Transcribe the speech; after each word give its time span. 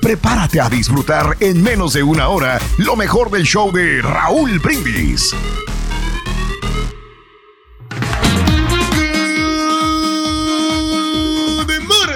Prepárate 0.00 0.60
a 0.60 0.68
disfrutar 0.68 1.36
en 1.40 1.62
menos 1.62 1.94
de 1.94 2.02
una 2.02 2.28
hora 2.28 2.58
lo 2.76 2.96
mejor 2.96 3.30
del 3.30 3.44
show 3.44 3.72
de 3.72 4.02
Raúl 4.02 4.58
Brindis. 4.58 5.34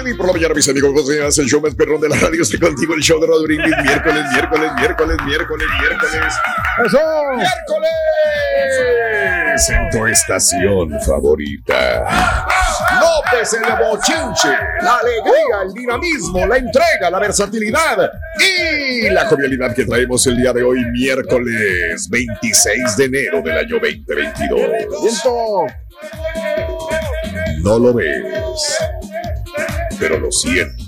Y 0.05 0.13
por 0.13 0.27
la 0.27 0.33
mañana, 0.33 0.53
mis 0.53 0.69
amigos, 0.69 0.91
¿cómo 0.93 1.05
se 1.05 1.15
llama? 1.17 1.27
el 1.27 1.49
show 1.49 1.59
más 1.59 1.75
perrón 1.75 1.99
de 1.99 2.07
la 2.07 2.15
radio. 2.15 2.41
Estoy 2.41 2.59
contigo, 2.59 2.93
el 2.93 3.01
show 3.01 3.19
de 3.19 3.27
Raúl 3.27 3.45
Brindis. 3.45 3.75
Miércoles, 3.83 4.23
miércoles, 4.31 4.71
miércoles, 4.79 5.17
miércoles, 5.25 5.67
miércoles. 5.81 6.33
¡Eso! 6.85 6.99
¡Miércoles! 7.35 7.89
En 9.69 9.89
tu 9.89 10.05
estación 10.05 10.91
favorita. 11.05 12.26
López 12.99 13.53
el 13.53 13.85
bochinche, 13.85 14.49
la 14.81 14.97
alegría, 14.97 15.61
el 15.65 15.73
dinamismo, 15.73 16.45
la 16.45 16.57
entrega, 16.57 17.09
la 17.09 17.19
versatilidad 17.19 18.11
y 18.39 19.09
la 19.09 19.25
jovialidad 19.25 19.73
que 19.75 19.85
traemos 19.85 20.25
el 20.27 20.37
día 20.37 20.53
de 20.53 20.63
hoy, 20.63 20.83
miércoles 20.91 22.07
26 22.09 22.97
de 22.97 23.05
enero 23.05 23.41
del 23.41 23.57
año 23.57 23.79
2022. 23.79 24.59
¡Viento! 25.01 25.65
No 27.63 27.79
lo 27.79 27.93
ves, 27.93 28.21
pero 29.99 30.19
lo 30.19 30.31
sientes. 30.31 30.86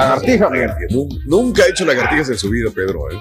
Lagartija, 0.00 0.48
Nun- 0.90 1.22
Nunca 1.26 1.62
ha 1.64 1.68
hecho 1.68 1.84
lagartijas 1.84 2.30
en 2.30 2.38
su 2.38 2.50
vida, 2.50 2.70
Pedro. 2.74 3.10
¿eh? 3.10 3.18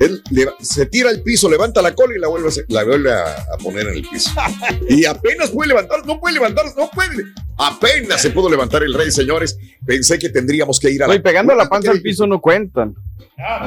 Él 0.00 0.20
se 0.60 0.86
tira 0.86 1.10
al 1.10 1.22
piso, 1.22 1.48
levanta 1.48 1.80
la 1.80 1.94
cola 1.94 2.14
y 2.16 2.18
la 2.18 2.26
vuelve, 2.26 2.46
a, 2.46 2.50
hacer- 2.50 2.64
la 2.68 2.82
vuelve 2.82 3.12
a, 3.12 3.22
a 3.54 3.56
poner 3.62 3.86
en 3.86 3.94
el 3.98 4.02
piso. 4.08 4.30
Y 4.88 5.04
apenas 5.04 5.50
puede 5.50 5.68
levantar, 5.68 6.04
no 6.04 6.18
puede 6.18 6.34
levantar, 6.34 6.64
no 6.76 6.90
puede. 6.90 7.24
Apenas 7.56 8.20
se 8.20 8.30
pudo 8.30 8.50
levantar 8.50 8.82
el 8.82 8.94
rey, 8.94 9.12
señores. 9.12 9.56
Pensé 9.86 10.18
que 10.18 10.28
tendríamos 10.28 10.80
que 10.80 10.90
ir 10.90 11.02
a 11.04 11.08
Oye, 11.08 11.20
pegando 11.20 11.54
la 11.54 11.68
panza 11.68 11.92
al 11.92 12.00
piso 12.00 12.26
no 12.26 12.40
cuentan. 12.40 12.94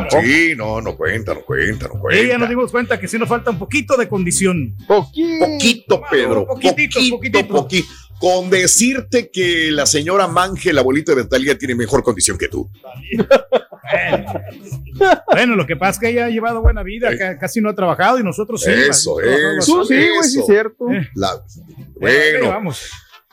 Sí, 0.10 0.54
no, 0.56 0.82
no 0.82 0.96
cuenta, 0.98 1.34
no 1.34 1.42
cuenta, 1.42 1.88
no 1.88 2.00
cuenta. 2.00 2.22
Y 2.22 2.28
ya 2.28 2.38
nos 2.38 2.50
dimos 2.50 2.72
cuenta 2.72 3.00
que 3.00 3.08
sí 3.08 3.18
nos 3.18 3.28
falta 3.30 3.52
un 3.52 3.60
poquito 3.60 3.96
de 3.98 4.08
condición. 4.10 4.76
Poquito, 4.88 6.02
Pedro. 6.10 6.46
Poquitito, 6.46 7.00
poquito, 7.10 7.40
poquitito. 7.40 7.48
poquito. 7.48 7.88
Con 8.20 8.50
decirte 8.50 9.30
que 9.30 9.70
la 9.72 9.86
señora 9.86 10.28
Manje, 10.28 10.72
la 10.74 10.82
abuelita 10.82 11.14
de 11.16 11.26
Talía, 11.26 11.58
tiene 11.58 11.76
mejor 11.76 12.02
condición 12.04 12.38
que 12.38 12.48
tú. 12.48 12.70
Bueno, 15.32 15.56
lo 15.56 15.66
que 15.68 15.76
pasa 15.76 15.92
es 15.92 16.00
que 16.00 16.10
ella 16.10 16.26
ha 16.26 16.30
llevado 16.30 16.62
buena 16.62 16.82
vida, 16.84 17.16
ca- 17.18 17.38
casi 17.38 17.60
no 17.62 17.70
ha 17.70 17.76
trabajado 17.76 18.18
y 18.20 18.24
nosotros 18.24 18.62
sí. 18.64 18.72
Eso, 18.72 19.16
¿vale? 19.16 19.58
eso. 19.60 19.80
Tú 19.80 19.86
sí, 19.86 19.94
güey, 19.96 20.24
sí, 20.30 20.38
eso. 20.40 20.46
cierto. 20.48 20.86
La- 21.16 21.32
Ahí 21.32 21.42
bueno, 22.00 22.50
vamos. 22.50 22.90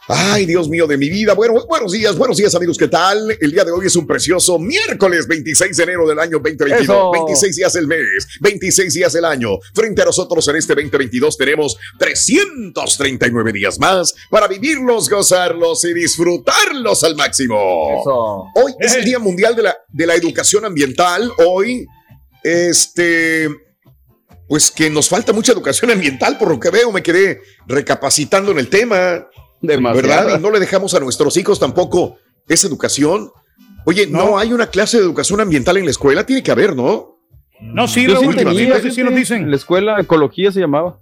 Ay, 0.09 0.47
Dios 0.47 0.69
mío 0.69 0.87
de 0.89 0.97
mi 0.97 1.09
vida. 1.09 1.33
Bueno, 1.35 1.55
buenos 1.69 1.93
días, 1.93 2.17
buenos 2.17 2.37
días, 2.37 2.53
amigos. 2.57 2.77
¿Qué 2.77 2.89
tal? 2.89 3.37
El 3.41 3.53
día 3.53 3.65
de 3.65 3.71
hoy 3.71 3.87
es 3.87 3.95
un 3.95 4.05
precioso 4.05 4.59
miércoles 4.59 5.29
26 5.29 5.77
de 5.77 5.83
enero 5.85 6.09
del 6.09 6.19
año 6.19 6.39
2022. 6.39 6.83
Eso. 6.83 7.11
26 7.13 7.57
días 7.57 7.77
el 7.77 7.87
mes, 7.87 8.27
26 8.41 8.95
días 8.95 9.15
el 9.15 9.25
año. 9.25 9.51
Frente 9.73 10.03
a 10.03 10.07
nosotros 10.07 10.47
en 10.49 10.57
este 10.57 10.75
2022 10.75 11.37
tenemos 11.37 11.77
339 12.01 13.53
días 13.53 13.79
más 13.79 14.13
para 14.29 14.49
vivirlos, 14.49 15.09
gozarlos 15.09 15.85
y 15.85 15.95
disfrutarlos 15.95 17.05
al 17.05 17.15
máximo. 17.15 18.01
Eso. 18.01 18.47
Hoy 18.57 18.75
es 18.81 18.95
el 18.95 19.05
Día 19.13 19.21
Mundial 19.21 19.55
de 19.55 19.63
la, 19.63 19.77
de 19.89 20.07
la 20.07 20.17
Educación 20.17 20.65
Ambiental. 20.65 21.31
Hoy, 21.47 21.87
este, 22.43 23.49
pues 24.49 24.73
que 24.73 24.91
nos 24.91 25.09
falta 25.09 25.33
mucha 25.33 25.53
educación 25.53 25.93
ambiental, 25.93 26.39
por 26.39 26.49
lo 26.49 26.59
que 26.59 26.71
veo, 26.71 26.91
me 26.91 27.05
quedé 27.05 27.41
recapacitando 27.69 28.51
en 28.51 28.59
el 28.59 28.69
tema. 28.69 29.29
Demasiada. 29.63 30.23
¿Verdad? 30.25 30.39
Y 30.39 30.43
no 30.43 30.51
le 30.51 30.61
dejamos 30.61 30.93
a 30.95 31.01
nuestros 31.01 31.37
hijos 31.37 31.59
tampoco 31.59 32.17
esa 32.49 32.67
educación. 32.69 33.31
Oye, 33.85 34.07
no, 34.07 34.39
hay 34.39 34.53
una 34.53 34.67
clase 34.69 34.99
de 34.99 35.05
educación 35.05 35.41
ambiental 35.41 35.77
en 35.77 35.85
la 35.87 35.91
escuela, 35.91 36.25
tiene 36.27 36.43
que 36.43 36.51
haber, 36.51 36.77
¿no? 36.77 37.19
No, 37.61 37.87
sí, 37.89 38.03
Yo 38.07 38.17
sí 38.17 38.23
Raúl, 38.23 38.37
tenía, 38.37 38.81
sí, 38.81 38.91
sí 38.91 39.03
nos 39.03 39.15
dicen. 39.15 39.43
En 39.45 39.51
la 39.51 39.57
escuela 39.57 40.01
ecología 40.01 40.51
se 40.53 40.61
llamaba. 40.61 40.99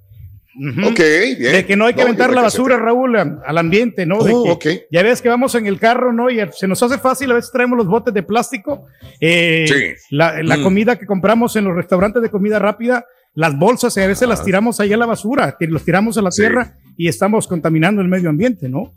Ujú. 0.59 0.89
Ok, 0.89 0.99
bien. 1.39 1.53
De 1.53 1.65
que 1.67 1.77
no 1.77 1.87
hay 1.87 1.95
que 1.95 2.01
No, 2.01 2.09
aventar 2.09 2.31
la 2.31 2.37
que 2.37 2.43
basura, 2.43 2.77
Raúl, 2.77 3.17
a- 3.17 3.41
al 3.47 3.57
ambiente, 3.59 4.05
¿no? 4.05 4.23
De 4.23 4.33
Oh, 4.35 4.59
que 4.59 4.71
ok. 4.73 4.81
Ya 4.91 5.03
ves 5.03 5.23
que 5.23 5.29
vamos 5.29 5.55
en 5.55 5.67
el 5.67 5.79
carro, 5.79 6.13
¿no? 6.13 6.29
Y 6.29 6.39
se 6.53 6.67
nos 6.69 6.83
hace 6.83 6.99
fácil, 6.99 7.31
a 7.31 7.35
veces 7.35 7.51
traemos 7.53 7.79
los 7.79 7.87
botes 7.87 8.13
de 8.13 8.23
plástico. 8.23 8.87
eh, 9.21 9.65
Sí. 9.69 10.15
La, 10.17 10.43
la 10.43 10.57
Mm. 10.59 10.63
comida 10.63 10.97
que 10.99 11.07
compramos 11.07 11.55
en 11.57 11.65
los 11.65 11.75
restaurantes 11.77 12.21
de 12.23 12.31
comida 12.31 12.59
rápida, 12.59 13.07
las 13.35 13.57
bolsas, 13.59 13.97
y 13.97 14.01
a 14.01 14.07
veces 14.07 14.29
las 14.29 14.45
tiramos 14.45 14.81
ahí 14.81 14.93
a 14.93 14.97
la 14.97 15.07
basura, 15.07 15.57
los 15.61 15.85
tiramos 15.85 16.19
a 16.19 16.23
la 16.23 16.31
Sí. 16.31 16.43
tierra 16.43 16.75
y 16.97 17.09
estamos 17.09 17.47
contaminando 17.47 18.03
el 18.03 18.09
medio 18.09 18.29
ambiente, 18.31 18.69
¿no? 18.69 18.93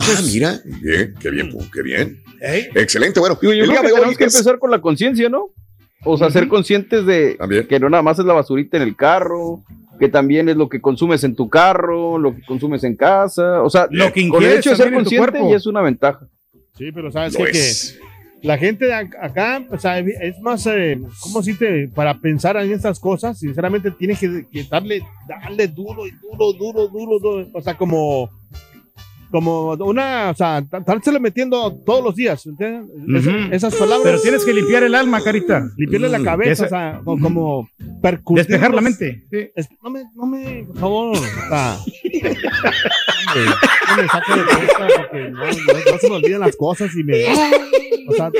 Ah, 0.00 0.20
mira, 0.32 0.60
bien, 0.82 1.14
qué 1.20 1.30
bien, 1.30 1.50
qué 1.72 1.82
bien. 1.82 2.20
Excelente, 2.74 3.18
bueno, 3.20 3.38
yo 3.42 3.50
el 3.52 3.66
creo 3.68 3.82
que 3.82 3.88
tenemos 3.88 4.16
que 4.18 4.24
es- 4.24 4.34
empezar 4.34 4.58
con 4.58 4.70
la 4.70 4.80
conciencia, 4.80 5.28
¿no? 5.28 5.50
O 6.04 6.16
sea, 6.16 6.30
ser 6.30 6.46
conscientes 6.46 7.04
de 7.06 7.34
También. 7.34 7.66
que 7.66 7.80
no 7.80 7.90
nada 7.90 8.02
más 8.02 8.18
es 8.18 8.24
la 8.24 8.32
basurita 8.34 8.76
en 8.76 8.84
el 8.84 8.94
carro, 8.94 9.64
que 9.98 10.08
también 10.08 10.48
es 10.48 10.56
lo 10.56 10.68
que 10.68 10.80
consumes 10.80 11.24
en 11.24 11.34
tu 11.34 11.48
carro, 11.48 12.18
lo 12.18 12.36
que 12.36 12.42
consumes 12.46 12.84
en 12.84 12.94
casa. 12.94 13.62
O 13.62 13.68
sea, 13.70 13.88
Lo 13.90 14.12
que 14.12 14.28
con 14.28 14.42
el 14.44 14.52
hecho 14.58 14.70
de 14.70 14.76
ser 14.76 14.92
consciente 14.94 15.40
ya 15.50 15.56
es 15.56 15.66
una 15.66 15.82
ventaja. 15.82 16.28
Sí, 16.76 16.92
pero 16.92 17.10
sabes 17.10 17.36
que. 17.36 17.98
La 18.42 18.56
gente 18.58 18.86
de 18.86 18.92
ac- 18.94 19.16
acá, 19.20 19.64
o 19.70 19.78
sea, 19.78 19.98
es 19.98 20.38
más, 20.40 20.66
eh, 20.66 20.98
¿cómo 21.20 21.40
decirte? 21.40 21.88
Para 21.94 22.14
pensar 22.20 22.56
en 22.56 22.72
estas 22.72 23.00
cosas, 23.00 23.38
sinceramente 23.38 23.90
tienes 23.90 24.18
que, 24.20 24.46
que 24.50 24.64
darle, 24.64 25.02
darle 25.28 25.68
duro 25.68 26.06
y 26.06 26.10
duro, 26.12 26.52
duro, 26.52 26.88
duro, 26.88 27.18
duro, 27.18 27.48
o 27.52 27.60
sea, 27.60 27.74
como 27.76 28.30
como 29.30 29.72
una, 29.72 30.30
o 30.30 30.34
sea, 30.34 30.58
estárselo 30.58 31.20
metiendo 31.20 31.74
todos 31.84 32.02
los 32.02 32.14
días, 32.14 32.46
¿entiendes? 32.46 33.26
esas 33.52 33.74
palabras. 33.74 34.02
Pero 34.04 34.20
tienes 34.20 34.44
que 34.44 34.52
limpiar 34.54 34.82
el 34.84 34.94
alma, 34.94 35.22
carita. 35.22 35.68
Limpiarle 35.76 36.08
la 36.08 36.18
mm. 36.18 36.24
cabeza, 36.24 36.64
o 36.64 36.68
sea, 36.68 37.00
como, 37.04 37.68
percutir. 38.00 38.46
Despejar 38.46 38.74
la 38.74 38.80
mente. 38.80 39.24
no 39.82 39.90
me, 39.90 40.04
no 40.14 40.26
me, 40.26 40.64
por 40.64 40.78
favor, 40.78 41.16
o 41.16 41.20
sea, 41.20 41.78
no 43.88 43.96
me 43.96 44.08
saque 44.08 44.32
de 44.32 44.44
cuenta 44.46 44.88
porque 44.96 45.30
no, 45.30 45.44
no, 45.44 45.98
se 45.98 46.08
me 46.08 46.16
olvidan 46.16 46.40
las 46.40 46.56
cosas 46.56 46.90
y 46.94 47.04
me, 47.04 47.24
o 48.08 48.14
sea, 48.14 48.30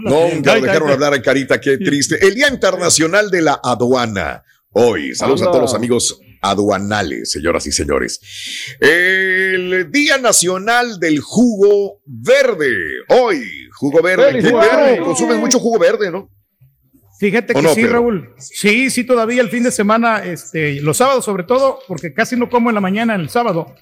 no, 0.00 0.28
nunca 0.34 0.54
dejaron 0.54 0.90
hablar 0.90 1.14
a 1.14 1.22
Carita, 1.22 1.60
qué 1.60 1.78
triste. 1.78 2.18
El 2.26 2.34
Día 2.34 2.48
Internacional 2.48 3.30
de 3.30 3.42
la 3.42 3.60
Aduana. 3.62 4.42
Hoy, 4.76 5.14
saludos 5.14 5.42
a 5.42 5.46
todos 5.46 5.60
los 5.60 5.74
amigos 5.74 6.20
aduanales, 6.44 7.30
señoras 7.30 7.66
y 7.66 7.72
señores. 7.72 8.20
El 8.80 9.90
Día 9.90 10.18
Nacional 10.18 11.00
del 11.00 11.20
Jugo 11.20 12.00
Verde. 12.04 12.74
Hoy, 13.08 13.42
jugo 13.72 14.02
verde. 14.02 15.00
Consumen 15.00 15.38
mucho 15.38 15.58
jugo 15.58 15.78
verde, 15.78 16.10
¿no? 16.10 16.30
Fíjate 17.18 17.54
que 17.54 17.68
sí, 17.68 17.86
Raúl. 17.86 18.34
Sí, 18.38 18.90
sí, 18.90 19.04
todavía 19.04 19.40
el 19.40 19.48
fin 19.48 19.62
de 19.62 19.70
semana, 19.70 20.24
este, 20.24 20.80
los 20.82 20.96
sábados 20.96 21.24
sobre 21.24 21.44
todo, 21.44 21.78
porque 21.86 22.12
casi 22.12 22.36
no 22.36 22.50
como 22.50 22.70
en 22.70 22.74
la 22.74 22.80
mañana 22.80 23.14
el 23.14 23.28
sábado. 23.28 23.74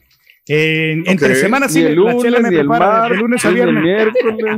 Entre 0.47 1.37
semanas 1.37 1.73
sí, 1.73 1.83
la 1.83 2.17
chela 2.19 2.41
me 2.41 2.51
prepara 2.51 3.09
de 3.09 3.17
lunes 3.17 3.45
a 3.45 3.51
viernes. 3.51 4.09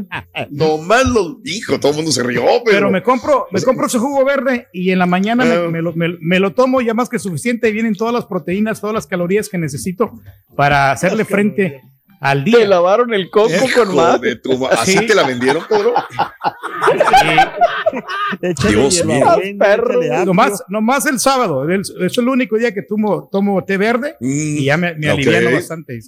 no 0.50 0.78
más 0.78 1.06
lo 1.06 1.34
dijo, 1.42 1.78
todo 1.78 1.92
el 1.92 1.96
mundo 1.96 2.12
se 2.12 2.22
rió. 2.22 2.44
Pero, 2.64 2.90
me 2.90 3.02
compro, 3.02 3.46
me 3.50 3.60
compro 3.60 3.86
ese 3.86 3.98
jugo 3.98 4.24
verde 4.24 4.68
y 4.72 4.90
en 4.90 4.98
la 4.98 5.06
mañana 5.06 5.44
me, 5.44 5.54
ah. 5.54 5.94
me, 6.20 6.40
lo, 6.40 6.52
tomo 6.52 6.80
ya 6.80 6.94
más 6.94 7.08
que 7.08 7.18
suficiente. 7.18 7.70
Vienen 7.70 7.94
todas 7.94 8.14
las 8.14 8.24
proteínas, 8.24 8.80
todas 8.80 8.94
las 8.94 9.06
calorías 9.06 9.48
que 9.48 9.58
necesito 9.58 10.12
para 10.56 10.90
hacerle 10.90 11.24
frente 11.24 11.82
al 12.24 12.42
día. 12.42 12.58
Te 12.58 12.66
lavaron 12.66 13.12
el 13.12 13.28
coco 13.30 13.52
con 13.74 13.94
más. 13.94 14.20
¿Así 14.78 15.06
te 15.06 15.14
la 15.14 15.24
vendieron, 15.24 15.62
Pedro? 15.68 15.94
Dios 18.68 19.04
mío. 19.04 19.26
Nomás, 20.24 20.64
nomás 20.68 21.06
el 21.06 21.20
sábado. 21.20 21.70
Es 21.70 22.18
el 22.18 22.28
único 22.28 22.56
día 22.56 22.72
que 22.72 22.82
tomo, 22.82 23.28
tomo 23.30 23.62
té 23.64 23.76
verde 23.76 24.16
y 24.20 24.64
ya 24.64 24.76
me, 24.76 24.94
me 24.94 25.10
aliviano 25.10 25.52
bastante. 25.52 25.98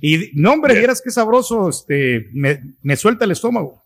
y 0.00 0.30
no, 0.34 0.52
hombre, 0.54 0.74
vieras 0.74 1.02
qué 1.02 1.10
sabroso. 1.10 1.68
Este, 1.68 2.28
me, 2.32 2.60
me 2.82 2.96
suelta 2.96 3.26
el 3.26 3.32
estómago. 3.32 3.84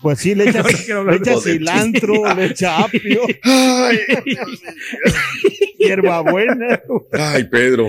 Pues 0.00 0.20
sí, 0.20 0.34
le 0.34 0.44
echa, 0.48 0.62
le 0.62 1.16
echa 1.16 1.40
cilantro, 1.40 2.34
le 2.34 2.46
echa 2.46 2.84
apio. 2.84 3.22
Ay, 3.42 3.98
hierbabuena. 5.78 6.80
Ay, 7.12 7.44
Pedro. 7.44 7.88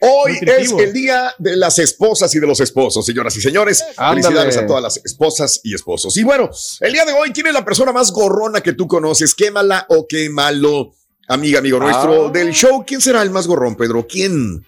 Hoy 0.00 0.38
es 0.40 0.72
el 0.72 0.92
día 0.94 1.34
de 1.38 1.56
las 1.56 1.78
esposas 1.78 2.34
y 2.34 2.40
de 2.40 2.46
los 2.46 2.60
esposos, 2.60 3.04
señoras 3.04 3.36
y 3.36 3.42
señores. 3.42 3.84
Felicidades 3.96 4.56
a 4.56 4.66
todas 4.66 4.82
las 4.82 5.00
esposas 5.04 5.60
y 5.62 5.74
esposos. 5.74 6.16
Y 6.16 6.24
bueno, 6.24 6.48
el 6.80 6.92
día 6.92 7.04
de 7.04 7.12
hoy, 7.12 7.32
¿quién 7.32 7.48
es 7.48 7.52
la 7.52 7.64
persona 7.64 7.92
más 7.92 8.10
gorrona 8.10 8.62
que 8.62 8.72
tú 8.72 8.88
conoces? 8.88 9.34
Qué 9.34 9.50
mala 9.50 9.84
o 9.90 10.06
qué 10.08 10.30
malo, 10.30 10.94
amiga, 11.28 11.58
amigo 11.58 11.78
nuestro 11.78 12.28
ah. 12.28 12.30
del 12.30 12.52
show. 12.52 12.82
¿Quién 12.86 13.02
será 13.02 13.20
el 13.20 13.30
más 13.30 13.46
gorrón, 13.46 13.76
Pedro? 13.76 14.06
¿Quién? 14.06 14.64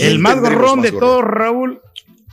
el 0.00 0.18
más 0.18 0.40
gorrón 0.40 0.80
de 0.80 0.92
todos, 0.92 1.24
Raúl. 1.24 1.82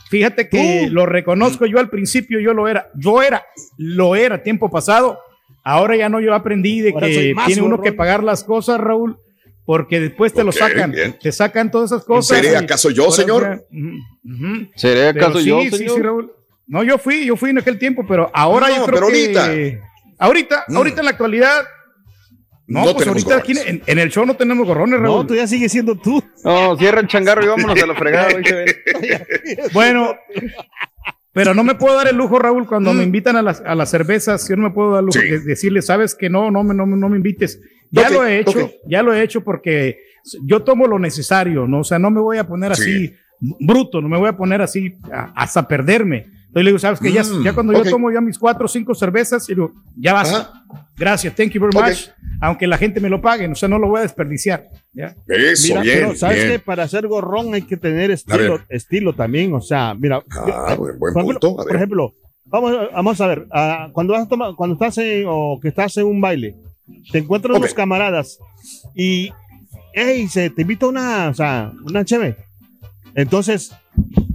Fíjate 0.08 0.48
que 0.48 0.88
lo 0.90 1.04
reconozco 1.04 1.66
yo 1.66 1.78
al 1.78 1.90
principio, 1.90 2.40
yo 2.40 2.54
lo 2.54 2.66
era. 2.66 2.90
Yo 2.94 3.22
era, 3.22 3.44
lo 3.76 4.16
era 4.16 4.42
tiempo 4.42 4.70
pasado. 4.70 5.18
Ahora 5.64 5.96
ya 5.96 6.08
no, 6.08 6.18
yo 6.18 6.32
aprendí 6.32 6.80
de 6.80 6.94
que 6.94 7.34
tiene 7.44 7.60
uno 7.62 7.82
que 7.82 7.92
pagar 7.92 8.24
las 8.24 8.42
cosas, 8.42 8.80
Raúl 8.80 9.18
porque 9.68 10.00
después 10.00 10.32
te 10.32 10.42
lo 10.42 10.50
sacan, 10.50 10.94
te 11.20 11.30
sacan 11.30 11.70
todas 11.70 11.92
esas 11.92 12.02
cosas. 12.02 12.38
¿Seré 12.38 12.56
acaso 12.56 12.88
yo, 12.88 13.10
señor? 13.10 13.66
¿Seré 14.74 15.08
acaso 15.08 15.40
yo, 15.40 15.60
señor? 15.60 15.72
Sí, 15.74 15.88
sí, 15.90 16.00
Raúl. 16.02 16.32
No, 16.66 16.82
yo 16.82 16.96
fui, 16.96 17.26
yo 17.26 17.36
fui 17.36 17.50
en 17.50 17.58
aquel 17.58 17.78
tiempo, 17.78 18.06
pero 18.08 18.30
ahora 18.32 18.68
yo 18.70 18.86
creo 18.86 18.94
pero 18.94 19.06
ahorita. 19.08 19.52
que... 19.52 19.78
Ahorita, 20.18 20.64
mm. 20.68 20.74
ahorita 20.74 21.00
en 21.00 21.04
la 21.04 21.10
actualidad, 21.10 21.66
no, 22.66 22.94
pues 22.94 23.06
ahorita 23.06 23.36
aquí 23.36 23.52
en, 23.58 23.98
el 23.98 24.08
show 24.08 24.24
no 24.24 24.36
tenemos 24.38 24.66
gorrones, 24.66 25.00
Raúl. 25.00 25.18
No, 25.18 25.26
tú 25.26 25.34
ya 25.34 25.46
sigues 25.46 25.70
siendo 25.70 25.96
tú. 25.96 26.24
No, 26.42 26.74
cierra 26.78 27.00
el 27.00 27.06
changarro 27.06 27.44
y 27.44 27.48
vámonos 27.48 27.82
a 27.82 27.86
la 27.86 27.94
fregada. 27.94 28.28
bueno, 29.74 30.16
pero 31.34 31.52
no 31.52 31.62
me 31.62 31.74
puedo 31.74 31.94
dar 31.94 32.08
el 32.08 32.16
lujo, 32.16 32.38
Raúl, 32.38 32.66
cuando 32.66 32.94
me 32.94 33.02
mm. 33.02 33.06
invitan 33.06 33.36
a 33.36 33.42
las, 33.42 33.60
a 33.60 33.74
las 33.74 33.90
cervezas, 33.90 34.48
yo 34.48 34.56
no 34.56 34.62
me 34.62 34.70
puedo 34.70 34.92
dar 34.92 35.00
el 35.00 35.06
lujo 35.08 35.18
de 35.18 35.40
decirle, 35.40 35.82
sabes 35.82 36.14
que 36.14 36.30
no, 36.30 36.50
no, 36.50 36.64
no, 36.64 36.86
no 36.86 37.08
me 37.10 37.18
invites. 37.18 37.60
Ya 37.90 38.10
lo 38.10 38.26
he 38.26 38.40
hecho, 38.40 38.70
ya 38.86 39.02
lo 39.02 39.14
he 39.14 39.22
hecho 39.22 39.42
porque 39.42 39.98
yo 40.42 40.62
tomo 40.62 40.86
lo 40.86 40.98
necesario, 40.98 41.66
¿no? 41.66 41.80
O 41.80 41.84
sea, 41.84 41.98
no 41.98 42.10
me 42.10 42.20
voy 42.20 42.38
a 42.38 42.46
poner 42.46 42.72
así 42.72 43.14
bruto, 43.40 44.00
no 44.00 44.08
me 44.08 44.18
voy 44.18 44.28
a 44.28 44.36
poner 44.36 44.62
así 44.62 44.94
hasta 45.34 45.66
perderme. 45.66 46.26
Entonces 46.48 46.64
le 46.64 46.70
digo, 46.70 46.78
sabes 46.78 46.98
que 46.98 47.12
ya, 47.12 47.22
mm, 47.22 47.44
ya, 47.44 47.52
cuando 47.52 47.72
yo 47.74 47.90
tomo 47.90 48.10
ya 48.10 48.22
mis 48.22 48.38
cuatro 48.38 48.64
o 48.64 48.68
cinco 48.68 48.94
cervezas, 48.94 49.48
y 49.50 49.54
digo, 49.54 49.72
ya 49.96 50.14
basta. 50.14 50.50
Gracias, 50.96 51.34
thank 51.34 51.50
you 51.50 51.60
very 51.60 51.76
much. 51.76 52.08
Aunque 52.40 52.66
la 52.66 52.78
gente 52.78 53.00
me 53.00 53.10
lo 53.10 53.20
pague, 53.20 53.46
o 53.46 53.54
sea, 53.54 53.68
no 53.68 53.78
lo 53.78 53.88
voy 53.88 53.98
a 53.98 54.02
desperdiciar. 54.02 54.66
¿ya? 54.92 55.14
Eso, 55.26 55.80
bien. 55.80 55.98
Pero, 56.00 56.16
¿sabes 56.16 56.50
que 56.50 56.58
Para 56.58 56.84
hacer 56.84 57.06
gorrón 57.06 57.52
hay 57.52 57.62
que 57.62 57.76
tener 57.76 58.10
estilo, 58.10 58.60
estilo 58.70 59.14
también. 59.14 59.52
O 59.52 59.60
sea, 59.60 59.94
mira. 59.94 60.22
Ah, 60.30 60.74
buen, 60.76 60.98
punto. 60.98 61.56
Por 61.56 61.76
ejemplo, 61.76 62.14
vamos, 62.46 62.72
vamos 62.92 63.20
a 63.20 63.26
ver, 63.26 63.40
uh, 63.40 63.92
cuando, 63.92 64.14
vas 64.14 64.22
a 64.22 64.28
tomar, 64.28 64.54
cuando 64.56 64.74
estás 64.74 64.96
en, 64.98 65.24
o 65.28 65.58
que 65.60 65.68
estás 65.68 65.96
en 65.98 66.06
un 66.06 66.20
baile, 66.20 66.56
te 67.10 67.18
encuentras 67.18 67.56
unos 67.56 67.74
camaradas 67.74 68.38
y, 68.94 69.30
hey, 69.94 70.28
se 70.28 70.50
te 70.50 70.62
invita 70.62 70.86
una, 70.86 71.28
o 71.28 71.34
sea, 71.34 71.72
una 71.84 72.04
cheve. 72.04 72.36
Entonces, 73.14 73.72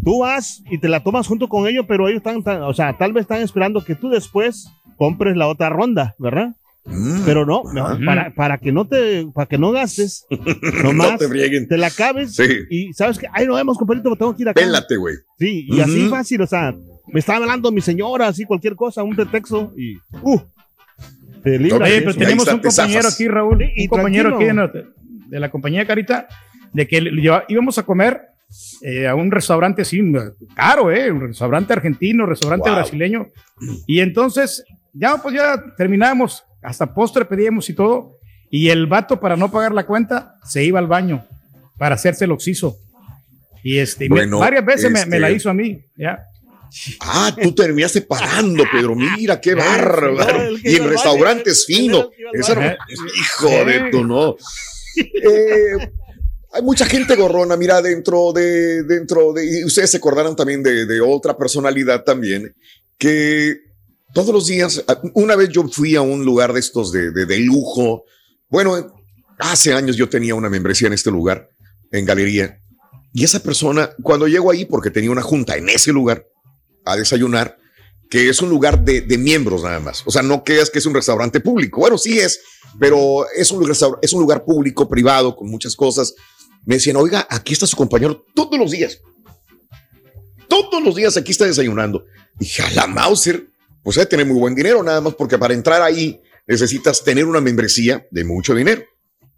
tú 0.03 0.19
vas 0.19 0.61
y 0.69 0.77
te 0.77 0.89
la 0.89 1.03
tomas 1.03 1.27
junto 1.27 1.47
con 1.47 1.67
ellos, 1.67 1.85
pero 1.87 2.07
ellos 2.07 2.23
están, 2.25 2.61
o 2.63 2.73
sea, 2.73 2.97
tal 2.97 3.13
vez 3.13 3.21
están 3.21 3.41
esperando 3.41 3.83
que 3.83 3.95
tú 3.95 4.09
después 4.09 4.69
compres 4.97 5.35
la 5.37 5.47
otra 5.47 5.69
ronda, 5.69 6.15
¿verdad? 6.19 6.55
Mm. 6.85 7.21
pero 7.23 7.45
no, 7.45 7.63
para, 8.05 8.33
para, 8.35 8.57
que 8.57 8.73
no 8.73 8.85
te, 8.85 9.25
para 9.33 9.47
que 9.47 9.57
no 9.57 9.71
gastes, 9.71 10.25
nomás 10.83 11.17
te, 11.17 11.77
la 11.77 11.87
acabes 11.87 12.37
y 12.69 12.91
sabes 12.91 13.17
que, 13.17 13.27
ay, 13.31 13.47
no 13.47 13.55
vemos, 13.55 13.77
compadrito, 13.77 14.13
tengo 14.17 14.35
que 14.35 14.41
ir 14.41 14.49
acá. 14.49 14.59
Pélate, 14.59 14.97
güey. 14.97 15.15
Sí, 15.39 15.65
y 15.69 15.79
así 15.79 16.07
fácil, 16.09 16.41
o 16.41 16.47
sea, 16.47 16.75
me 17.07 17.19
estaba 17.21 17.39
hablando 17.39 17.71
mi 17.71 17.79
señora, 17.79 18.27
así 18.27 18.43
cualquier 18.43 18.75
cosa, 18.75 19.01
un 19.01 19.15
pretexto 19.15 19.73
y, 19.77 19.95
uh, 20.23 20.41
Oye, 21.45 22.01
pero 22.01 22.15
tenemos 22.15 22.47
un 22.47 22.59
compañero 22.59 23.07
aquí, 23.07 23.27
Raúl, 23.27 23.63
un 23.77 23.87
compañero 23.87 24.35
aquí 24.35 24.45
de, 24.45 25.39
la 25.39 25.49
compañía 25.49 25.85
Carita, 25.85 26.27
de 26.71 26.87
que 26.87 27.03
íbamos 27.49 27.77
a 27.77 27.83
comer 27.83 28.21
eh, 28.81 29.07
a 29.07 29.15
un 29.15 29.31
restaurante 29.31 29.81
así, 29.81 30.01
caro, 30.55 30.91
¿eh? 30.91 31.11
Un 31.11 31.21
restaurante 31.21 31.73
argentino, 31.73 32.25
restaurante 32.25 32.69
brasileño. 32.69 33.27
Y 33.87 33.99
entonces, 33.99 34.63
ya 34.93 35.17
pues 35.17 35.35
ya 35.35 35.61
terminamos, 35.75 36.43
hasta 36.61 36.93
postre 36.93 37.25
pedíamos 37.25 37.69
y 37.69 37.73
todo. 37.73 38.17
Y 38.49 38.69
el 38.69 38.85
vato, 38.85 39.19
para 39.19 39.35
no 39.35 39.49
pagar 39.49 39.73
la 39.73 39.85
cuenta, 39.85 40.35
se 40.43 40.63
iba 40.63 40.77
al 40.77 40.87
baño 40.87 41.25
para 41.77 41.95
hacerse 41.95 42.25
el 42.25 42.31
oxiso. 42.31 42.77
Y 43.63 43.79
este, 43.79 44.07
varias 44.09 44.65
veces 44.65 44.91
me, 44.91 45.05
me, 45.05 45.19
la 45.19 45.27
este 45.27 45.37
hizo 45.37 45.49
a 45.49 45.53
mí, 45.53 45.83
ya. 45.97 46.27
Ah, 46.99 47.35
tú 47.41 47.53
terminaste 47.53 48.01
pagando, 48.01 48.63
Pedro. 48.71 48.95
Mira 48.95 49.39
qué 49.39 49.53
bárbaro. 49.55 50.57
y 50.63 50.75
en 50.75 50.89
restaurantes 50.89 51.65
finos. 51.65 52.09
Hijo 53.15 53.65
de 53.65 53.89
tu 53.91 54.03
no. 54.03 54.35
Eh, 54.97 55.91
hay 56.53 56.61
mucha 56.61 56.85
gente 56.85 57.15
gorrona, 57.15 57.57
mira, 57.57 57.81
dentro 57.81 58.31
de, 58.31 58.83
dentro 58.83 59.33
de, 59.33 59.43
y 59.43 59.63
ustedes 59.63 59.89
se 59.89 59.97
acordaron 59.97 60.35
también 60.35 60.61
de, 60.61 61.01
otra 61.01 61.35
personalidad 61.35 62.03
también, 62.03 62.55
que 62.99 63.57
todos 64.13 64.31
los 64.31 64.45
días, 64.45 64.83
una 65.15 65.35
vez 65.35 65.49
yo 65.49 65.67
fui 65.67 65.95
a 65.95 66.01
un 66.01 66.23
lugar 66.23 66.53
de 66.53 66.59
estos 66.59 66.91
de, 66.91 67.11
de 67.11 67.39
lujo, 67.39 68.05
bueno, 68.49 68.93
hace 69.39 69.73
años 69.73 69.95
yo 69.95 70.07
tenía 70.09 70.35
una 70.35 70.47
membresía 70.47 70.87
en 70.87 70.93
este 70.93 71.09
lugar, 71.09 71.49
en 71.91 72.05
galería, 72.05 72.59
y 73.13 73.23
esa 73.23 73.41
persona, 73.41 73.89
cuando 74.03 74.27
llego 74.27 74.51
ahí, 74.51 74.65
porque 74.65 74.91
tenía 74.91 75.09
una 75.09 75.23
junta 75.23 75.57
en 75.57 75.69
ese 75.69 75.91
lugar, 75.91 76.27
a 76.85 76.95
desayunar, 76.95 77.57
que 78.09 78.29
es 78.29 78.41
un 78.41 78.49
lugar 78.49 78.83
de, 78.83 79.17
miembros 79.17 79.63
nada 79.63 79.79
más. 79.79 80.03
O 80.05 80.11
sea, 80.11 80.21
no 80.21 80.43
creas 80.43 80.69
que 80.69 80.79
es 80.79 80.85
un 80.85 80.93
restaurante 80.93 81.39
público. 81.39 81.81
Bueno, 81.81 81.97
sí 81.97 82.19
es, 82.19 82.39
pero 82.79 83.25
es 83.35 83.51
un, 83.51 83.69
es 84.01 84.13
un 84.13 84.21
lugar 84.21 84.45
público, 84.45 84.87
privado, 84.87 85.35
con 85.35 85.49
muchas 85.49 85.75
cosas. 85.75 86.13
Me 86.65 86.75
decían, 86.75 86.97
oiga, 86.97 87.27
aquí 87.29 87.53
está 87.53 87.65
su 87.65 87.75
compañero 87.75 88.23
todos 88.35 88.57
los 88.57 88.71
días. 88.71 88.99
Todos 90.47 90.83
los 90.83 90.95
días 90.95 91.17
aquí 91.17 91.31
está 91.31 91.45
desayunando. 91.45 92.05
Dije, 92.37 92.61
a 92.61 92.71
la 92.71 92.87
Mauser, 92.87 93.47
pues 93.83 93.97
hay 93.97 94.05
tener 94.05 94.25
muy 94.25 94.37
buen 94.37 94.55
dinero, 94.55 94.83
nada 94.83 95.01
más 95.01 95.15
porque 95.15 95.37
para 95.37 95.53
entrar 95.53 95.81
ahí 95.81 96.21
necesitas 96.47 97.03
tener 97.03 97.25
una 97.25 97.41
membresía 97.41 98.05
de 98.11 98.23
mucho 98.23 98.53
dinero. 98.53 98.83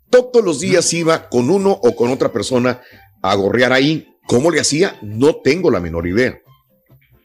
Todos 0.10 0.44
los 0.44 0.60
días 0.60 0.92
iba 0.94 1.30
con 1.30 1.50
uno 1.50 1.72
o 1.72 1.96
con 1.96 2.12
otra 2.12 2.32
persona 2.32 2.82
a 3.22 3.36
gorrear 3.36 3.74
ahí. 3.74 4.08
¿Cómo 4.28 4.52
le 4.52 4.60
hacía? 4.60 4.98
No 5.02 5.38
tengo 5.38 5.72
la 5.72 5.80
menor 5.80 6.08
idea 6.08 6.42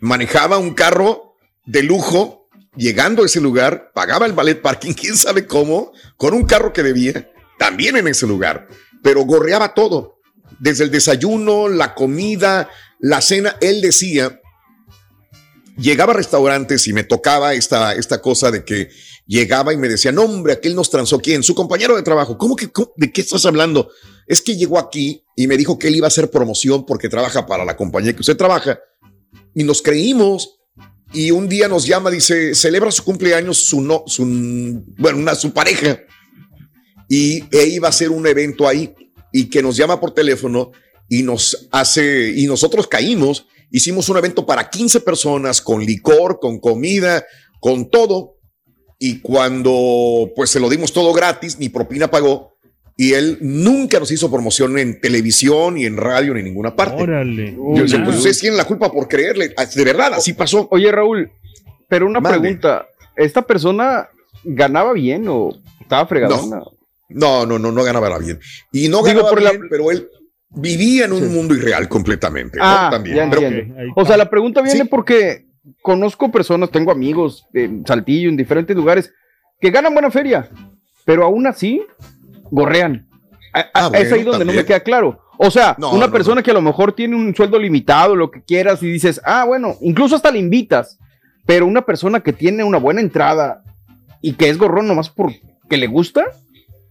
manejaba 0.00 0.58
un 0.58 0.74
carro 0.74 1.36
de 1.66 1.82
lujo, 1.82 2.48
llegando 2.76 3.22
a 3.22 3.26
ese 3.26 3.40
lugar, 3.40 3.92
pagaba 3.94 4.26
el 4.26 4.32
ballet 4.32 4.60
parking, 4.60 4.92
quién 5.00 5.16
sabe 5.16 5.46
cómo, 5.46 5.92
con 6.16 6.34
un 6.34 6.44
carro 6.44 6.72
que 6.72 6.82
debía, 6.82 7.30
también 7.58 7.96
en 7.96 8.08
ese 8.08 8.26
lugar, 8.26 8.68
pero 9.02 9.24
gorreaba 9.24 9.74
todo. 9.74 10.18
desde 10.58 10.84
el 10.84 10.90
desayuno, 10.90 11.68
la 11.68 11.94
comida, 11.94 12.68
la 12.98 13.20
cena, 13.22 13.56
él 13.60 13.80
decía, 13.80 14.40
llegaba 15.78 16.12
a 16.12 16.16
restaurantes 16.16 16.86
y 16.86 16.92
me 16.92 17.04
tocaba 17.04 17.54
esta, 17.54 17.94
esta 17.94 18.20
cosa 18.20 18.50
de 18.50 18.64
que 18.64 18.90
llegaba 19.26 19.72
y 19.72 19.76
me 19.76 19.88
decía, 19.88 20.12
no 20.12 20.22
hombre, 20.22 20.54
aquel 20.54 20.74
nos 20.74 20.90
transó 20.90 21.20
quién, 21.20 21.42
su 21.42 21.54
compañero 21.54 21.96
de 21.96 22.02
trabajo. 22.02 22.36
¿Cómo 22.36 22.56
que, 22.56 22.68
de 22.96 23.12
qué 23.12 23.20
estás 23.20 23.46
hablando? 23.46 23.90
Es 24.26 24.42
que 24.42 24.56
llegó 24.56 24.78
aquí 24.78 25.24
y 25.36 25.46
me 25.46 25.56
dijo 25.56 25.78
que 25.78 25.88
él 25.88 25.96
iba 25.96 26.06
a 26.06 26.08
hacer 26.08 26.30
promoción 26.30 26.84
porque 26.84 27.08
trabaja 27.08 27.46
para 27.46 27.64
la 27.64 27.76
compañía 27.76 28.12
que 28.12 28.20
usted 28.20 28.36
trabaja. 28.36 28.80
Y 29.54 29.64
nos 29.64 29.82
creímos 29.82 30.60
y 31.12 31.32
un 31.32 31.48
día 31.48 31.68
nos 31.68 31.86
llama, 31.86 32.10
dice, 32.10 32.54
celebra 32.54 32.90
su 32.90 33.04
cumpleaños 33.04 33.58
su, 33.58 33.80
no, 33.80 34.04
su, 34.06 34.24
bueno, 34.98 35.18
una, 35.18 35.34
su 35.34 35.52
pareja. 35.52 36.00
Y 37.08 37.42
e 37.50 37.66
iba 37.66 37.88
a 37.88 37.90
hacer 37.90 38.10
un 38.10 38.26
evento 38.26 38.68
ahí 38.68 38.94
y 39.32 39.50
que 39.50 39.62
nos 39.62 39.76
llama 39.76 40.00
por 40.00 40.12
teléfono 40.12 40.70
y 41.08 41.24
nos 41.24 41.68
hace, 41.72 42.32
y 42.36 42.46
nosotros 42.46 42.86
caímos, 42.86 43.46
hicimos 43.72 44.08
un 44.08 44.18
evento 44.18 44.46
para 44.46 44.70
15 44.70 45.00
personas 45.00 45.60
con 45.60 45.84
licor, 45.84 46.38
con 46.40 46.60
comida, 46.60 47.24
con 47.60 47.90
todo. 47.90 48.36
Y 48.98 49.20
cuando 49.20 50.30
pues 50.36 50.50
se 50.50 50.60
lo 50.60 50.68
dimos 50.68 50.92
todo 50.92 51.12
gratis, 51.12 51.58
ni 51.58 51.68
propina 51.68 52.10
pagó, 52.10 52.49
y 52.96 53.12
él 53.14 53.38
nunca 53.40 53.98
nos 53.98 54.10
hizo 54.12 54.30
promoción 54.30 54.78
en 54.78 55.00
televisión, 55.00 55.74
ni 55.74 55.84
en 55.86 55.96
radio, 55.96 56.34
ni 56.34 56.40
en 56.40 56.46
ninguna 56.46 56.74
parte. 56.76 57.02
Órale. 57.02 57.56
Yo 57.74 57.82
decía, 57.82 58.02
pues 58.04 58.16
ustedes 58.18 58.38
tienen 58.40 58.56
la 58.58 58.64
culpa 58.64 58.90
por 58.92 59.08
creerle. 59.08 59.52
Ah, 59.56 59.64
De 59.66 59.84
verdad, 59.84 60.12
así 60.14 60.32
pasó. 60.34 60.68
Oye, 60.70 60.90
Raúl, 60.92 61.30
pero 61.88 62.06
una 62.06 62.20
pregunta. 62.20 62.86
¿Esta 63.16 63.42
persona 63.42 64.08
ganaba 64.44 64.92
bien 64.92 65.26
o 65.28 65.50
estaba 65.80 66.06
fregadona? 66.06 66.62
No, 67.08 67.44
no, 67.46 67.58
no, 67.58 67.72
no 67.72 67.82
ganaba 67.82 68.18
bien. 68.18 68.38
Y 68.72 68.88
no 68.88 68.98
Digo, 68.98 69.06
ganaba 69.06 69.30
por 69.30 69.42
la- 69.42 69.50
bien, 69.50 69.62
pero 69.68 69.90
él 69.90 70.08
vivía 70.50 71.04
en 71.06 71.12
un 71.12 71.32
mundo 71.32 71.54
irreal 71.54 71.88
completamente. 71.88 72.58
¿no? 72.58 72.64
Ah, 72.64 72.88
También. 72.90 73.16
ya 73.16 73.30
Pero- 73.30 73.74
O 73.96 74.04
sea, 74.04 74.16
la 74.16 74.28
pregunta 74.30 74.62
viene 74.62 74.82
Sí. 74.82 74.88
porque 74.88 75.46
conozco 75.82 76.30
personas, 76.30 76.70
tengo 76.70 76.90
amigos 76.90 77.46
en 77.52 77.84
Saltillo, 77.86 78.28
en 78.28 78.36
diferentes 78.36 78.74
lugares, 78.76 79.12
que 79.60 79.70
ganan 79.70 79.92
buena 79.92 80.10
feria, 80.10 80.48
pero 81.04 81.24
aún 81.24 81.46
así 81.46 81.82
gorrean. 82.50 83.06
A- 83.52 83.60
a- 83.60 83.70
Ah, 83.74 83.90
es 83.94 84.12
ahí 84.12 84.22
donde 84.22 84.44
no 84.44 84.52
me 84.52 84.64
queda 84.64 84.80
claro. 84.80 85.20
O 85.38 85.50
sea, 85.50 85.74
No, 85.78 85.92
una 85.92 86.06
no, 86.06 86.12
persona 86.12 86.42
que 86.42 86.50
a 86.50 86.54
lo 86.54 86.60
mejor 86.62 86.92
tiene 86.92 87.16
un 87.16 87.34
sueldo 87.34 87.58
limitado, 87.58 88.14
lo 88.14 88.30
que 88.30 88.42
quieras, 88.42 88.82
y 88.82 88.90
dices, 88.90 89.20
ah, 89.24 89.44
bueno, 89.46 89.76
incluso 89.80 90.14
hasta 90.14 90.30
le 90.30 90.38
invitas, 90.38 90.98
pero 91.46 91.66
una 91.66 91.84
persona 91.86 92.20
que 92.20 92.32
tiene 92.34 92.62
una 92.62 92.78
buena 92.78 93.00
entrada 93.00 93.62
y 94.20 94.34
que 94.34 94.50
es 94.50 94.58
gorrón 94.58 94.86
nomás 94.86 95.08
porque 95.08 95.40
le 95.76 95.86
gusta, 95.86 96.24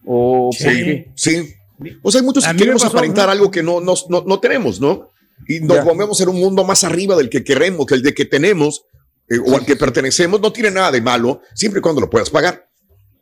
o? 0.05 0.49
Sí, 0.51 1.05
sí. 1.15 1.53
O 2.01 2.11
sea, 2.11 2.19
hay 2.21 2.25
muchos 2.25 2.45
que 2.45 2.55
queremos 2.57 2.81
pasó, 2.83 2.97
aparentar 2.97 3.27
¿no? 3.27 3.31
algo 3.31 3.51
que 3.51 3.63
no, 3.63 3.79
no, 3.79 3.93
no, 4.09 4.23
no 4.25 4.39
tenemos, 4.39 4.81
¿no? 4.81 5.09
Y 5.47 5.61
nos 5.61 5.85
movemos 5.85 6.19
en 6.19 6.27
un 6.29 6.39
mundo 6.39 6.65
más 6.65 6.83
arriba 6.83 7.15
del 7.15 7.29
que 7.29 7.43
queremos, 7.43 7.85
que 7.85 7.93
el 7.95 8.01
de 8.03 8.13
que 8.13 8.25
tenemos 8.25 8.83
eh, 9.29 9.37
o 9.45 9.55
al 9.55 9.65
que 9.65 9.75
pertenecemos. 9.77 10.41
No 10.41 10.51
tiene 10.51 10.71
nada 10.71 10.91
de 10.91 10.99
malo, 11.01 11.41
siempre 11.53 11.79
y 11.79 11.81
cuando 11.81 12.01
lo 12.01 12.09
puedas 12.09 12.29
pagar. 12.29 12.67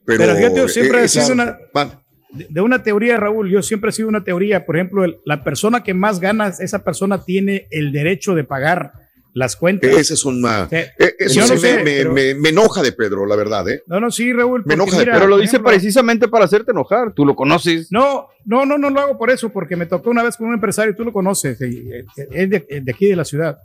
Pero, 0.06 0.20
Pero 0.20 0.36
fíjate, 0.38 0.70
siempre 0.70 1.02
eh, 1.02 1.06
esa- 1.06 1.32
una- 1.34 1.58
man, 1.74 2.02
de 2.32 2.62
una 2.62 2.84
teoría, 2.84 3.18
Raúl, 3.18 3.50
yo 3.50 3.62
siempre 3.62 3.90
he 3.90 3.94
sido 3.94 4.10
una 4.10 4.24
teoría, 4.24 4.66
por 4.66 4.76
ejemplo, 4.76 5.04
el- 5.06 5.18
la 5.26 5.44
persona 5.44 5.84
que 5.84 5.94
más 5.94 6.20
gana, 6.20 6.48
esa 6.60 6.84
persona 6.84 7.24
tiene 7.24 7.68
el 7.72 7.92
derecho 7.92 8.36
de 8.36 8.44
pagar 8.44 8.92
las 9.34 9.56
cuentas. 9.56 9.92
Ese 9.92 10.16
es 10.16 10.26
una. 10.26 10.68
Sí. 10.68 10.76
eh, 10.78 10.92
eso 11.20 11.46
sí 11.46 11.54
no 11.54 11.60
sé, 11.60 11.78
me, 11.78 11.84
me- 11.84 11.98
pero- 11.98 12.14
me- 12.14 12.34
me 12.34 12.50
enoja 12.50 12.82
de 12.82 12.92
Pedro, 12.92 13.26
la 13.28 13.36
verdad, 13.36 13.70
¿eh? 13.70 13.84
No, 13.88 14.00
no, 14.00 14.10
sí, 14.12 14.34
Raúl. 14.34 14.64
Me 14.66 14.74
enoja 14.74 14.98
de- 14.98 15.06
mira, 15.06 15.14
Pero 15.14 15.28
lo 15.28 15.38
dice 15.38 15.58
ejemplo, 15.58 15.70
precisamente 15.72 16.28
para 16.28 16.46
hacerte 16.46 16.72
enojar, 16.72 17.14
tú 17.14 17.24
lo 17.26 17.36
conoces. 17.36 17.92
No, 17.92 18.28
no, 18.46 18.66
no, 18.66 18.78
no 18.80 18.90
lo 18.90 19.00
hago 19.00 19.18
por 19.18 19.30
eso, 19.30 19.50
porque 19.50 19.76
me 19.76 19.86
tocó 19.86 20.10
una 20.10 20.24
vez 20.24 20.38
con 20.38 20.48
un 20.48 20.56
empresario, 20.56 20.96
tú 20.96 21.04
lo 21.06 21.14
conoces, 21.14 21.62
eh, 21.62 21.70
eh, 21.70 22.04
es 22.32 22.50
de, 22.50 22.82
de 22.82 22.92
aquí 22.92 23.06
de 23.06 23.16
la 23.16 23.26
ciudad. 23.26 23.58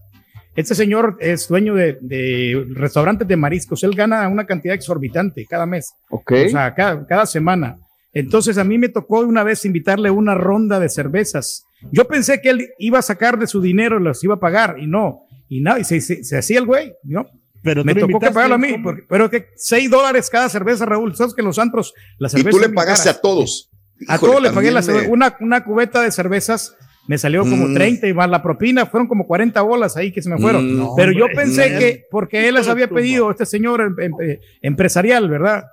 Este 0.55 0.75
señor 0.75 1.17
es 1.21 1.49
dueño 1.49 1.75
de, 1.75 1.97
de 2.03 2.67
restaurantes 2.75 3.27
de 3.27 3.37
mariscos, 3.37 3.83
él 3.85 3.95
gana 3.95 4.29
una 4.29 4.45
cantidad 4.45 4.75
exorbitante 4.75 5.47
cada 5.49 5.65
mes, 5.65 5.95
Ok. 6.11 6.33
o 6.47 6.49
sea, 6.51 6.75
cada, 6.75 7.07
cada 7.07 7.25
semana. 7.25 7.79
Entonces 8.13 8.59
a 8.59 8.65
mí 8.65 8.79
me 8.79 8.89
tocó 8.89 9.21
una 9.21 9.43
vez 9.43 9.65
invitarle 9.65 10.11
una 10.11 10.35
ronda 10.35 10.79
de 10.81 10.89
cervezas. 10.89 11.65
Yo 11.91 12.07
pensé 12.07 12.41
que 12.41 12.51
él 12.51 12.69
iba 12.79 12.99
a 12.99 13.03
sacar 13.03 13.39
de 13.39 13.47
su 13.47 13.61
dinero 13.61 13.99
y 13.99 14.03
los 14.03 14.23
iba 14.23 14.35
a 14.35 14.41
pagar, 14.41 14.77
y 14.79 14.87
no, 14.87 15.23
y 15.49 15.61
nada, 15.61 15.81
y 15.81 15.85
se, 15.85 16.01
se- 16.01 16.23
se 16.23 16.39
hacía 16.39 16.59
el 16.59 16.67
güey, 16.67 16.93
¿no? 17.05 17.27
Pero 17.63 17.85
Me 17.85 17.95
tocó 17.95 18.19
que 18.19 18.31
pagarlo 18.31 18.57
a 18.57 18.59
mí, 18.59 18.75
pero 19.09 19.31
que 19.31 19.47
6 19.57 19.89
dólares 19.91 20.29
cada 20.31 20.49
cerveza, 20.49 20.85
Raúl. 20.85 21.15
Sabes 21.15 21.33
que 21.35 21.43
los 21.43 21.59
antros 21.61 21.95
la 22.19 22.27
Y 22.27 22.31
cerveza 22.31 22.51
tú 22.51 22.59
le 22.59 22.69
pagaste 22.71 23.09
cara. 23.09 23.19
a 23.19 23.21
todos. 23.21 23.71
A 24.09 24.19
todos 24.19 24.43
le 24.43 24.51
pagué 24.51 24.73
la 24.73 24.81
también 24.83 25.05
cerve- 25.05 25.07
me- 25.09 25.13
una, 25.13 25.37
una 25.41 25.65
cubeta 25.65 26.03
de 26.03 26.11
cervezas. 26.11 26.75
Me 27.09 27.19
salió 27.19 27.43
como 27.43 27.69
Mm. 27.69 27.75
30 27.75 28.09
y 28.09 28.15
más 28.15 28.29
la 28.31 28.43
propina 28.43 28.87
fueron 28.87 29.07
como 29.09 29.27
40 29.27 29.61
bolas 29.63 29.97
ahí 29.97 30.13
que 30.13 30.23
se 30.23 30.29
me 30.29 30.39
fueron. 30.39 30.77
Mm. 30.77 30.89
Pero 30.97 31.13
yo 31.13 31.25
hombre, 31.27 31.37
pensé 31.37 31.71
no. 31.71 31.79
que, 31.79 32.05
porque 32.11 32.49
él 32.49 32.55
les 32.57 32.69
había 32.69 32.89
pedido, 32.89 33.31
este 33.31 33.47
señor 33.47 33.81
em- 33.81 33.97
em- 34.21 34.39
empresarial, 34.61 35.29
¿verdad? 35.29 35.65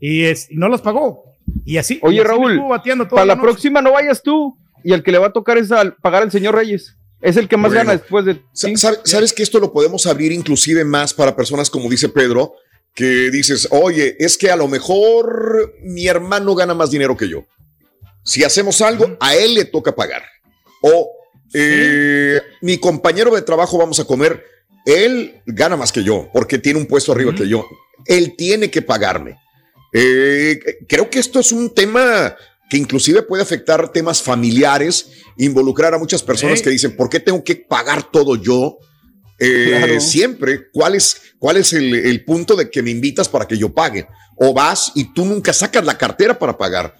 Y, 0.00 0.22
es, 0.24 0.50
y 0.50 0.56
no 0.56 0.68
los 0.68 0.80
pagó. 0.82 1.27
Y 1.64 1.76
así. 1.78 1.98
Oye, 2.02 2.16
y 2.16 2.20
así 2.20 2.28
Raúl, 2.28 2.52
estuvo 2.52 2.68
bateando 2.68 3.04
toda 3.04 3.16
Para 3.16 3.26
la 3.26 3.34
noche. 3.34 3.44
próxima 3.44 3.82
no 3.82 3.92
vayas 3.92 4.22
tú 4.22 4.56
y 4.84 4.92
el 4.92 5.02
que 5.02 5.12
le 5.12 5.18
va 5.18 5.28
a 5.28 5.32
tocar 5.32 5.58
es 5.58 5.70
al 5.72 5.94
pagar 5.96 6.22
al 6.22 6.30
señor 6.30 6.54
Reyes. 6.54 6.94
Es 7.20 7.36
el 7.36 7.48
que 7.48 7.56
más 7.56 7.70
Bueno. 7.72 7.86
gana 7.88 7.98
después 7.98 8.24
de. 8.24 8.40
Sí. 8.52 8.74
¿Sabes 8.76 9.32
que 9.32 9.42
esto 9.42 9.58
lo 9.58 9.72
podemos 9.72 10.06
abrir 10.06 10.30
inclusive 10.32 10.84
más 10.84 11.12
para 11.12 11.34
personas 11.34 11.68
como 11.68 11.88
dice 11.90 12.08
Pedro? 12.08 12.54
Que 12.94 13.30
dices, 13.30 13.68
oye, 13.70 14.16
es 14.18 14.36
que 14.38 14.50
a 14.50 14.56
lo 14.56 14.68
mejor 14.68 15.74
mi 15.82 16.06
hermano 16.06 16.54
gana 16.54 16.74
más 16.74 16.90
dinero 16.90 17.16
que 17.16 17.28
yo. 17.28 17.44
Si 18.24 18.44
hacemos 18.44 18.80
algo, 18.82 19.16
a 19.20 19.34
él 19.34 19.54
le 19.54 19.64
toca 19.64 19.94
pagar. 19.94 20.22
O 20.82 21.10
eh, 21.54 22.40
mi 22.60 22.78
compañero 22.78 23.34
de 23.34 23.42
trabajo 23.42 23.78
vamos 23.78 23.98
a 24.00 24.04
comer, 24.04 24.44
él 24.84 25.40
gana 25.46 25.76
más 25.76 25.92
que 25.92 26.02
yo 26.04 26.28
porque 26.32 26.58
tiene 26.58 26.78
un 26.78 26.86
puesto 26.86 27.12
arriba 27.12 27.34
que 27.34 27.48
yo. 27.48 27.64
Él 28.06 28.34
tiene 28.36 28.70
que 28.70 28.82
pagarme. 28.82 29.38
Eh, 29.92 30.60
creo 30.88 31.08
que 31.10 31.18
esto 31.18 31.40
es 31.40 31.52
un 31.52 31.74
tema 31.74 32.36
que 32.68 32.76
inclusive 32.76 33.22
puede 33.22 33.42
afectar 33.42 33.90
temas 33.92 34.22
familiares, 34.22 35.10
involucrar 35.38 35.94
a 35.94 35.98
muchas 35.98 36.22
personas 36.22 36.60
que 36.60 36.70
dicen, 36.70 36.96
¿por 36.96 37.08
qué 37.08 37.20
tengo 37.20 37.42
que 37.42 37.56
pagar 37.56 38.10
todo 38.10 38.36
yo? 38.36 38.78
Eh, 39.38 39.66
Claro. 39.68 40.00
Siempre, 40.00 40.70
¿cuál 40.72 40.94
es, 40.94 41.16
cuál 41.38 41.56
es 41.56 41.72
el, 41.72 41.94
el 41.94 42.24
punto 42.24 42.56
de 42.56 42.70
que 42.70 42.82
me 42.82 42.90
invitas 42.90 43.28
para 43.28 43.46
que 43.46 43.56
yo 43.56 43.72
pague? 43.72 44.06
O 44.36 44.52
vas 44.52 44.92
y 44.94 45.12
tú 45.14 45.24
nunca 45.24 45.52
sacas 45.52 45.84
la 45.84 45.96
cartera 45.96 46.38
para 46.38 46.58
pagar. 46.58 46.94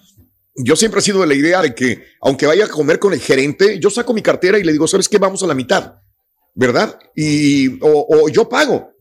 Yo 0.57 0.75
siempre 0.75 1.01
he 1.01 1.03
sido 1.03 1.21
de 1.21 1.27
la 1.27 1.35
idea 1.35 1.63
de 1.63 1.75
que, 1.75 2.03
aunque 2.21 2.47
vaya 2.47 2.65
a 2.65 2.69
comer 2.69 2.99
con 2.99 3.13
el 3.13 3.21
gerente, 3.21 3.79
yo 3.79 3.91
saco 3.91 4.13
mi 4.15 4.23
cartera 4.23 4.59
y 4.59 4.65
le 4.65 4.73
digo, 4.73 4.89
¿sabes 4.89 5.09
qué? 5.09 5.19
Vamos 5.19 5.43
a 5.43 5.47
la 5.47 5.55
mitad, 5.55 5.95
¿verdad? 6.55 6.99
Y, 7.15 7.79
o, 7.81 8.07
o 8.09 8.29
yo 8.29 8.49
pago. 8.49 8.93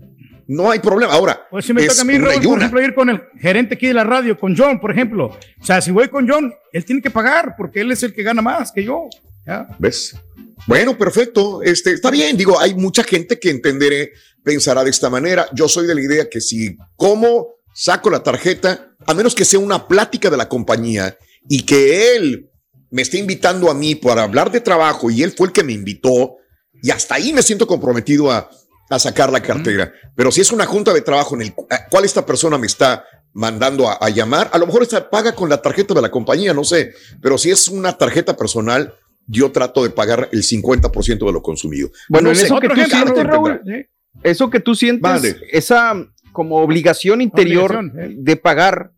No 0.48 0.72
hay 0.72 0.80
problema. 0.80 1.13
Ahora, 1.13 1.46
Pues 1.51 1.66
si 1.66 1.74
me 1.74 1.82
es 1.82 1.89
toca 1.89 2.01
a 2.01 2.06
mí, 2.06 2.18
por 2.20 2.58
ejemplo, 2.58 2.82
ir 2.82 2.96
con 2.96 3.10
el 3.10 3.22
gerente 3.39 3.75
aquí 3.75 3.88
de 3.88 3.94
la 3.94 4.06
radio, 4.06 4.39
con 4.39 4.56
John, 4.56 4.80
por 4.80 4.92
ejemplo. 4.92 5.38
O 5.60 5.66
sea, 5.66 5.82
si 5.82 5.92
voy 5.92 6.08
con 6.08 6.27
John, 6.27 6.54
él 6.72 6.86
tiene 6.86 7.01
que 7.01 7.12
pagar 7.12 7.56
porque 7.58 7.82
él 7.82 7.92
es 7.92 8.01
el 8.04 8.13
que 8.13 8.24
gana 8.24 8.42
más 8.42 8.72
que 8.72 8.84
yo. 8.84 9.10
¿ya? 9.46 9.68
¿Ves? 9.77 10.16
Bueno, 10.66 10.98
perfecto. 10.98 11.62
Este, 11.62 11.92
está 11.92 12.10
bien. 12.10 12.38
Digo, 12.38 12.60
hay 12.60 12.75
mucha 12.75 13.04
gente 13.04 13.38
que 13.38 13.50
entenderé, 13.50 14.13
pensará 14.42 14.84
de 14.84 14.89
esta 14.89 15.10
manera. 15.10 15.48
Yo 15.54 15.68
soy 15.68 15.86
de 15.86 15.96
la 15.96 16.01
idea 16.01 16.30
que 16.30 16.39
si 16.39 16.77
como 16.96 17.56
saco 17.74 18.10
la 18.10 18.24
tarjeta, 18.24 18.96
a 19.06 19.13
menos 19.13 19.36
que 19.36 19.46
sea 19.46 19.60
una 19.60 19.88
plática 19.88 20.30
de 20.30 20.38
la 20.38 20.48
compañía 20.48 21.18
y 21.50 21.63
que 21.63 22.16
él 22.16 22.50
me 22.89 23.01
esté 23.01 23.18
invitando 23.18 23.70
a 23.70 23.74
mí 23.74 23.96
para 23.96 24.24
hablar 24.24 24.50
de 24.50 24.62
trabajo 24.62 25.12
y 25.12 25.24
él 25.24 25.34
fue 25.36 25.48
el 25.48 25.54
que 25.54 25.63
me 25.63 25.74
invitó 25.74 26.38
y 26.82 26.92
hasta 26.92 27.16
ahí 27.16 27.34
me 27.34 27.42
siento 27.42 27.68
comprometido 27.68 28.32
a, 28.32 28.50
a 28.89 29.00
sacar 29.00 29.32
la 29.32 29.41
cartera. 29.41 29.91
Pero 30.15 30.32
si 30.32 30.41
es 30.41 30.51
una 30.51 30.65
junta 30.65 30.94
de 30.94 31.01
trabajo 31.01 31.36
en 31.36 31.41
el 31.44 31.53
cual 31.53 32.06
esta 32.06 32.25
persona 32.25 32.58
me 32.58 32.67
está 32.67 33.06
mandando 33.34 33.89
a, 33.89 33.94
a 33.94 34.10
llamar, 34.10 34.50
a 34.51 34.58
lo 34.58 34.65
mejor 34.65 34.84
esta 34.84 35.10
paga 35.10 35.34
con 35.34 35.50
la 35.50 35.62
tarjeta 35.62 35.94
de 35.94 36.01
la 36.01 36.10
compañía, 36.10 36.53
no 36.53 36.63
sé, 36.63 36.94
pero 37.22 37.38
si 37.38 37.51
es 37.51 37.67
una 37.67 37.98
tarjeta 37.98 38.36
personal, 38.36 38.94
yo 39.27 39.51
trato 39.51 39.84
de 39.84 39.89
pagar 39.89 40.29
el 40.32 40.41
50% 40.44 41.25
de 41.25 41.32
lo 41.32 41.41
consumido. 41.41 41.89
Bueno, 42.10 42.27
No 42.27 42.29
en 42.32 42.36
sé, 42.38 42.46
eso 42.46 42.60
que 42.60 42.67
Otro 42.67 42.75
tú 42.75 42.82
ejemplo, 42.82 43.13
sientes, 43.15 43.24
Raúl, 43.25 43.50
Raúl, 43.50 43.62
¿sí? 43.65 43.86
eso 44.24 44.50
que 44.50 44.60
tú 44.60 44.74
sientes, 44.74 45.01
Vale. 45.01 45.36
esa 45.51 45.94
como 46.32 46.58
obligación 46.58 47.22
interior 47.22 47.75
Obligación, 47.75 48.12
¿eh? 48.12 48.15
de 48.17 48.36
pagar 48.38 48.91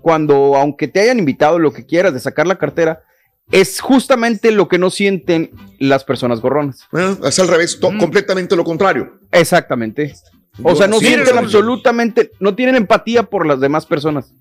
cuando, 0.00 0.56
aunque 0.56 0.88
te 0.88 1.00
hayan 1.00 1.18
invitado 1.18 1.58
lo 1.58 1.72
que 1.72 1.84
quieras 1.84 2.14
de 2.14 2.20
sacar 2.20 2.46
la 2.46 2.58
cartera, 2.58 3.02
es 3.50 3.80
justamente 3.80 4.50
lo 4.50 4.68
que 4.68 4.78
no 4.78 4.90
sienten 4.90 5.50
las 5.78 6.04
personas 6.04 6.40
gorronas. 6.40 6.86
Ah, 6.92 7.16
es 7.24 7.38
al 7.38 7.48
revés, 7.48 7.78
Mm. 7.80 7.98
completamente 7.98 8.56
lo 8.56 8.64
contrario. 8.64 9.18
Exactamente. 9.30 10.14
O 10.62 10.70
Yo- 10.70 10.76
sea, 10.76 10.86
no 10.86 10.98
sí, 10.98 11.06
sienten 11.06 11.36
absolutamente, 11.38 12.30
no 12.40 12.54
tienen 12.54 12.76
empatía 12.76 13.22
por 13.24 13.46
las 13.46 13.60
demás 13.60 13.86
personas. 13.86 14.32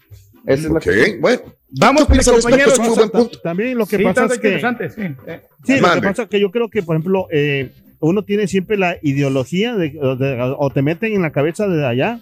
Esa 0.46 0.54
es 0.54 0.64
la 0.72 0.78
Ok, 0.78 0.84
cuestión. 0.84 1.22
bueno. 1.22 1.42
Vamos, 1.78 2.06
¿Qué 2.06 2.12
piensas 2.14 2.28
al 2.30 2.36
respecto? 2.36 2.50
compañeros. 2.50 2.74
Es 2.74 2.80
un 2.80 2.86
muy 2.88 2.96
buen 2.96 3.10
punto. 3.10 3.40
También 3.42 3.78
lo 3.78 3.86
que 3.86 3.98
Sí, 3.98 4.04
pasa 4.04 4.26
es 4.26 4.40
que 4.40 4.60
sí. 4.90 5.02
Eh, 5.28 5.42
Sí, 5.66 5.80
lo 5.80 5.92
que 5.94 6.02
pasa 6.02 6.24
es 6.24 6.30
que 6.30 6.40
yo 6.40 6.52
creo 6.52 6.70
que, 6.70 6.84
por 6.84 6.96
ejemplo, 6.96 7.28
eh, 7.32 7.72
uno 8.00 8.24
tiene 8.24 8.48
siempre 8.48 8.78
la 8.78 8.98
ideología 9.02 9.76
de, 9.76 9.98
o 10.00 10.16
de- 10.16 10.56
o 10.58 10.70
te 10.70 10.82
meten 10.84 11.14
en 11.14 11.22
la 11.24 11.32
cabeza 11.32 11.68
de 11.68 11.86
allá 11.86 12.20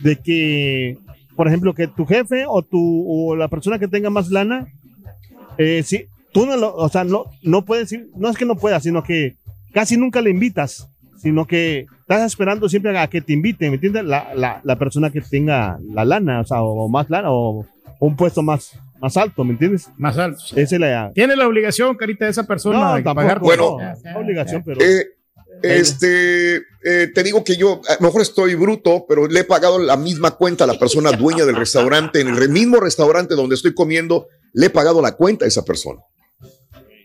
de 0.00 0.16
que, 0.16 0.98
por 1.34 1.48
ejemplo, 1.48 1.74
que 1.74 1.88
tu 1.88 2.04
jefe 2.06 2.44
o 2.46 2.62
tu 2.62 3.04
o 3.08 3.34
la 3.36 3.48
persona 3.48 3.78
que 3.78 3.88
tenga 3.88 4.10
más 4.10 4.30
lana, 4.30 4.66
eh, 5.58 5.82
sí, 5.84 6.06
tú 6.32 6.46
no 6.46 6.56
lo, 6.56 6.74
o 6.74 6.88
sea, 6.88 7.04
no, 7.04 7.26
no 7.42 7.64
puedes, 7.64 7.94
no 8.16 8.28
es 8.28 8.36
que 8.36 8.44
no 8.44 8.56
puedas, 8.56 8.82
sino 8.82 9.02
que 9.02 9.36
casi 9.72 9.96
nunca 9.96 10.20
le 10.20 10.30
invitas, 10.30 10.88
sino 11.18 11.46
que 11.46 11.86
estás 12.00 12.26
esperando 12.26 12.68
siempre 12.68 12.96
a 12.98 13.06
que 13.08 13.20
te 13.20 13.32
inviten, 13.32 13.70
¿me 13.70 13.74
entiendes? 13.76 14.04
La, 14.04 14.34
la, 14.34 14.60
la 14.64 14.76
persona 14.76 15.10
que 15.10 15.20
tenga 15.20 15.78
la 15.92 16.04
lana, 16.04 16.40
o 16.40 16.44
sea, 16.44 16.62
o 16.62 16.88
más 16.88 17.08
lana, 17.10 17.30
o, 17.30 17.66
un 18.00 18.16
puesto 18.16 18.42
más, 18.42 18.72
más 19.00 19.16
alto, 19.16 19.44
¿me 19.44 19.52
entiendes? 19.52 19.88
Más 19.96 20.18
alto. 20.18 20.42
Esa 20.56 20.74
es 20.74 20.80
la... 20.80 21.12
Tiene 21.14 21.36
la 21.36 21.46
obligación, 21.46 21.96
carita, 21.96 22.24
de 22.24 22.32
esa 22.32 22.44
persona 22.44 22.96
de 22.96 23.02
pagar. 23.02 23.38
Bueno, 23.38 23.76
no, 23.78 24.18
obligación, 24.18 24.62
pero... 24.64 24.80
Eh, 24.80 25.06
este, 25.62 26.56
eh, 26.56 27.08
te 27.14 27.22
digo 27.22 27.44
que 27.44 27.56
yo, 27.56 27.80
a 27.88 27.94
lo 28.00 28.06
mejor 28.06 28.22
estoy 28.22 28.56
bruto, 28.56 29.04
pero 29.08 29.28
le 29.28 29.40
he 29.40 29.44
pagado 29.44 29.78
la 29.78 29.96
misma 29.96 30.32
cuenta 30.32 30.64
a 30.64 30.66
la 30.66 30.78
persona 30.80 31.12
dueña 31.12 31.44
del 31.44 31.54
restaurante, 31.54 32.20
en 32.20 32.28
el 32.28 32.48
mismo 32.48 32.80
restaurante 32.80 33.36
donde 33.36 33.54
estoy 33.54 33.72
comiendo, 33.72 34.26
le 34.52 34.66
he 34.66 34.70
pagado 34.70 35.00
la 35.00 35.12
cuenta 35.12 35.44
a 35.44 35.48
esa 35.48 35.64
persona. 35.64 36.00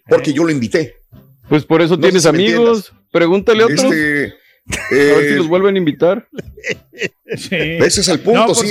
Porque 0.07 0.33
yo 0.33 0.43
lo 0.43 0.51
invité. 0.51 0.95
Pues 1.49 1.65
por 1.65 1.81
eso 1.81 1.99
tienes 1.99 2.25
amigos. 2.25 2.93
Pregúntale 3.11 3.63
a 3.63 3.65
otros. 3.65 3.83
Este, 3.83 4.33
a 4.69 4.93
ver 4.93 5.27
si 5.27 5.33
eh, 5.33 5.37
los 5.37 5.47
vuelven 5.47 5.75
a 5.75 5.77
invitar. 5.77 6.27
Ese 7.25 8.01
es 8.01 8.07
el 8.07 8.19
punto, 8.19 8.53
sí. 8.53 8.69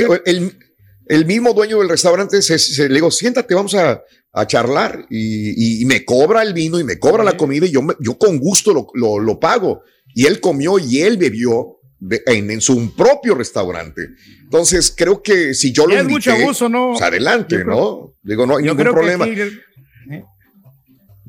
El, 1.09 1.25
mismo 1.25 1.53
dueño 1.55 1.79
del 1.79 1.89
restaurante 1.89 2.43
se, 2.43 2.89
le 2.89 2.95
digo, 2.95 3.11
siéntate, 3.11 3.55
vamos 3.55 3.75
a, 3.75 4.03
charlar. 4.47 5.07
Y, 5.09 5.85
me 5.87 6.05
cobra 6.05 6.43
el 6.43 6.53
vino 6.53 6.79
y 6.79 6.85
me 6.85 6.99
cobra 6.99 7.25
la 7.25 7.37
comida 7.37 7.67
y 7.67 7.71
yo, 7.71 7.81
yo 8.01 8.19
con 8.19 8.39
gusto 8.39 8.91
lo, 8.95 9.19
lo, 9.19 9.41
pago. 9.41 9.83
Y 10.15 10.27
él 10.27 10.41
comió 10.41 10.79
y 10.79 11.01
él 11.01 11.17
bebió 11.17 11.79
en, 12.27 12.61
su 12.61 12.95
propio 12.95 13.35
restaurante. 13.35 14.03
Entonces, 14.43 14.93
creo 14.95 15.23
que 15.23 15.55
si 15.55 15.73
yo 15.73 15.87
lo 15.87 15.95
invité, 15.95 16.11
mucho 16.11 16.33
abuso, 16.33 16.69
¿no? 16.69 16.91
Pues 16.93 17.03
adelante, 17.03 17.65
¿no? 17.65 18.15
Digo, 18.23 18.47
no 18.47 18.57
hay 18.57 18.65
ningún 18.65 18.85
problema 18.85 19.27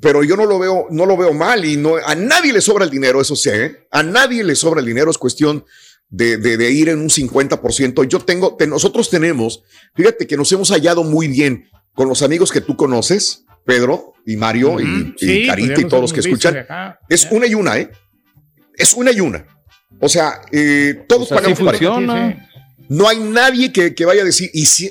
pero 0.01 0.24
yo 0.24 0.36
no 0.36 0.46
lo 0.46 0.60
veo, 0.60 0.88
no 0.92 1.06
lo 1.06 1.18
veo 1.18 1.34
mal 1.34 1.66
y 1.66 1.77
no, 1.77 1.96
a 1.96 2.16
nadie 2.16 2.54
le 2.54 2.62
sobra 2.62 2.86
el 2.86 2.92
dinero, 2.92 3.20
eso 3.20 3.36
sí, 3.36 3.50
¿eh? 3.50 3.88
a 3.92 4.04
nadie 4.04 4.44
le 4.44 4.56
sobra 4.56 4.80
el 4.80 4.86
dinero, 4.86 5.10
es 5.10 5.18
cuestión 5.18 5.66
de, 6.10 6.38
de, 6.38 6.72
ir 6.72 6.89
en 6.89 7.00
un 7.00 7.10
50%. 7.10 8.08
Yo 8.08 8.20
tengo, 8.20 8.58
nosotros 8.68 9.10
tenemos, 9.10 9.63
fíjate 9.96 10.27
que 10.27 10.38
nos 10.38 10.51
hemos 10.51 10.70
hallado 10.70 11.04
muy 11.04 11.27
bien 11.27 11.70
con 11.94 12.08
los 12.08 12.22
amigos 12.22 12.51
que 12.51 12.62
tú 12.62 12.77
conoces, 12.77 13.46
Pedro 13.66 14.13
y 14.25 14.38
Mario 14.38 14.77
y, 14.80 15.48
Carita 15.48 15.82
y 15.82 15.86
todos 15.86 16.01
los 16.01 16.13
que 16.13 16.22
escuchan. 16.22 16.66
Es 17.10 17.27
una 17.32 17.48
y 17.48 17.56
una, 17.56 17.77
¿eh? 17.77 17.92
Es 18.75 18.94
una 18.94 19.12
y 19.12 19.20
una. 19.20 19.46
O 20.00 20.08
sea, 20.08 20.42
eh, 20.51 21.06
todos 21.08 21.27
pues 21.27 21.42
pagamos 21.42 21.60
para 21.60 22.48
No 22.88 23.08
hay 23.10 23.20
nadie 23.20 23.74
que, 23.74 23.94
que, 23.96 24.06
vaya 24.06 24.22
a 24.22 24.25
decir, 24.25 24.50
y, 24.54 24.66
si, 24.66 24.86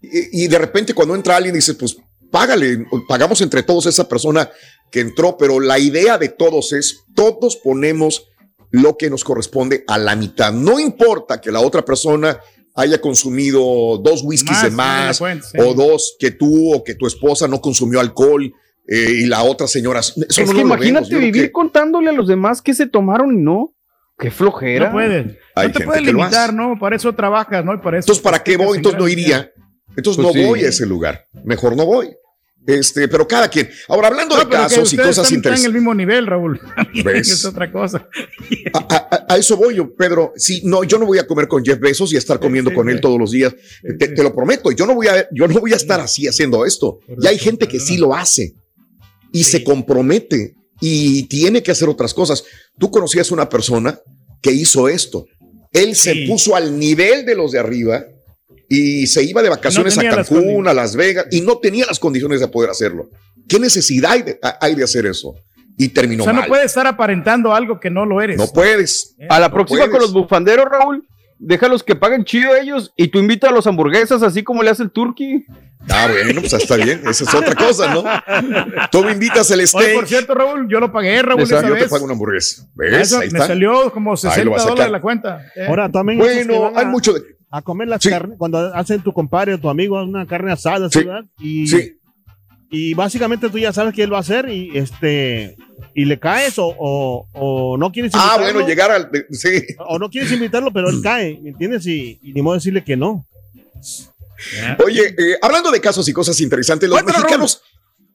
y, 0.00 0.44
y 0.44 0.48
de 0.48 0.58
repente 0.58 0.94
cuando 0.94 1.14
entra 1.14 1.36
alguien 1.36 1.54
dice, 1.54 1.74
pues 1.74 1.96
págale, 2.34 2.84
pagamos 3.06 3.40
entre 3.42 3.62
todos 3.62 3.86
esa 3.86 4.08
persona 4.08 4.50
que 4.90 4.98
entró, 4.98 5.36
pero 5.38 5.60
la 5.60 5.78
idea 5.78 6.18
de 6.18 6.30
todos 6.30 6.72
es, 6.72 7.04
todos 7.14 7.54
ponemos 7.54 8.26
lo 8.72 8.96
que 8.96 9.08
nos 9.08 9.22
corresponde 9.22 9.84
a 9.86 9.98
la 9.98 10.16
mitad. 10.16 10.52
No 10.52 10.80
importa 10.80 11.40
que 11.40 11.52
la 11.52 11.60
otra 11.60 11.84
persona 11.84 12.40
haya 12.74 13.00
consumido 13.00 13.98
dos 13.98 14.22
whiskies 14.24 14.62
de 14.62 14.70
más 14.70 15.20
o 15.20 15.74
dos 15.74 16.16
que 16.18 16.32
tú 16.32 16.74
o 16.74 16.82
que 16.82 16.96
tu 16.96 17.06
esposa 17.06 17.46
no 17.46 17.60
consumió 17.60 18.00
alcohol 18.00 18.52
eh, 18.88 19.12
y 19.20 19.26
la 19.26 19.44
otra 19.44 19.68
señora. 19.68 20.00
es 20.00 20.14
que 20.36 20.60
imagínate 20.60 21.16
vivir 21.16 21.52
contándole 21.52 22.10
a 22.10 22.12
los 22.12 22.26
demás 22.26 22.60
que 22.60 22.74
se 22.74 22.88
tomaron 22.88 23.32
y 23.32 23.40
no. 23.40 23.76
Qué 24.18 24.32
flojera. 24.32 24.86
No 24.86 24.92
puedes. 24.94 25.26
no 25.54 25.72
te 25.72 25.84
puedes 25.84 26.02
limitar, 26.02 26.52
¿no? 26.52 26.76
Para 26.80 26.96
eso 26.96 27.14
trabajas, 27.14 27.64
¿no? 27.64 27.80
para 27.80 28.00
eso. 28.00 28.06
Entonces, 28.06 28.24
¿para 28.24 28.42
qué 28.42 28.56
voy? 28.56 28.78
Entonces 28.78 28.98
no 28.98 29.06
iría. 29.06 29.52
Entonces 29.96 30.20
pues 30.20 30.34
no 30.34 30.48
voy 30.48 30.64
a 30.64 30.68
ese 30.70 30.84
lugar. 30.84 31.28
Mejor 31.44 31.76
no 31.76 31.86
voy. 31.86 32.16
Este, 32.66 33.08
pero 33.08 33.28
cada 33.28 33.48
quien. 33.48 33.68
Ahora, 33.88 34.08
hablando 34.08 34.36
de 34.36 34.48
casos 34.48 34.92
y 34.92 34.96
cosas 34.96 35.30
interesantes. 35.30 35.52
Están 35.52 35.58
en 35.58 35.66
el 35.66 35.72
mismo 35.72 35.94
nivel, 35.94 36.26
Raúl. 36.26 36.60
es 37.14 37.44
otra 37.44 37.70
cosa. 37.70 38.08
a, 38.72 39.36
eso 39.36 39.56
voy 39.56 39.76
yo, 39.76 39.94
Pedro. 39.94 40.32
Sí, 40.36 40.62
no, 40.64 40.82
yo 40.84 40.98
no 40.98 41.06
voy 41.06 41.18
a 41.18 41.26
comer 41.26 41.46
con 41.46 41.64
Jeff 41.64 41.78
Bezos 41.78 42.12
y 42.12 42.16
a 42.16 42.18
estar 42.18 42.40
comiendo 42.40 42.72
con 42.72 42.88
él 42.88 43.00
todos 43.00 43.18
los 43.18 43.32
días. 43.32 43.54
Te, 43.98 44.22
lo 44.22 44.34
prometo. 44.34 44.70
Yo 44.72 44.86
no 44.86 44.94
voy 44.94 45.08
a, 45.08 45.28
yo 45.30 45.46
no 45.46 45.60
voy 45.60 45.72
a 45.74 45.76
estar 45.76 46.00
así 46.00 46.26
haciendo 46.26 46.64
esto. 46.64 47.00
Y 47.20 47.26
hay 47.26 47.38
gente 47.38 47.68
que 47.68 47.78
sí 47.80 47.98
lo 47.98 48.14
hace 48.14 48.54
y 49.32 49.44
se 49.44 49.62
compromete 49.62 50.54
y 50.80 51.24
tiene 51.24 51.62
que 51.62 51.72
hacer 51.72 51.88
otras 51.88 52.14
cosas. 52.14 52.44
Tú 52.78 52.90
conocías 52.90 53.30
una 53.30 53.48
persona 53.48 53.98
que 54.40 54.52
hizo 54.52 54.88
esto. 54.88 55.26
Él 55.72 55.96
se 55.96 56.24
puso 56.26 56.56
al 56.56 56.78
nivel 56.78 57.26
de 57.26 57.34
los 57.34 57.52
de 57.52 57.58
arriba 57.58 58.06
y 58.68 59.06
se 59.06 59.22
iba 59.22 59.42
de 59.42 59.50
vacaciones 59.50 59.96
a 59.98 60.02
Cancún, 60.02 60.68
a 60.68 60.74
Las 60.74 60.96
Vegas, 60.96 61.26
y 61.30 61.40
no 61.40 61.58
tenía 61.58 61.86
las 61.86 61.98
condiciones 61.98 62.40
de 62.40 62.48
poder 62.48 62.70
hacerlo. 62.70 63.08
¿Qué 63.48 63.58
necesidad 63.58 64.12
hay 64.60 64.74
de, 64.74 64.84
hacer 64.84 65.06
eso? 65.06 65.34
Y 65.76 65.88
terminó 65.88 66.22
O 66.22 66.26
sea, 66.26 66.32
no 66.32 66.46
puedes 66.46 66.66
estar 66.66 66.86
aparentando 66.86 67.54
algo 67.54 67.80
que 67.80 67.90
no 67.90 68.06
lo 68.06 68.20
eres. 68.20 68.36
No 68.36 68.46
puedes. 68.46 69.16
A 69.28 69.40
la 69.40 69.50
próxima 69.50 69.88
con 69.90 70.00
los 70.00 70.12
bufanderos, 70.12 70.66
Raúl, 70.70 71.06
déjalos 71.38 71.82
que 71.82 71.96
paguen 71.96 72.24
chido 72.24 72.54
ellos 72.54 72.92
y 72.96 73.08
tú 73.08 73.18
invita 73.18 73.48
a 73.48 73.52
los 73.52 73.66
hamburguesas 73.66 74.22
así 74.22 74.42
como 74.42 74.62
le 74.62 74.70
hace 74.70 74.84
el 74.84 74.90
turkey. 74.90 75.44
Ah, 75.90 76.08
bueno, 76.10 76.40
pues 76.40 76.52
está 76.54 76.76
bien. 76.76 77.02
Esa 77.06 77.24
es 77.24 77.34
otra 77.34 77.54
cosa, 77.54 77.92
¿no? 77.92 78.04
Tú 78.90 79.04
me 79.04 79.12
invitas 79.12 79.50
el 79.50 79.66
steak. 79.66 79.94
por 79.94 80.08
cierto, 80.08 80.34
Raúl, 80.34 80.66
yo 80.68 80.80
lo 80.80 80.90
pagué, 80.90 81.20
Raúl. 81.20 81.42
Esa 81.42 81.66
yo 81.66 81.76
te 81.76 81.88
pago 81.88 82.04
una 82.04 82.14
hamburguesa. 82.14 82.66
¿Ves? 82.74 83.12
Ahí 83.12 83.30
me 83.30 83.40
salió 83.40 83.92
como 83.92 84.16
60 84.16 84.64
dólares 84.64 84.92
la 84.92 85.00
cuenta. 85.00 85.42
Ahora 85.68 85.90
también. 85.90 86.18
Bueno, 86.18 86.72
hay 86.74 86.86
mucho 86.86 87.12
de 87.12 87.20
a 87.54 87.62
comer 87.62 87.86
las 87.86 88.02
carnes, 88.02 88.36
cuando 88.36 88.58
hacen 88.74 89.00
tu 89.00 89.12
compadre 89.12 89.54
o 89.54 89.60
tu 89.60 89.68
amigo 89.68 90.02
una 90.02 90.26
carne 90.26 90.50
asada, 90.50 90.90
sí. 90.90 91.06
Y, 91.38 91.68
sí. 91.68 91.96
y 92.68 92.94
básicamente 92.94 93.48
tú 93.48 93.58
ya 93.58 93.72
sabes 93.72 93.94
que 93.94 94.02
él 94.02 94.12
va 94.12 94.16
a 94.16 94.22
hacer 94.22 94.48
y 94.48 94.76
este 94.76 95.56
y 95.94 96.04
le 96.04 96.18
caes 96.18 96.54
o, 96.56 96.74
o, 97.32 97.76
no 97.78 97.92
quieres 97.92 98.12
invitarlo. 98.12 98.44
Ah, 98.46 98.52
bueno, 98.52 98.66
llegar 98.66 98.90
al 98.90 99.08
sí. 99.30 99.62
O 99.86 100.00
no 100.00 100.10
quieres 100.10 100.32
invitarlo, 100.32 100.72
pero 100.72 100.90
él 100.90 101.00
cae, 101.00 101.38
¿me 101.40 101.50
entiendes? 101.50 101.86
Y, 101.86 102.18
ni 102.22 102.42
modo 102.42 102.56
decirle 102.56 102.82
que 102.82 102.96
no. 102.96 103.24
Oye, 104.84 105.14
eh, 105.16 105.38
hablando 105.40 105.70
de 105.70 105.80
casos 105.80 106.08
y 106.08 106.12
cosas 106.12 106.40
interesantes, 106.40 106.88
los 106.88 107.04
mexicanos 107.04 107.62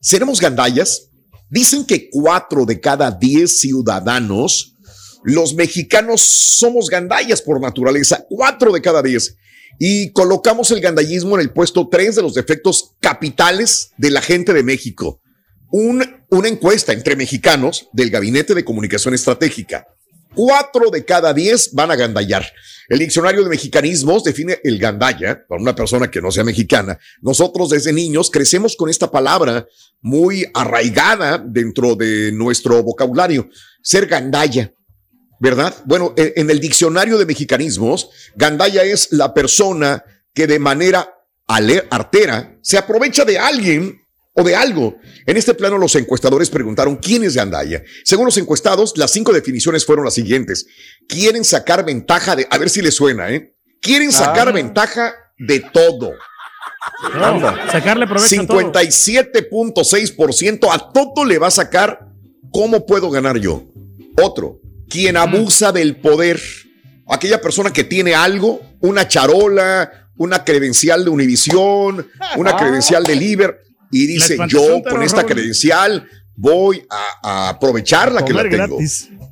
seremos 0.02 0.42
gandallas. 0.42 1.10
Dicen 1.50 1.86
que 1.86 2.10
cuatro 2.10 2.66
de 2.66 2.82
cada 2.82 3.10
diez 3.10 3.62
ciudadanos 3.62 4.76
los 5.24 5.54
mexicanos 5.54 6.22
somos 6.22 6.90
gandallas 6.90 7.42
por 7.42 7.60
naturaleza, 7.60 8.26
cuatro 8.30 8.72
de 8.72 8.82
cada 8.82 9.02
diez. 9.02 9.38
Y 9.78 10.12
colocamos 10.12 10.72
el 10.72 10.82
gandallismo 10.82 11.36
en 11.36 11.42
el 11.42 11.52
puesto 11.52 11.88
tres 11.90 12.16
de 12.16 12.22
los 12.22 12.34
defectos 12.34 12.96
capitales 13.00 13.92
de 13.98 14.12
la 14.12 14.22
gente 14.22 14.54
de 14.54 14.64
México. 14.64 15.22
una 15.72 16.48
encuesta 16.48 16.94
entre 16.94 17.16
mexicanos 17.16 17.90
del 17.94 18.10
Gabinete 18.10 18.56
de 18.56 18.66
Comunicación 18.66 19.14
Estratégica. 19.14 19.86
Cuatro 20.36 20.90
de 20.90 21.06
cada 21.06 21.34
diez 21.34 21.74
van 21.74 21.92
a 21.92 21.96
gandallar. 21.96 22.46
El 22.88 23.00
diccionario 23.00 23.44
de 23.44 23.50
mexicanismos 23.50 24.24
define 24.24 24.60
el 24.64 24.80
gandalla 24.80 25.46
para 25.48 25.62
una 25.62 25.76
persona 25.76 26.10
que 26.10 26.22
no 26.22 26.32
sea 26.32 26.44
mexicana. 26.44 26.98
Nosotros 27.22 27.70
desde 27.70 27.94
niños 27.94 28.32
crecemos 28.32 28.76
con 28.76 28.90
esta 28.90 29.12
palabra 29.12 29.68
muy 30.02 30.46
arraigada 30.54 31.38
dentro 31.38 31.96
de 31.96 32.32
nuestro 32.32 32.82
vocabulario. 32.82 33.50
Ser 33.84 34.08
gandalla 34.08 34.74
¿verdad? 35.40 35.74
Bueno, 35.86 36.14
e, 36.18 36.34
en 36.36 36.50
el 36.50 36.60
diccionario 36.60 37.18
de 37.18 37.26
mexicanismos, 37.26 38.10
gandaya 38.36 38.84
es 38.84 39.12
la 39.12 39.34
persona 39.34 40.04
que 40.34 40.48
de 40.48 40.60
manera 40.60 41.16
artera 41.90 42.60
se 42.62 42.78
aprovecha 42.78 43.24
de 43.26 43.40
alguien 43.40 44.00
o 44.34 44.44
de 44.44 44.56
algo. 44.56 44.98
En 45.26 45.36
este 45.38 45.56
plano, 45.56 45.78
los 45.78 45.96
encuestadores 45.96 46.50
preguntaron 46.50 46.98
quién 46.98 47.24
es 47.24 47.36
gandaya. 47.36 47.82
Según 48.04 48.26
los 48.26 48.38
encuestados, 48.38 48.98
las 48.98 49.12
cinco 49.12 49.32
definiciones 49.34 49.86
fueron 49.86 50.06
las 50.06 50.14
siguientes. 50.14 50.68
Quieren 51.08 51.44
sacar 51.44 51.84
ventaja 51.86 52.36
de, 52.36 52.48
a 52.50 52.58
ver 52.58 52.70
si 52.70 52.82
les 52.82 52.96
suena, 52.96 53.30
¿eh? 53.32 53.56
Quieren 53.82 54.12
sacar 54.12 54.50
ah. 54.50 54.52
ventaja 54.52 55.14
de 55.38 55.62
todo. 55.62 56.12
sacarle 57.72 58.08
provecho 58.08 58.36
57.6% 58.36 60.68
a 60.72 60.92
todo 60.92 61.24
le 61.26 61.40
va 61.40 61.48
a 61.48 61.52
sacar. 61.52 62.08
¿Cómo 62.52 62.86
puedo 62.86 63.10
ganar 63.12 63.38
yo? 63.38 63.68
Otro, 64.22 64.60
quien 64.90 65.18
abusa 65.18 65.72
del 65.72 65.98
poder, 65.98 66.42
aquella 67.08 67.42
persona 67.42 67.72
que 67.72 67.84
tiene 67.84 68.16
algo, 68.16 68.62
una 68.82 69.08
charola, 69.08 70.10
una 70.18 70.44
credencial 70.44 71.06
de 71.06 71.10
Univisión, 71.10 72.08
una 72.36 72.58
credencial 72.58 73.04
de 73.04 73.16
Liber, 73.16 73.62
y 73.92 74.06
dice, 74.06 74.38
yo 74.48 74.84
con 74.84 75.02
esta 75.02 75.26
credencial 75.26 76.08
voy 76.36 76.86
a, 76.90 77.50
aprovechar 77.50 78.12
la 78.12 78.24
que 78.26 78.34
la 78.34 78.50
tengo. 78.50 78.80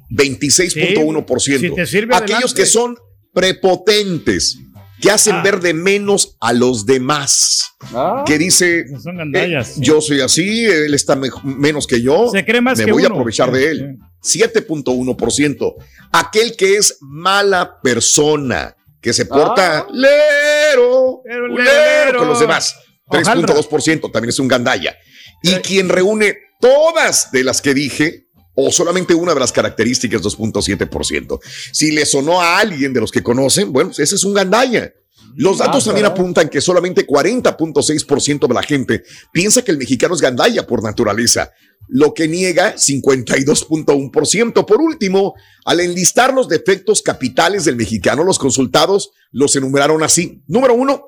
26.1%. 0.09 2.15
Aquellos 2.15 2.53
que 2.53 2.65
son 2.65 2.97
prepotentes, 3.33 4.57
que 5.01 5.11
hacen 5.11 5.35
ah. 5.35 5.43
ver 5.43 5.59
de 5.59 5.73
menos 5.73 6.37
a 6.39 6.53
los 6.53 6.85
demás. 6.85 7.73
Ah. 7.93 8.23
que 8.25 8.39
dice, 8.39 8.85
eh, 9.33 9.61
yo 9.77 10.01
soy 10.01 10.21
así, 10.21 10.65
él 10.65 10.95
está 10.95 11.15
menos 11.43 11.85
que 11.85 12.01
yo, 12.01 12.31
me 12.33 12.91
voy 12.91 13.03
a 13.03 13.07
aprovechar 13.07 13.51
de 13.51 13.71
él. 13.71 13.99
7.1%. 14.27 15.75
Aquel 16.11 16.55
que 16.55 16.77
es 16.77 16.97
mala 17.01 17.79
persona, 17.81 18.75
que 19.01 19.13
se 19.13 19.25
porta 19.25 19.79
ah. 19.79 19.87
lero, 19.91 21.21
lero, 21.25 22.19
con 22.19 22.27
los 22.27 22.39
demás. 22.39 22.75
3.2% 23.09 24.11
también 24.11 24.29
es 24.29 24.39
un 24.39 24.47
gandalla. 24.47 24.97
Y 25.41 25.55
quien 25.55 25.89
reúne 25.89 26.37
todas 26.59 27.31
de 27.31 27.43
las 27.43 27.61
que 27.61 27.73
dije, 27.73 28.27
o 28.53 28.71
solamente 28.71 29.13
una 29.13 29.33
de 29.33 29.39
las 29.39 29.51
características, 29.51 30.21
2.7%. 30.21 31.39
Si 31.71 31.91
le 31.91 32.05
sonó 32.05 32.41
a 32.41 32.57
alguien 32.59 32.91
de 32.91 32.99
los 32.99 33.11
que 33.11 33.23
conocen, 33.23 33.71
bueno, 33.71 33.91
ese 33.91 34.15
es 34.15 34.23
un 34.23 34.33
gandalla. 34.33 34.91
Los 35.39 35.59
datos 35.59 35.85
también 35.85 36.07
apuntan 36.07 36.49
que 36.49 36.61
solamente 36.61 37.05
40.6% 37.05 38.47
de 38.47 38.53
la 38.55 38.63
gente 38.63 39.03
piensa 39.31 39.61
que 39.61 39.69
el 39.69 39.77
mexicano 39.77 40.15
es 40.15 40.21
gandalla 40.21 40.65
por 40.65 40.81
naturaleza, 40.81 41.51
lo 41.87 42.15
que 42.15 42.27
niega 42.27 42.73
52.1%. 42.75 44.65
Por 44.65 44.81
último, 44.81 45.35
al 45.63 45.81
enlistar 45.81 46.33
los 46.33 46.47
defectos 46.47 47.03
capitales 47.03 47.65
del 47.65 47.75
mexicano, 47.75 48.23
los 48.23 48.39
consultados 48.39 49.11
los 49.31 49.55
enumeraron 49.55 50.01
así. 50.01 50.41
Número 50.47 50.73
uno, 50.73 51.03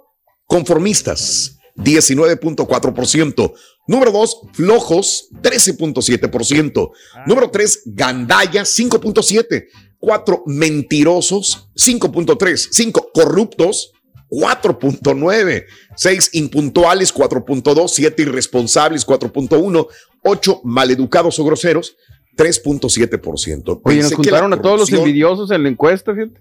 conformistas. 0.45 1.55
19.4%. 1.77 3.53
Número 3.87 4.11
dos, 4.11 4.41
flojos, 4.53 5.29
13.7%. 5.41 6.91
Número 7.25 7.49
tres, 7.49 7.81
gandalla, 7.85 8.61
5.7%. 8.61 9.65
Cuatro, 9.97 10.43
mentirosos, 10.45 11.69
5.3%. 11.75 12.67
Cinco, 12.71 13.09
corruptos, 13.13 13.93
4.9, 14.29 15.65
6 15.95 16.29
impuntuales, 16.33 17.13
4.2, 17.13 17.87
7 17.87 18.21
irresponsables, 18.21 19.05
4.1, 19.05 19.87
8 20.23 20.61
maleducados 20.63 21.39
o 21.39 21.45
groseros, 21.45 21.95
3.7%. 22.37 23.81
Oye, 23.83 24.01
nos 24.01 24.13
juntaron 24.13 24.53
a 24.53 24.61
todos 24.61 24.79
los 24.79 24.93
envidiosos 24.93 25.51
en 25.51 25.63
la 25.63 25.69
encuesta, 25.69 26.13
fíjate. 26.13 26.39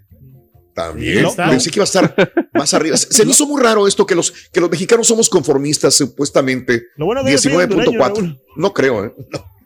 También. 0.75 1.27
Pensé 1.35 1.71
que 1.71 1.79
iba 1.79 1.85
a 1.85 1.87
estar 1.87 2.33
más 2.55 2.73
arriba. 2.73 2.97
Se 2.97 3.25
me 3.25 3.33
hizo 3.33 3.47
muy 3.47 3.61
raro 3.61 3.89
esto 3.89 4.07
que 4.07 4.15
los, 4.15 4.31
que 4.53 4.61
los 4.61 4.71
mexicanos 4.71 5.09
somos 5.09 5.29
conformistas, 5.29 5.95
supuestamente. 5.95 6.85
19.4. 6.97 8.41
No 8.57 8.73
creo, 8.73 9.05
¿eh? 9.05 9.15
No. 9.33 9.58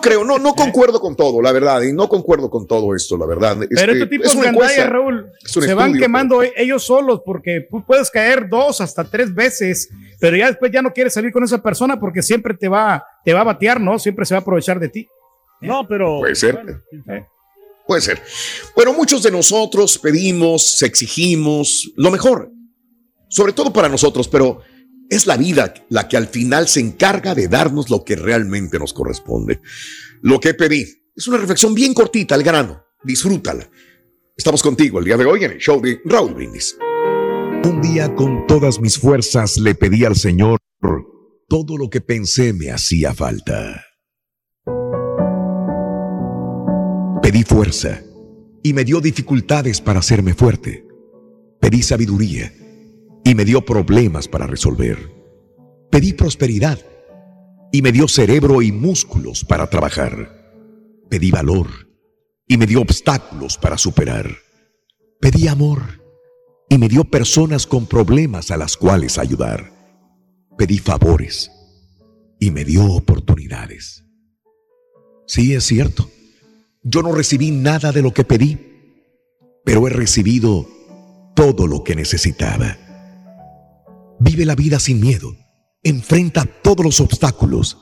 Creo, 0.00 0.24
no, 0.24 0.38
no 0.38 0.54
concuerdo 0.54 1.00
con 1.00 1.16
todo, 1.16 1.40
la 1.42 1.52
verdad, 1.52 1.82
y 1.82 1.92
no 1.92 2.08
concuerdo 2.08 2.50
con 2.50 2.66
todo 2.66 2.94
esto, 2.94 3.16
la 3.16 3.26
verdad. 3.26 3.56
Pero 3.68 3.92
este, 3.92 4.06
tipo 4.06 4.28
de 4.28 4.40
gandalla, 4.40 4.86
Raúl, 4.86 5.26
se 5.44 5.74
van 5.74 5.94
quemando 5.94 6.42
e-, 6.42 6.52
ellos 6.56 6.84
solos 6.84 7.22
porque 7.24 7.66
puedes 7.86 8.10
caer 8.10 8.48
dos 8.48 8.80
hasta 8.80 9.04
tres 9.04 9.34
veces, 9.34 9.88
pero 10.20 10.36
ya 10.36 10.48
después 10.48 10.70
ya 10.72 10.82
no 10.82 10.92
quieres 10.92 11.14
salir 11.14 11.32
con 11.32 11.44
esa 11.44 11.62
persona 11.62 11.98
porque 11.98 12.22
siempre 12.22 12.54
te 12.54 12.68
va, 12.68 13.04
te 13.24 13.32
va 13.32 13.40
a 13.40 13.44
batear, 13.44 13.80
¿no? 13.80 13.98
Siempre 13.98 14.24
se 14.24 14.34
va 14.34 14.38
a 14.38 14.42
aprovechar 14.42 14.78
de 14.78 14.88
ti. 14.88 15.08
No, 15.60 15.86
pero. 15.86 16.20
Puede 16.20 16.34
ser. 16.34 16.58
Puede 17.86 18.02
ser. 18.02 18.22
Bueno, 18.76 18.92
muchos 18.92 19.22
de 19.22 19.30
nosotros 19.30 19.98
pedimos, 19.98 20.82
exigimos 20.82 21.90
lo 21.96 22.10
mejor, 22.10 22.50
sobre 23.28 23.54
todo 23.54 23.72
para 23.72 23.88
nosotros, 23.88 24.28
pero 24.28 24.60
es 25.08 25.26
la 25.26 25.36
vida 25.36 25.74
la 25.88 26.08
que 26.08 26.16
al 26.16 26.26
final 26.26 26.68
se 26.68 26.80
encarga 26.80 27.34
de 27.34 27.48
darnos 27.48 27.90
lo 27.90 28.04
que 28.04 28.16
realmente 28.16 28.78
nos 28.78 28.92
corresponde. 28.92 29.60
Lo 30.20 30.40
que 30.40 30.54
pedí 30.54 30.84
es 31.14 31.26
una 31.28 31.38
reflexión 31.38 31.74
bien 31.74 31.94
cortita, 31.94 32.34
al 32.34 32.42
grano. 32.42 32.84
Disfrútala. 33.02 33.68
Estamos 34.36 34.62
contigo 34.62 34.98
el 34.98 35.04
día 35.04 35.16
de 35.16 35.24
hoy 35.24 35.44
en 35.44 35.52
el 35.52 35.58
show 35.58 35.80
de 35.80 36.00
Raúl 36.04 36.34
Brindis. 36.34 36.76
Un 37.64 37.80
día 37.80 38.14
con 38.14 38.46
todas 38.46 38.80
mis 38.80 38.98
fuerzas 38.98 39.58
le 39.58 39.74
pedí 39.74 40.04
al 40.04 40.16
Señor 40.16 40.58
todo 41.48 41.78
lo 41.78 41.88
que 41.88 42.00
pensé 42.00 42.52
me 42.52 42.70
hacía 42.70 43.14
falta. 43.14 43.84
Pedí 47.22 47.42
fuerza 47.42 48.02
y 48.62 48.72
me 48.74 48.84
dio 48.84 49.00
dificultades 49.00 49.80
para 49.80 50.00
hacerme 50.00 50.34
fuerte. 50.34 50.84
Pedí 51.60 51.82
sabiduría 51.82 52.52
y 53.28 53.34
me 53.34 53.44
dio 53.44 53.62
problemas 53.62 54.26
para 54.26 54.46
resolver. 54.46 55.12
Pedí 55.90 56.14
prosperidad 56.14 56.78
y 57.70 57.82
me 57.82 57.92
dio 57.92 58.08
cerebro 58.08 58.62
y 58.62 58.72
músculos 58.72 59.44
para 59.44 59.68
trabajar. 59.68 60.32
Pedí 61.10 61.30
valor 61.30 61.68
y 62.46 62.56
me 62.56 62.66
dio 62.66 62.80
obstáculos 62.80 63.58
para 63.58 63.76
superar. 63.76 64.30
Pedí 65.20 65.46
amor 65.46 65.82
y 66.70 66.78
me 66.78 66.88
dio 66.88 67.04
personas 67.04 67.66
con 67.66 67.84
problemas 67.84 68.50
a 68.50 68.56
las 68.56 68.78
cuales 68.78 69.18
ayudar. 69.18 69.74
Pedí 70.56 70.78
favores 70.78 71.50
y 72.40 72.50
me 72.50 72.64
dio 72.64 72.86
oportunidades. 72.86 74.06
Sí, 75.26 75.52
es 75.52 75.64
cierto 75.64 76.08
yo 76.82 77.02
no 77.02 77.12
recibí 77.12 77.50
nada 77.50 77.92
de 77.92 78.00
lo 78.00 78.14
que 78.14 78.24
pedí, 78.24 78.56
pero 79.62 79.86
he 79.86 79.90
recibido 79.90 80.66
todo 81.36 81.66
lo 81.66 81.84
que 81.84 81.94
necesitaba. 81.94 82.87
Vive 84.20 84.44
la 84.44 84.56
vida 84.56 84.80
sin 84.80 85.00
miedo, 85.00 85.36
enfrenta 85.84 86.44
todos 86.44 86.84
los 86.84 87.00
obstáculos 87.00 87.78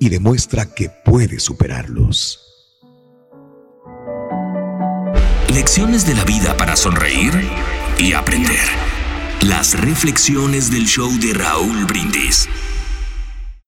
y 0.00 0.08
demuestra 0.08 0.74
que 0.74 0.90
puedes 1.04 1.44
superarlos. 1.44 2.40
Lecciones 5.54 6.06
de 6.06 6.14
la 6.14 6.24
vida 6.24 6.56
para 6.56 6.74
sonreír 6.74 7.32
y 7.98 8.14
aprender. 8.14 8.66
Las 9.42 9.80
reflexiones 9.80 10.72
del 10.72 10.86
show 10.86 11.10
de 11.20 11.34
Raúl 11.34 11.84
Brindis. 11.84 12.48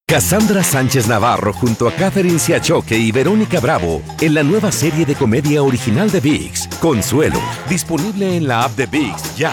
Cassandra 0.07 0.65
Sánchez 0.65 1.07
Navarro 1.07 1.53
junto 1.53 1.87
a 1.87 1.93
Catherine 1.93 2.39
Siachoque 2.39 2.99
y 2.99 3.13
Verónica 3.13 3.61
Bravo 3.61 4.03
en 4.21 4.35
la 4.35 4.43
nueva 4.43 4.73
serie 4.73 5.07
de 5.07 5.15
comedia 5.15 5.63
original 5.63 6.11
de 6.11 6.21
VIX, 6.21 6.69
Consuelo, 6.81 7.41
disponible 7.69 8.37
en 8.37 8.49
la 8.49 8.65
app 8.65 8.77
de 8.77 8.87
VIX 8.87 9.37
ya. 9.37 9.53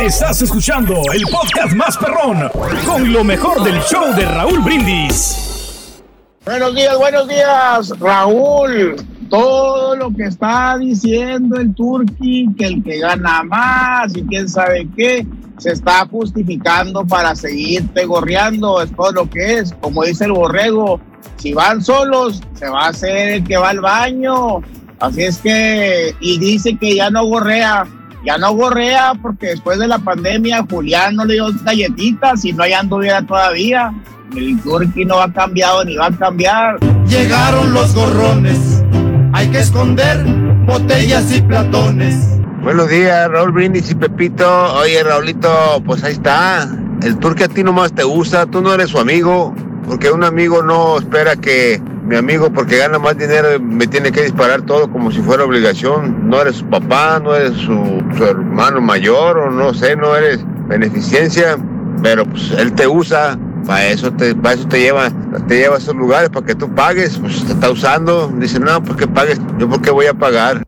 Estás 0.00 0.42
escuchando 0.42 1.00
el 1.14 1.22
podcast 1.22 1.74
más 1.74 1.96
perrón 1.96 2.50
con 2.84 3.12
lo 3.12 3.22
mejor 3.22 3.62
del 3.62 3.80
show 3.82 4.14
de 4.14 4.24
Raúl 4.24 4.60
Brindis. 4.60 6.00
Buenos 6.44 6.74
días, 6.74 6.96
buenos 6.98 7.28
días, 7.28 7.92
Raúl. 8.00 8.96
Todo 9.30 9.96
lo 9.96 10.14
que 10.14 10.24
está 10.24 10.76
diciendo 10.78 11.56
el 11.56 11.74
Turqui, 11.74 12.48
que 12.56 12.66
el 12.66 12.82
que 12.82 12.98
gana 12.98 13.42
más 13.44 14.16
y 14.16 14.22
quién 14.22 14.48
sabe 14.48 14.88
qué, 14.96 15.26
se 15.58 15.72
está 15.72 16.06
justificando 16.06 17.06
para 17.06 17.34
seguirte 17.34 18.06
gorreando. 18.06 18.82
Es 18.82 18.94
todo 18.94 19.12
lo 19.12 19.30
que 19.30 19.58
es. 19.58 19.72
Como 19.80 20.04
dice 20.04 20.24
el 20.24 20.32
borrego, 20.32 21.00
si 21.36 21.54
van 21.54 21.82
solos, 21.82 22.42
se 22.54 22.68
va 22.68 22.86
a 22.86 22.88
hacer 22.88 23.28
el 23.28 23.44
que 23.44 23.56
va 23.56 23.70
al 23.70 23.80
baño. 23.80 24.62
Así 25.00 25.22
es 25.22 25.38
que, 25.38 26.14
y 26.20 26.38
dice 26.38 26.76
que 26.76 26.96
ya 26.96 27.10
no 27.10 27.24
gorrea 27.24 27.86
ya 28.28 28.36
no 28.36 28.52
gorrea 28.52 29.14
porque 29.22 29.46
después 29.46 29.78
de 29.78 29.88
la 29.88 29.98
pandemia 29.98 30.62
Julián 30.68 31.16
no 31.16 31.24
le 31.24 31.34
dio 31.34 31.46
galletitas 31.64 32.44
y 32.44 32.52
no 32.52 32.62
hay 32.62 32.74
anduviera 32.74 33.22
todavía. 33.22 33.90
El 34.36 34.60
Turqui 34.60 35.06
no 35.06 35.18
ha 35.18 35.32
cambiado 35.32 35.82
ni 35.86 35.96
va 35.96 36.08
a 36.08 36.10
cambiar. 36.10 36.78
Llegaron 37.06 37.72
los 37.72 37.94
gorrones, 37.94 38.84
hay 39.32 39.48
que 39.48 39.60
esconder 39.60 40.26
botellas 40.66 41.34
y 41.34 41.40
platones. 41.40 42.38
Buenos 42.62 42.90
días, 42.90 43.30
Raúl 43.30 43.50
Brindis 43.50 43.90
y 43.92 43.94
Pepito. 43.94 44.74
Oye, 44.74 45.02
Raulito, 45.02 45.82
pues 45.86 46.04
ahí 46.04 46.12
está. 46.12 46.68
El 47.02 47.16
Turqui 47.16 47.44
a 47.44 47.48
ti 47.48 47.64
nomás 47.64 47.94
te 47.94 48.04
gusta, 48.04 48.44
tú 48.44 48.60
no 48.60 48.74
eres 48.74 48.90
su 48.90 48.98
amigo, 48.98 49.54
porque 49.86 50.10
un 50.10 50.22
amigo 50.22 50.62
no 50.62 50.98
espera 50.98 51.34
que 51.34 51.80
mi 52.08 52.16
amigo 52.16 52.50
porque 52.50 52.78
gana 52.78 52.98
más 52.98 53.18
dinero 53.18 53.60
me 53.60 53.86
tiene 53.86 54.10
que 54.10 54.22
disparar 54.22 54.62
todo 54.62 54.90
como 54.90 55.10
si 55.10 55.20
fuera 55.20 55.44
obligación. 55.44 56.30
No 56.30 56.40
eres 56.40 56.56
su 56.56 56.64
papá, 56.64 57.20
no 57.22 57.34
eres 57.34 57.52
su, 57.58 58.02
hermano 58.24 58.80
mayor 58.80 59.36
o 59.36 59.50
no 59.50 59.74
sé, 59.74 59.94
no 59.94 60.16
eres 60.16 60.40
beneficencia. 60.66 61.58
pero 62.02 62.24
pues 62.24 62.50
él 62.52 62.72
te 62.72 62.86
usa, 62.86 63.38
para 63.66 63.88
eso 63.88 64.10
te, 64.10 64.34
para 64.34 64.54
eso 64.54 64.66
te 64.66 64.80
lleva, 64.80 65.10
te 65.48 65.58
lleva 65.58 65.74
a 65.74 65.78
esos 65.78 65.94
lugares, 65.94 66.30
para 66.30 66.46
que 66.46 66.54
tú 66.54 66.74
pagues, 66.74 67.18
pues 67.18 67.44
te 67.44 67.52
está 67.52 67.70
usando, 67.70 68.32
dice, 68.36 68.58
no, 68.58 68.82
pues 68.82 68.96
que 68.96 69.06
pagues, 69.06 69.38
yo 69.58 69.68
por 69.68 69.82
qué 69.82 69.90
voy 69.90 70.06
a 70.06 70.14
pagar. 70.14 70.62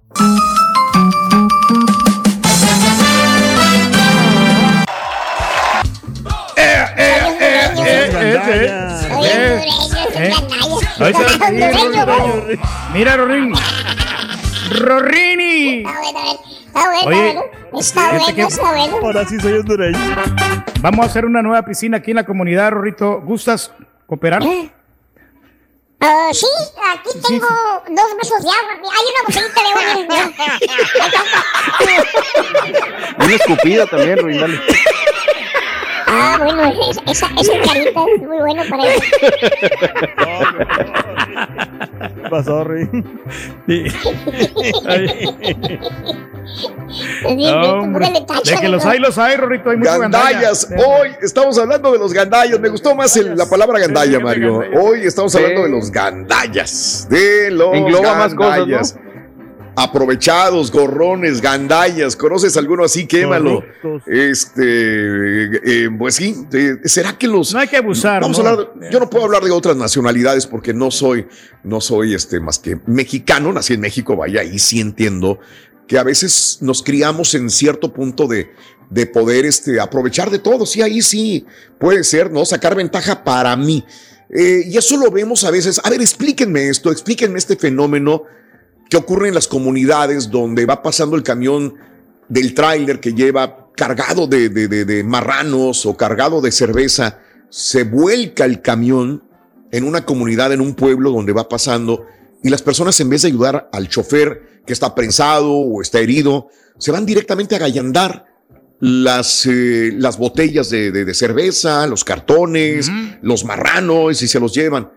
Mira, 12.93 13.17
Rorini. 13.17 13.55
Rorini. 14.79 15.83
Está 15.83 17.03
bueno, 17.03 17.45
está 17.79 18.13
bueno, 18.13 18.49
está 18.49 18.71
bueno. 18.71 18.97
Ahora 19.03 19.27
sí 19.27 19.41
soy 19.41 19.55
hondureño. 19.55 19.99
Vamos 20.81 21.07
a 21.07 21.09
hacer 21.09 21.25
una 21.25 21.41
nueva 21.43 21.65
piscina 21.65 21.97
aquí 21.99 22.11
en 22.11 22.17
la 22.17 22.25
comunidad, 22.25 22.73
Rorrito. 22.73 23.21
¿Gustas 23.23 23.73
cooperar? 24.07 24.43
Uh, 24.43 24.69
sí, 26.33 26.47
aquí 26.93 27.19
tengo 27.27 27.47
dos 27.47 28.17
vasos 28.17 28.43
de 28.43 28.51
agua. 28.51 28.73
Hay 28.93 29.05
una 29.11 29.23
botellita 29.27 29.61
de 29.63 29.71
agua. 30.01 30.33
Una 33.25 33.35
escupida 33.35 33.87
también, 33.87 34.19
Ruin, 34.19 34.41
dale. 34.41 34.61
Ah, 36.13 36.39
bueno, 36.43 36.63
esa, 37.07 37.27
esa 37.39 37.53
carita 37.65 38.05
es 38.17 38.23
muy 38.23 38.39
bueno 38.39 38.63
para 38.69 38.85
eso. 38.85 39.05
¿Qué 42.17 42.29
pasó, 42.29 42.65
Rui? 42.65 42.89
de 48.45 48.61
que 48.61 48.69
los 48.69 48.85
hay, 48.85 48.99
los 48.99 49.17
hay, 49.19 49.37
Rorito. 49.37 49.71
Hay 49.71 49.79
gandallas. 49.79 50.69
Hoy 50.71 51.11
estamos 51.23 51.57
hablando 51.59 51.93
de 51.93 51.99
los 51.99 52.13
gandallas. 52.13 52.59
Me 52.59 52.69
gustó 52.69 52.97
más 52.97 53.17
el, 53.17 53.37
la 53.37 53.47
palabra 53.49 53.79
gandalla, 53.79 54.19
Mario. 54.19 54.63
Hoy 54.75 55.05
estamos 55.05 55.35
hablando 55.37 55.63
de 55.63 55.69
los 55.69 55.91
gandallas. 55.91 57.07
De 57.09 57.51
los 57.53 57.75
Engloba 57.75 58.15
más 58.17 58.35
cosas, 58.35 58.67
¿no? 58.67 59.10
Aprovechados, 59.83 60.71
gorrones, 60.71 61.41
gandallas, 61.41 62.15
¿conoces 62.17 62.57
alguno 62.57 62.85
así? 62.85 63.07
Quémalo. 63.07 63.65
Este, 64.07 64.65
eh, 64.65 65.91
pues 65.99 66.17
sí, 66.17 66.35
¿será 66.85 67.17
que 67.17 67.27
los... 67.27 67.53
No 67.55 67.61
hay 67.61 67.69
que 67.69 67.79
abusar. 67.79 68.23
Vamos 68.23 68.39
A 68.39 68.51
hablar, 68.51 68.73
yo 68.91 69.01
no 69.01 69.09
puedo 69.09 69.25
hablar 69.25 69.43
de 69.43 69.51
otras 69.51 69.77
nacionalidades 69.77 70.47
porque 70.47 70.75
no 70.75 70.91
soy, 70.91 71.27
no 71.65 71.81
soy 71.81 72.15
este, 72.15 72.41
más 72.41 72.59
que 72.59 72.79
mexicano, 72.87 73.53
nací 73.53 73.75
en 73.75 73.81
México, 73.81 74.17
vaya, 74.17 74.45
y 74.45 74.59
sí 74.59 74.81
entiendo 74.81 75.41
que 75.89 75.99
a 75.99 76.05
veces 76.05 76.59
nos 76.61 76.83
criamos 76.83 77.35
en 77.35 77.51
cierto 77.51 77.93
punto 77.93 78.27
de, 78.29 78.53
de 78.91 79.07
poder 79.07 79.45
este, 79.45 79.81
aprovechar 79.81 80.31
de 80.31 80.39
todo. 80.39 80.67
Sí, 80.67 80.83
ahí 80.83 81.03
sí 81.03 81.47
puede 81.79 82.05
ser, 82.05 82.31
¿no? 82.31 82.45
Sacar 82.45 82.77
ventaja 82.77 83.25
para 83.25 83.57
mí. 83.57 83.85
Eh, 84.29 84.63
y 84.67 84.77
eso 84.77 84.97
lo 84.97 85.11
vemos 85.11 85.43
a 85.43 85.51
veces. 85.51 85.81
A 85.83 85.91
ver, 85.91 86.01
explíquenme 86.01 86.69
esto, 86.69 86.93
explíquenme 86.93 87.39
este 87.39 87.57
fenómeno 87.57 88.25
¿Qué 88.91 88.97
ocurre 88.97 89.29
en 89.29 89.35
las 89.35 89.47
comunidades 89.47 90.31
donde 90.31 90.67
va 90.67 90.83
pasando 90.83 91.15
el 91.15 91.23
camión 91.23 91.77
del 92.29 92.55
tráiler 92.55 92.99
que 92.99 93.15
lleva 93.15 93.69
cargado 93.77 94.27
de, 94.27 95.05
marranos 95.07 95.87
o 95.87 95.97
cargado 95.97 96.41
de 96.41 96.51
cerveza? 96.51 97.21
Se 97.51 97.85
vuelca 97.85 98.45
el 98.45 98.63
camión 98.63 99.23
en 99.71 99.85
una 99.85 100.05
comunidad, 100.05 100.53
en 100.53 100.61
un 100.61 100.75
pueblo 100.75 101.13
donde 101.13 101.33
va 101.33 101.49
pasando 101.49 102.05
y 102.43 102.49
las 102.49 102.63
personas 102.63 102.99
en 102.99 103.11
vez 103.11 103.23
de 103.23 103.29
ayudar 103.29 103.71
al 103.73 103.89
chofer 103.89 104.63
que 104.67 104.73
está 104.73 104.93
prensado 104.93 105.53
o 105.53 105.81
está 105.83 106.01
herido, 106.01 106.49
se 106.77 106.91
van 106.91 107.07
directamente 107.07 107.55
a 107.55 107.59
gallandar 107.59 108.27
las, 108.81 109.47
eh, 109.47 109.93
las 109.97 110.19
botellas 110.19 110.69
de, 110.69 111.15
cerveza, 111.15 111.87
los 111.87 112.03
cartones, 112.03 112.91
los 113.23 113.45
marranos 113.45 114.21
y 114.21 114.27
se 114.27 114.41
los 114.41 114.53
llevan. 114.53 114.91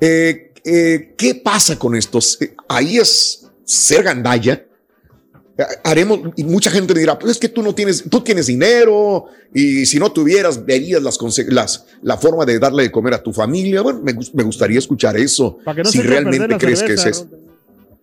Eh, 0.00 0.47
eh, 0.64 1.14
¿qué 1.16 1.34
pasa 1.34 1.78
con 1.78 1.94
estos? 1.94 2.38
Ahí 2.68 2.98
es 2.98 3.46
ser 3.64 4.02
gandalla. 4.02 4.64
Eh, 5.56 5.64
haremos, 5.84 6.20
y 6.36 6.44
mucha 6.44 6.70
gente 6.70 6.94
dirá, 6.94 7.18
pues 7.18 7.32
es 7.32 7.38
que 7.38 7.48
tú 7.48 7.62
no 7.62 7.74
tienes, 7.74 8.04
tú 8.08 8.20
tienes 8.20 8.46
dinero 8.46 9.26
y 9.52 9.86
si 9.86 9.98
no 9.98 10.12
tuvieras, 10.12 10.64
verías 10.64 11.02
las, 11.02 11.18
las 11.48 11.86
la 12.02 12.16
forma 12.16 12.44
de 12.44 12.58
darle 12.58 12.84
de 12.84 12.92
comer 12.92 13.14
a 13.14 13.22
tu 13.22 13.32
familia. 13.32 13.82
Bueno, 13.82 14.00
me, 14.02 14.14
me 14.34 14.42
gustaría 14.42 14.78
escuchar 14.78 15.16
eso. 15.16 15.58
si 15.84 16.00
realmente 16.00 16.56
crees 16.58 16.82
que 16.82 16.94
es 16.94 17.26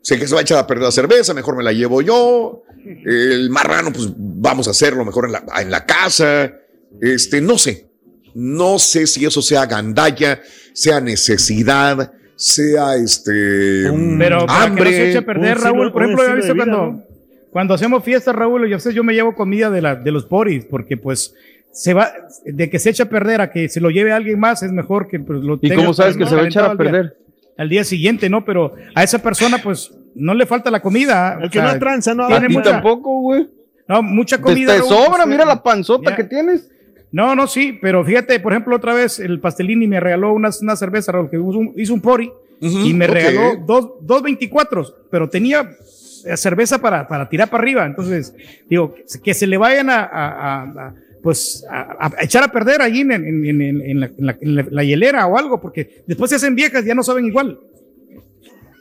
Sé 0.06 0.20
que 0.20 0.28
se 0.28 0.36
va 0.36 0.42
a 0.42 0.44
echar 0.44 0.60
a 0.60 0.68
perder 0.68 0.84
la 0.84 0.92
cerveza, 0.92 1.34
mejor 1.34 1.58
me 1.58 1.64
la 1.64 1.74
llevo 1.74 2.00
yo. 2.00 2.62
El 2.86 3.50
marrano, 3.50 3.92
pues 3.92 4.10
vamos 4.16 4.68
a 4.68 4.70
hacerlo 4.70 5.04
mejor 5.04 5.26
en 5.26 5.32
la, 5.32 5.44
en 5.60 5.72
la 5.72 5.84
casa. 5.84 6.54
Este, 7.02 7.42
no 7.42 7.58
sé. 7.58 7.90
No 8.36 8.78
sé 8.78 9.08
si 9.08 9.26
eso 9.26 9.42
sea 9.42 9.66
gandalla, 9.66 10.44
sea 10.74 11.02
necesidad 11.02 12.14
sea 12.36 12.96
este 12.96 13.92
pero 14.18 14.50
hambre. 14.50 14.84
Que 14.84 14.92
no 14.92 14.98
se 14.98 15.10
eche 15.10 15.18
a 15.20 15.26
perder, 15.26 15.58
Raúl. 15.58 15.92
Por 15.92 16.04
ejemplo, 16.04 16.28
ya 16.28 16.34
visto 16.34 16.56
cuando, 16.56 17.04
cuando 17.52 17.74
hacemos 17.74 18.04
fiestas, 18.04 18.36
Raúl, 18.36 18.68
yo, 18.68 18.78
yo 18.92 19.04
me 19.04 19.14
llevo 19.14 19.36
comida 19.36 19.70
de, 19.70 19.82
la, 19.82 19.96
de 19.96 20.12
los 20.12 20.26
poris, 20.26 20.66
porque 20.66 20.98
pues 20.98 21.34
se 21.72 21.94
va, 21.94 22.12
de 22.46 22.70
que 22.70 22.80
se 22.80 22.90
echa 22.90 23.04
a 23.04 23.10
perder 23.10 23.42
a 23.42 23.52
que 23.52 23.70
se 23.70 23.82
lo 23.82 23.90
lleve 23.90 24.12
alguien 24.12 24.40
más 24.40 24.64
es 24.64 24.72
mejor 24.72 25.08
que 25.08 25.20
pues, 25.20 25.42
lo 25.42 25.60
¿Y 25.62 25.72
cómo 25.74 25.94
sabes 25.94 26.18
que 26.18 26.26
se 26.26 26.36
va 26.36 26.44
a 26.44 26.48
echar 26.48 26.72
a 26.72 26.76
perder? 26.76 27.18
al 27.58 27.70
día 27.70 27.84
siguiente, 27.84 28.30
¿no? 28.30 28.44
Pero 28.44 28.74
a 28.94 29.04
esa 29.04 29.20
persona, 29.20 29.60
pues, 29.60 29.92
no 30.14 30.34
le 30.34 30.46
falta 30.46 30.70
la 30.72 30.82
comida. 30.82 31.40
El 31.42 31.50
que 31.50 31.62
no 31.62 31.78
tranza, 31.80 32.14
no. 32.14 32.26
A 32.26 32.42
ti 32.42 32.56
tampoco, 32.62 33.22
güey. 33.22 33.48
No, 33.88 34.02
mucha 34.02 34.42
comida. 34.42 34.74
Te, 34.74 34.82
sobra, 34.82 35.24
pues, 35.24 35.28
mira 35.28 35.46
la 35.46 35.62
panzota 35.62 36.16
que 36.16 36.24
tienes. 36.24 36.70
No, 37.16 37.34
no, 37.34 37.48
sí, 37.48 37.80
pero 37.82 38.04
fíjate, 38.04 38.42
por 38.42 38.52
ejemplo, 38.52 38.76
otra 38.76 38.94
vez 38.94 39.20
el 39.20 39.40
Pastelini 39.40 39.88
me 39.88 40.02
regaló 40.02 40.34
una, 40.34 40.50
una 40.60 40.76
cerveza, 40.76 41.14
Raúl, 41.14 41.30
que 41.30 41.38
hizo 41.82 41.94
un, 41.94 42.02
pori 42.02 42.30
y 42.60 42.94
me 42.94 43.08
regaló 43.08 43.56
dos, 43.66 43.92
dos 44.02 44.22
24, 44.22 45.08
pero 45.10 45.30
tenía 45.30 45.78
eh, 46.26 46.36
cerveza 46.36 46.80
para, 46.80 47.08
para 47.08 47.30
tirar 47.30 47.50
para 47.50 47.62
arriba. 47.62 47.86
Entonces, 47.86 48.34
digo, 48.70 48.94
que 49.24 49.34
se 49.34 49.48
le 49.48 49.56
vayan 49.56 49.88
a, 49.90 50.94
pues, 51.24 51.64
a, 51.72 52.12
echar 52.20 52.44
a 52.44 52.52
perder 52.52 52.82
allí 52.82 53.00
en, 53.00 53.14
en, 53.14 53.62
en, 53.62 54.00
la, 54.02 54.38
la, 54.70 54.84
hielera 54.84 55.26
o 55.26 55.38
algo, 55.38 55.62
porque 55.62 56.04
después 56.06 56.28
se 56.28 56.36
hacen 56.36 56.54
viejas, 56.54 56.84
ya 56.84 56.96
no 56.96 57.04
saben 57.04 57.28
igual. 57.28 57.58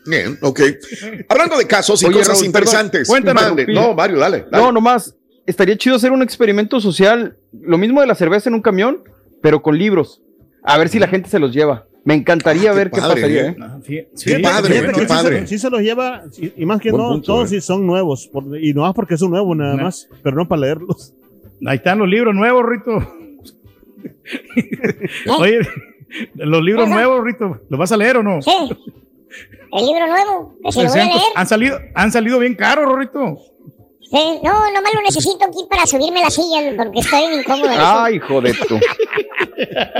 Bien, 0.07 0.37
ok. 0.43 0.61
Hablando 1.29 1.57
de 1.57 1.69
casos 1.69 2.03
y 2.03 2.11
cosas 2.11 2.43
interesantes. 2.43 3.07
Cuéntame. 3.07 3.65
No, 3.73 3.95
Mario, 3.95 4.19
dale, 4.19 4.47
dale. 4.51 4.65
No, 4.65 4.73
nomás 4.73 5.15
estaría 5.47 5.77
chido 5.77 5.97
hacer 5.97 6.13
un 6.13 6.23
experimento 6.23 6.81
social, 6.81 7.37
lo 7.53 7.79
mismo 7.79 8.01
de 8.01 8.07
la 8.07 8.15
cerveza 8.15 8.49
en 8.49 8.55
un 8.55 8.63
camión, 8.63 9.05
pero 9.43 9.63
con 9.63 9.79
libros. 9.79 10.23
A 10.63 10.79
ver 10.79 10.89
si 10.89 10.99
la 10.99 11.09
gente 11.09 11.29
se 11.29 11.39
los 11.39 11.53
lleva. 11.53 11.87
Me 12.05 12.15
encantaría 12.15 12.71
ah, 12.71 12.75
ver 12.75 12.91
qué 12.91 13.01
pasaría. 13.01 13.47
¿eh? 13.49 13.57
¿eh? 13.89 14.09
qué 14.25 14.39
padre, 14.41 14.93
qué 14.95 15.07
padre. 15.07 15.47
Sí 15.47 15.59
se, 15.59 15.71
los 15.71 15.81
lleva, 15.81 16.23
y 16.57 16.67
más 16.67 16.81
que 16.81 16.93
no, 16.93 17.21
todos 17.23 17.51
eh. 17.51 17.61
sí 17.61 17.67
son 17.67 17.87
nuevos, 17.87 18.31
y 18.61 18.75
no 18.75 18.83
más 18.83 18.95
porque 18.95 19.17
son 19.17 19.31
nuevos 19.31 19.57
nada 19.57 19.77
más, 19.77 20.09
pero 20.23 20.37
no 20.37 20.47
para 20.47 20.63
leerlos. 20.63 21.15
Ahí 21.67 21.77
están 21.77 21.99
los 21.99 22.09
libros 22.09 22.35
nuevos, 22.35 22.63
Rito. 22.67 22.99
Oye, 25.39 25.61
los 26.35 26.63
libros 26.63 26.89
nuevos, 26.89 27.25
Rito, 27.25 27.61
¿los 27.71 27.81
vas 27.81 27.93
a 27.93 27.97
leer 27.97 28.19
o 28.19 28.23
no? 28.23 28.43
Sí. 28.43 28.51
El 29.73 29.87
libro 29.87 30.07
nuevo, 30.07 30.57
se 30.71 30.83
lo 30.85 30.91
voy 30.91 31.01
a 31.01 31.05
leer. 31.07 31.21
Han 31.35 31.47
salido, 31.47 31.79
han 31.95 32.13
salido 32.13 32.39
bien 32.39 32.55
caros, 32.55 32.99
Rito. 32.99 33.39
Eh, 34.13 34.41
no, 34.43 34.71
nomás 34.71 34.95
lo 34.95 35.03
necesito 35.03 35.45
aquí 35.45 35.67
para 35.69 35.87
subirme 35.87 36.21
la 36.21 36.31
silla 36.31 36.75
porque 36.77 37.01
estoy 37.01 37.25
incómodo. 37.39 37.71
Ay, 37.77 38.17
hijo 38.17 38.41
de 38.41 38.55
tú. 38.55 38.79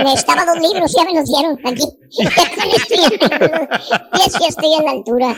Necesitaba 0.03 0.45
dos 0.45 0.59
libros, 0.59 0.93
ya 0.95 1.03
me 1.05 1.13
los 1.13 1.25
dieron 1.25 1.59
aquí. 1.63 1.83
y 2.11 2.23
es 4.25 4.37
que 4.37 4.47
estoy 4.47 4.73
a 4.73 4.83
la 4.83 4.91
altura. 4.91 5.35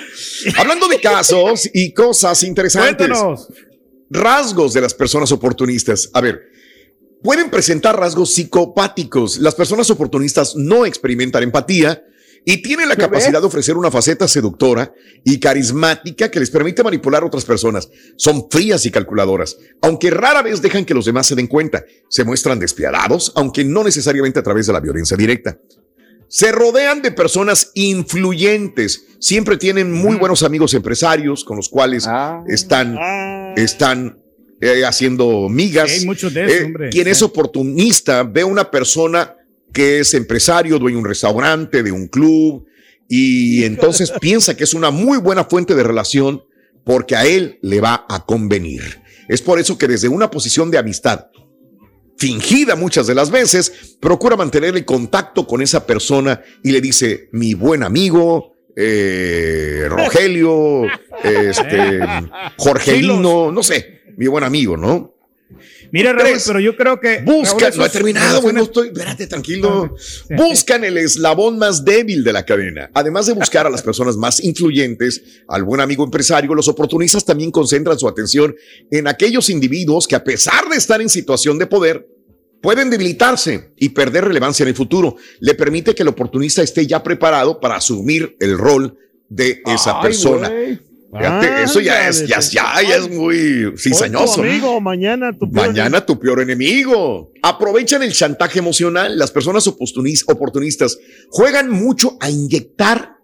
Hablando 0.58 0.88
de 0.88 1.00
casos 1.00 1.70
y 1.74 1.94
cosas 1.94 2.44
interesantes. 2.44 3.08
Cuéntanos. 3.08 3.48
Rasgos 4.10 4.74
de 4.74 4.82
las 4.82 4.94
personas 4.94 5.32
oportunistas. 5.32 6.10
A 6.14 6.22
ver, 6.22 6.42
pueden 7.24 7.50
presentar 7.50 8.00
rasgos 8.00 8.34
psicopáticos. 8.34 9.38
Las 9.40 9.56
personas 9.56 9.90
oportunistas 9.90 10.56
no 10.56 10.86
experimentan 10.86 11.44
empatía 11.44 12.04
y 12.50 12.62
tiene 12.62 12.86
la 12.86 12.96
capacidad 12.96 13.42
de 13.42 13.46
ofrecer 13.46 13.76
una 13.76 13.92
faceta 13.92 14.26
seductora 14.26 14.94
y 15.26 15.38
carismática 15.38 16.32
que 16.32 16.40
les 16.40 16.50
permite 16.50 16.82
manipular 16.82 17.22
a 17.22 17.26
otras 17.26 17.44
personas. 17.44 17.90
Son 18.16 18.50
frías 18.50 18.86
y 18.86 18.90
calculadoras, 18.90 19.58
aunque 19.82 20.12
rara 20.12 20.42
vez 20.42 20.62
dejan 20.62 20.86
que 20.86 20.94
los 20.94 21.04
demás 21.04 21.28
se 21.28 21.36
den 21.36 21.48
cuenta. 21.48 21.84
Se 22.08 22.24
muestran 22.24 22.58
despiadados, 22.58 23.34
aunque 23.36 23.66
no 23.66 23.84
necesariamente 23.84 24.40
a 24.40 24.44
través 24.44 24.66
de 24.66 24.72
la 24.72 24.80
violencia 24.80 25.18
directa. 25.18 25.60
Se 26.30 26.54
rodean 26.54 27.02
de 27.02 27.12
personas 27.12 27.72
influyentes. 27.74 29.08
Siempre 29.20 29.58
tienen 29.58 29.92
muy 29.92 30.16
buenos 30.16 30.42
amigos 30.42 30.74
empresarios 30.74 31.44
con 31.44 31.58
los 31.58 31.68
cuales 31.68 32.06
ah. 32.08 32.46
están, 32.48 32.96
ah. 32.98 33.56
están 33.58 34.22
eh, 34.62 34.86
haciendo 34.86 35.50
migas. 35.50 35.92
hay 35.92 36.06
muchos 36.06 36.34
de 36.34 36.46
esos, 36.46 36.70
eh, 36.80 36.90
Quien 36.92 37.10
es 37.10 37.22
oportunista 37.22 38.24
ve 38.24 38.46
una 38.46 38.72
persona 38.72 39.37
que 39.74 40.00
es 40.00 40.14
empresario, 40.14 40.80
dueño 40.80 40.98
de 40.98 41.02
un 41.02 41.08
restaurante, 41.08 41.84
de 41.84 41.92
un 41.92 42.08
club, 42.08 42.66
y 43.08 43.64
entonces 43.64 44.12
piensa 44.22 44.56
que 44.56 44.64
es 44.64 44.74
una 44.74 44.92
muy 44.92 45.18
buena 45.18 45.46
fuente 45.46 45.76
de 45.76 45.84
relación 45.84 46.44
porque 46.84 47.16
a 47.16 47.26
él 47.26 47.60
le 47.62 47.82
va 47.82 48.06
a 48.10 48.26
convenir. 48.26 49.02
Es 49.28 49.42
por 49.42 49.60
eso 49.60 49.78
que 49.78 49.88
desde 49.88 50.08
una 50.08 50.32
posición 50.32 50.72
de 50.72 50.78
amistad 50.78 51.28
fingida 52.18 52.76
muchas 52.76 53.08
de 53.08 53.16
las 53.16 53.30
veces, 53.30 53.98
procura 54.00 54.36
mantener 54.36 54.76
el 54.76 54.86
contacto 54.86 55.48
con 55.48 55.62
esa 55.62 55.86
persona 55.86 56.42
y 56.64 56.72
le 56.72 56.82
dice, 56.82 57.30
mi 57.32 57.54
buen 57.54 57.84
amigo, 57.84 58.56
eh, 58.76 59.86
Rogelio, 59.90 60.86
este, 61.24 62.00
Jorgelino, 62.58 63.52
no 63.52 63.64
sé, 63.64 64.02
mi 64.18 64.28
buen 64.28 64.44
amigo, 64.44 64.76
¿no? 64.76 65.17
Mira, 65.92 66.14
Raúl, 66.14 66.38
pero 66.46 66.60
yo 66.60 66.76
creo 66.76 67.00
que. 67.00 67.22
Buscan, 67.24 67.74
no 67.76 67.86
he 67.86 67.90
terminado, 67.90 68.50
estoy, 68.50 68.88
espérate, 68.88 69.28
tranquilo. 69.28 69.96
Buscan 70.30 70.84
el 70.84 70.98
eslabón 70.98 71.58
más 71.58 71.84
débil 71.84 72.24
de 72.24 72.34
la 72.34 72.46
cadena. 72.46 72.90
Además 72.94 73.28
de 73.28 73.34
buscar 73.34 73.68
a 73.68 73.70
las 73.70 73.82
personas 73.82 74.18
más 74.18 74.44
influyentes, 74.44 75.22
al 75.48 75.64
buen 75.64 75.82
amigo 75.82 76.04
empresario, 76.04 76.54
los 76.54 76.68
oportunistas 76.68 77.26
también 77.26 77.52
concentran 77.52 77.98
su 77.98 78.08
atención 78.08 78.56
en 78.92 79.08
aquellos 79.08 79.50
individuos 79.50 80.08
que, 80.08 80.16
a 80.16 80.24
pesar 80.24 80.68
de 80.70 80.78
estar 80.78 81.02
en 81.02 81.10
situación 81.10 81.58
de 81.58 81.68
poder, 81.68 82.08
pueden 82.62 82.90
debilitarse 82.90 83.72
y 83.78 83.90
perder 83.90 84.26
relevancia 84.26 84.64
en 84.64 84.70
el 84.70 84.76
futuro. 84.76 85.16
Le 85.40 85.56
permite 85.56 85.96
que 85.96 86.04
el 86.04 86.10
oportunista 86.10 86.62
esté 86.62 86.88
ya 86.88 87.04
preparado 87.04 87.60
para 87.60 87.76
asumir 87.76 88.36
el 88.40 88.58
rol 88.58 88.98
de 89.30 89.62
esa 89.66 90.02
persona. 90.02 90.52
Fíjate, 91.12 91.64
eso 91.64 91.80
ya 91.80 92.10
es, 92.10 92.28
ya, 92.28 92.40
ya, 92.40 92.82
ya 92.82 92.96
es 92.98 93.10
muy 93.10 93.74
cizañoso. 93.78 94.42
amigo, 94.42 94.82
mañana 94.82 95.32
tu 95.32 95.50
peor 95.50 95.68
Mañana 95.68 96.06
tu 96.06 96.20
peor 96.20 96.42
enemigo. 96.42 97.32
Aprovechan 97.42 98.04
el 98.04 98.12
chantaje 98.12 98.60
emocional. 98.60 99.18
Las 99.18 99.32
personas 99.32 99.66
oportunistas 99.68 100.98
juegan 101.30 101.70
mucho 101.70 102.18
a 102.20 102.30
inyectar 102.30 103.18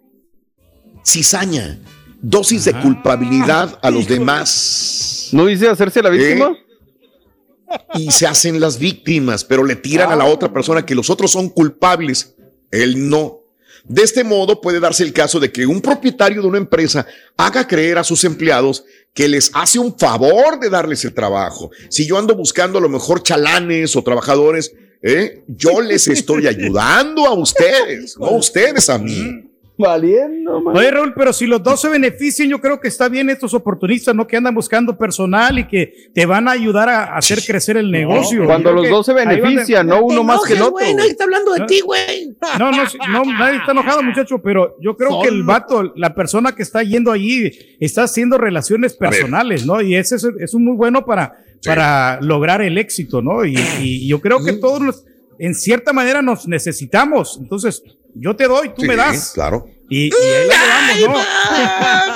cizaña, 1.05 1.79
dosis 2.21 2.65
de 2.65 2.71
ah. 2.71 2.81
culpabilidad 2.81 3.77
a 3.81 3.91
los 3.91 4.07
demás. 4.07 5.29
¿No 5.33 5.45
dice 5.45 5.67
hacerse 5.67 6.01
la 6.01 6.09
víctima? 6.09 6.55
¿Eh? 6.55 7.99
Y 7.99 8.11
se 8.11 8.27
hacen 8.27 8.59
las 8.59 8.79
víctimas, 8.79 9.43
pero 9.43 9.63
le 9.63 9.75
tiran 9.75 10.11
a 10.11 10.15
la 10.15 10.25
otra 10.25 10.47
ah. 10.49 10.53
persona 10.53 10.85
que 10.85 10.95
los 10.95 11.09
otros 11.09 11.31
son 11.31 11.49
culpables. 11.49 12.35
Él 12.71 13.09
no. 13.09 13.42
De 13.83 14.01
este 14.01 14.23
modo 14.23 14.61
puede 14.61 14.79
darse 14.79 15.03
el 15.03 15.11
caso 15.11 15.39
de 15.39 15.51
que 15.51 15.65
un 15.65 15.81
propietario 15.81 16.41
de 16.41 16.47
una 16.47 16.57
empresa 16.57 17.05
haga 17.35 17.67
creer 17.67 17.97
a 17.97 18.03
sus 18.03 18.23
empleados 18.23 18.85
que 19.13 19.27
les 19.27 19.51
hace 19.53 19.77
un 19.77 19.97
favor 19.97 20.59
de 20.59 20.69
darles 20.69 21.03
el 21.03 21.13
trabajo. 21.13 21.69
Si 21.89 22.07
yo 22.07 22.17
ando 22.17 22.35
buscando 22.35 22.79
a 22.79 22.81
lo 22.81 22.89
mejor 22.89 23.23
chalanes 23.23 23.95
o 23.95 24.03
trabajadores, 24.03 24.73
¿eh? 25.01 25.43
yo 25.47 25.81
les 25.81 26.07
estoy 26.07 26.47
ayudando 26.47 27.25
a 27.25 27.33
ustedes, 27.33 28.17
no 28.17 28.31
ustedes 28.31 28.89
a 28.89 28.97
mí. 28.97 29.49
Valiendo, 29.75 30.61
man. 30.61 30.77
Oye, 30.77 30.91
Raúl, 30.91 31.13
pero 31.15 31.33
si 31.33 31.47
los 31.47 31.63
dos 31.63 31.81
se 31.81 31.89
benefician, 31.89 32.47
yo 32.47 32.61
creo 32.61 32.79
que 32.79 32.87
está 32.87 33.09
bien 33.09 33.29
estos 33.31 33.55
oportunistas, 33.55 34.13
¿no? 34.13 34.27
Que 34.27 34.37
andan 34.37 34.53
buscando 34.53 34.95
personal 34.95 35.57
y 35.57 35.67
que 35.67 36.11
te 36.13 36.27
van 36.27 36.47
a 36.47 36.51
ayudar 36.51 36.89
a 36.89 37.15
hacer 37.15 37.39
crecer 37.45 37.77
el 37.77 37.89
negocio. 37.89 38.45
cuando 38.45 38.71
los 38.71 38.87
dos 38.87 39.05
se 39.05 39.13
benefician, 39.13 39.87
no 39.87 40.03
uno 40.05 40.23
más 40.23 40.41
que 40.43 40.53
el 40.53 40.61
otro. 40.61 40.85
nadie 40.95 41.09
está 41.09 41.23
hablando 41.23 41.53
de 41.53 41.65
ti, 41.65 41.81
güey. 41.81 42.35
No, 42.59 42.71
no, 42.71 42.83
no, 43.09 43.23
nadie 43.33 43.57
está 43.57 43.71
enojado, 43.71 44.03
muchacho, 44.03 44.39
pero 44.39 44.75
yo 44.79 44.95
creo 44.95 45.21
que 45.23 45.29
el 45.29 45.43
vato, 45.43 45.91
la 45.95 46.13
persona 46.13 46.53
que 46.53 46.61
está 46.61 46.83
yendo 46.83 47.11
allí, 47.11 47.51
está 47.79 48.03
haciendo 48.03 48.37
relaciones 48.37 48.93
personales, 48.93 49.65
¿no? 49.65 49.81
Y 49.81 49.95
ese 49.95 50.15
es, 50.15 50.53
un 50.53 50.65
muy 50.65 50.75
bueno 50.75 51.03
para, 51.03 51.33
para 51.65 52.21
lograr 52.21 52.61
el 52.61 52.77
éxito, 52.77 53.23
¿no? 53.23 53.43
Y, 53.43 53.57
y 53.81 54.07
yo 54.07 54.21
creo 54.21 54.43
que 54.43 54.53
todos 54.53 54.81
los 54.81 55.05
en 55.39 55.55
cierta 55.55 55.93
manera 55.93 56.21
nos 56.21 56.47
necesitamos. 56.47 57.37
Entonces, 57.41 57.83
yo 58.15 58.35
te 58.35 58.47
doy, 58.47 58.73
tú 58.75 58.83
me 58.83 58.95
das. 58.95 59.31
Claro. 59.33 59.65
Y, 59.89 60.07
y 60.07 60.11
ahí 60.13 60.47
la 60.47 60.93
llevamos, 60.93 61.21
¿no? 61.21 61.29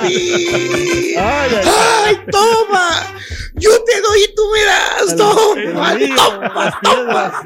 ay, 0.00 1.50
ay, 1.64 2.16
toma! 2.30 3.14
Yo 3.54 3.70
te 3.84 4.00
doy 4.00 4.22
y 4.24 4.34
tú 4.34 4.42
me 4.52 4.64
das. 4.64 5.16
Toma, 5.16 5.96
toma, 6.16 6.80
toma. 6.82 7.42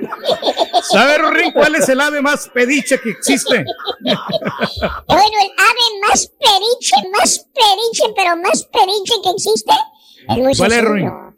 ¿Sabe, 0.83 1.19
Rorín, 1.19 1.53
cuál 1.53 1.75
es 1.75 1.89
el 1.89 2.01
ave 2.01 2.23
más 2.23 2.49
pediche 2.49 3.01
que 3.01 3.11
existe? 3.11 3.65
bueno, 4.01 5.37
el 5.43 5.51
ave 5.59 6.09
más 6.09 6.31
periche, 6.39 6.97
más 7.19 7.47
periche, 7.55 8.13
pero 8.15 8.37
más 8.37 8.65
periche 8.65 9.15
que 9.23 9.31
existe. 9.31 9.73
¿Cuál 10.57 10.73
es, 10.73 10.85
Rorín? 10.85 11.32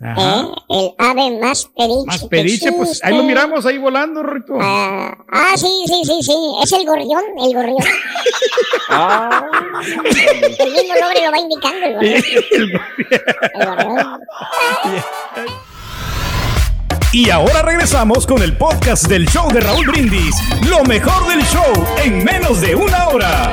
¿Eh? 0.00 0.44
El 0.68 0.94
ave 0.96 1.38
más 1.40 1.68
periche. 1.76 2.06
Más 2.06 2.24
periche, 2.24 2.72
pues 2.72 3.02
ahí 3.02 3.16
lo 3.16 3.24
miramos 3.24 3.66
ahí 3.66 3.78
volando, 3.78 4.22
Rico. 4.22 4.58
Ah, 4.60 5.16
ah, 5.28 5.54
sí, 5.56 5.84
sí, 5.86 6.02
sí, 6.04 6.22
sí. 6.22 6.36
Es 6.62 6.72
el 6.72 6.86
gorrión, 6.86 7.22
el 7.36 7.54
gorrión. 7.54 7.78
ah. 8.90 9.44
El 10.58 10.72
mismo 10.72 10.94
nombre 11.00 11.24
lo 11.24 11.32
va 11.32 11.38
indicando 11.38 11.86
el 11.86 11.94
gorrión. 11.94 12.22
el 13.54 13.66
gorrión. 13.66 14.20
Y 17.10 17.30
ahora 17.30 17.62
regresamos 17.62 18.26
con 18.26 18.42
el 18.42 18.54
podcast 18.58 19.06
del 19.08 19.26
show 19.30 19.50
de 19.50 19.60
Raúl 19.60 19.86
Brindis. 19.86 20.36
Lo 20.68 20.84
mejor 20.84 21.26
del 21.26 21.42
show 21.46 21.86
en 22.04 22.22
menos 22.22 22.60
de 22.60 22.74
una 22.74 23.08
hora. 23.08 23.50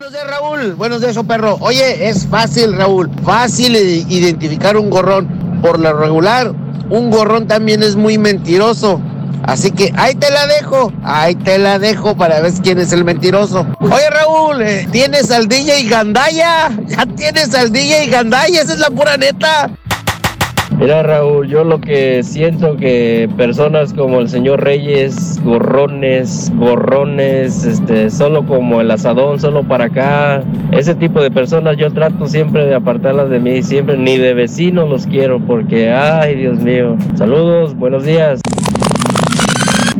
Buenos 0.00 0.14
días, 0.14 0.30
Raúl. 0.30 0.74
Buenos 0.76 1.00
días, 1.02 1.18
perro. 1.28 1.58
Oye, 1.60 2.08
es 2.08 2.26
fácil, 2.26 2.74
Raúl. 2.74 3.10
Fácil 3.22 3.76
identificar 3.76 4.78
un 4.78 4.88
gorrón. 4.88 5.60
Por 5.60 5.78
lo 5.78 5.92
regular, 5.92 6.54
un 6.88 7.10
gorrón 7.10 7.46
también 7.46 7.82
es 7.82 7.96
muy 7.96 8.16
mentiroso. 8.16 8.98
Así 9.42 9.70
que 9.72 9.92
ahí 9.98 10.14
te 10.14 10.30
la 10.30 10.46
dejo, 10.46 10.90
ahí 11.04 11.34
te 11.34 11.58
la 11.58 11.78
dejo 11.78 12.16
para 12.16 12.40
ver 12.40 12.50
quién 12.62 12.78
es 12.78 12.92
el 12.92 13.04
mentiroso. 13.04 13.66
Oye 13.78 14.08
Raúl, 14.08 14.62
eh, 14.62 14.88
¿tienes 14.90 15.30
al 15.30 15.48
DJ 15.48 15.84
Gandaya? 15.90 16.70
¿Ya 16.86 17.04
tienes 17.04 17.54
al 17.54 17.70
DJ 17.70 18.06
Gandaya? 18.06 18.62
Esa 18.62 18.72
es 18.72 18.78
la 18.78 18.88
pura 18.88 19.18
neta. 19.18 19.70
Mira 20.80 21.02
Raúl, 21.02 21.46
yo 21.46 21.62
lo 21.62 21.78
que 21.78 22.22
siento 22.22 22.78
que 22.78 23.28
personas 23.36 23.92
como 23.92 24.18
el 24.18 24.30
señor 24.30 24.64
Reyes, 24.64 25.38
gorrones, 25.44 26.50
gorrones, 26.56 27.66
este, 27.66 28.08
solo 28.08 28.46
como 28.46 28.80
el 28.80 28.90
asadón, 28.90 29.38
solo 29.38 29.62
para 29.62 29.84
acá, 29.84 30.42
ese 30.72 30.94
tipo 30.94 31.20
de 31.20 31.30
personas 31.30 31.76
yo 31.76 31.92
trato 31.92 32.26
siempre 32.26 32.64
de 32.64 32.74
apartarlas 32.74 33.28
de 33.28 33.40
mí, 33.40 33.62
siempre 33.62 33.98
ni 33.98 34.16
de 34.16 34.32
vecinos 34.32 34.88
los 34.88 35.06
quiero 35.06 35.38
porque, 35.38 35.90
ay 35.90 36.36
Dios 36.36 36.58
mío. 36.60 36.96
Saludos, 37.14 37.76
buenos 37.76 38.06
días. 38.06 38.40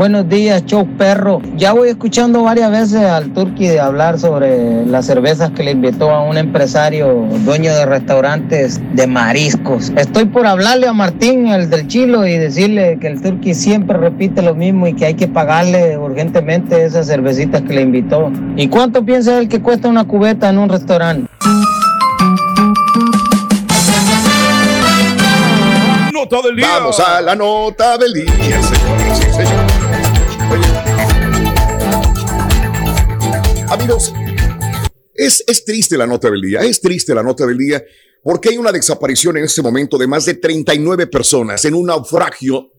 Buenos 0.01 0.31
días, 0.31 0.65
show 0.65 0.89
perro. 0.97 1.43
Ya 1.57 1.75
voy 1.75 1.91
escuchando 1.91 2.43
varias 2.43 2.71
veces 2.71 3.03
al 3.03 3.35
Turqui 3.35 3.67
de 3.67 3.81
hablar 3.81 4.19
sobre 4.19 4.87
las 4.87 5.05
cervezas 5.05 5.51
que 5.51 5.63
le 5.63 5.73
invitó 5.73 6.11
a 6.11 6.23
un 6.23 6.39
empresario 6.39 7.27
dueño 7.45 7.71
de 7.75 7.85
restaurantes 7.85 8.81
de 8.95 9.07
mariscos. 9.07 9.93
Estoy 9.97 10.25
por 10.25 10.47
hablarle 10.47 10.87
a 10.87 10.95
Martín, 10.95 11.49
el 11.49 11.69
del 11.69 11.87
Chilo, 11.87 12.27
y 12.27 12.39
decirle 12.39 12.97
que 12.99 13.09
el 13.09 13.21
Turqui 13.21 13.53
siempre 13.53 13.99
repite 13.99 14.41
lo 14.41 14.55
mismo 14.55 14.87
y 14.87 14.95
que 14.95 15.05
hay 15.05 15.15
que 15.17 15.29
pagarle 15.29 15.99
urgentemente 15.99 16.83
esas 16.83 17.07
cervecitas 17.07 17.61
que 17.61 17.75
le 17.75 17.83
invitó. 17.83 18.33
¿Y 18.57 18.69
cuánto 18.69 19.05
piensa 19.05 19.39
él 19.39 19.51
que 19.51 19.61
cuesta 19.61 19.87
una 19.87 20.05
cubeta 20.05 20.49
en 20.49 20.57
un 20.57 20.71
restaurante? 20.71 21.31
Nota 26.11 26.41
del 26.43 26.57
día. 26.57 26.69
Vamos 26.79 26.99
a 27.01 27.21
la 27.21 27.35
nota 27.35 27.99
del 27.99 28.15
día, 28.15 28.33
Sí, 29.13 29.25
señor. 29.31 29.70
Es, 35.15 35.45
es 35.47 35.65
triste 35.65 35.97
la 35.97 36.07
nota 36.07 36.31
del 36.31 36.41
día, 36.41 36.61
es 36.61 36.81
triste 36.81 37.15
la 37.15 37.23
nota 37.23 37.47
del 37.47 37.59
día 37.59 37.83
porque 38.23 38.51
hay 38.51 38.59
una 38.59 38.73
desaparición 38.73 39.37
en 39.39 39.45
este 39.45 39.63
momento 39.63 39.97
de 39.99 40.07
más 40.07 40.27
de 40.27 40.35
39 40.35 41.07
personas 41.07 41.65
en 41.65 41.75
un 41.75 41.87
naufragio 41.87 42.71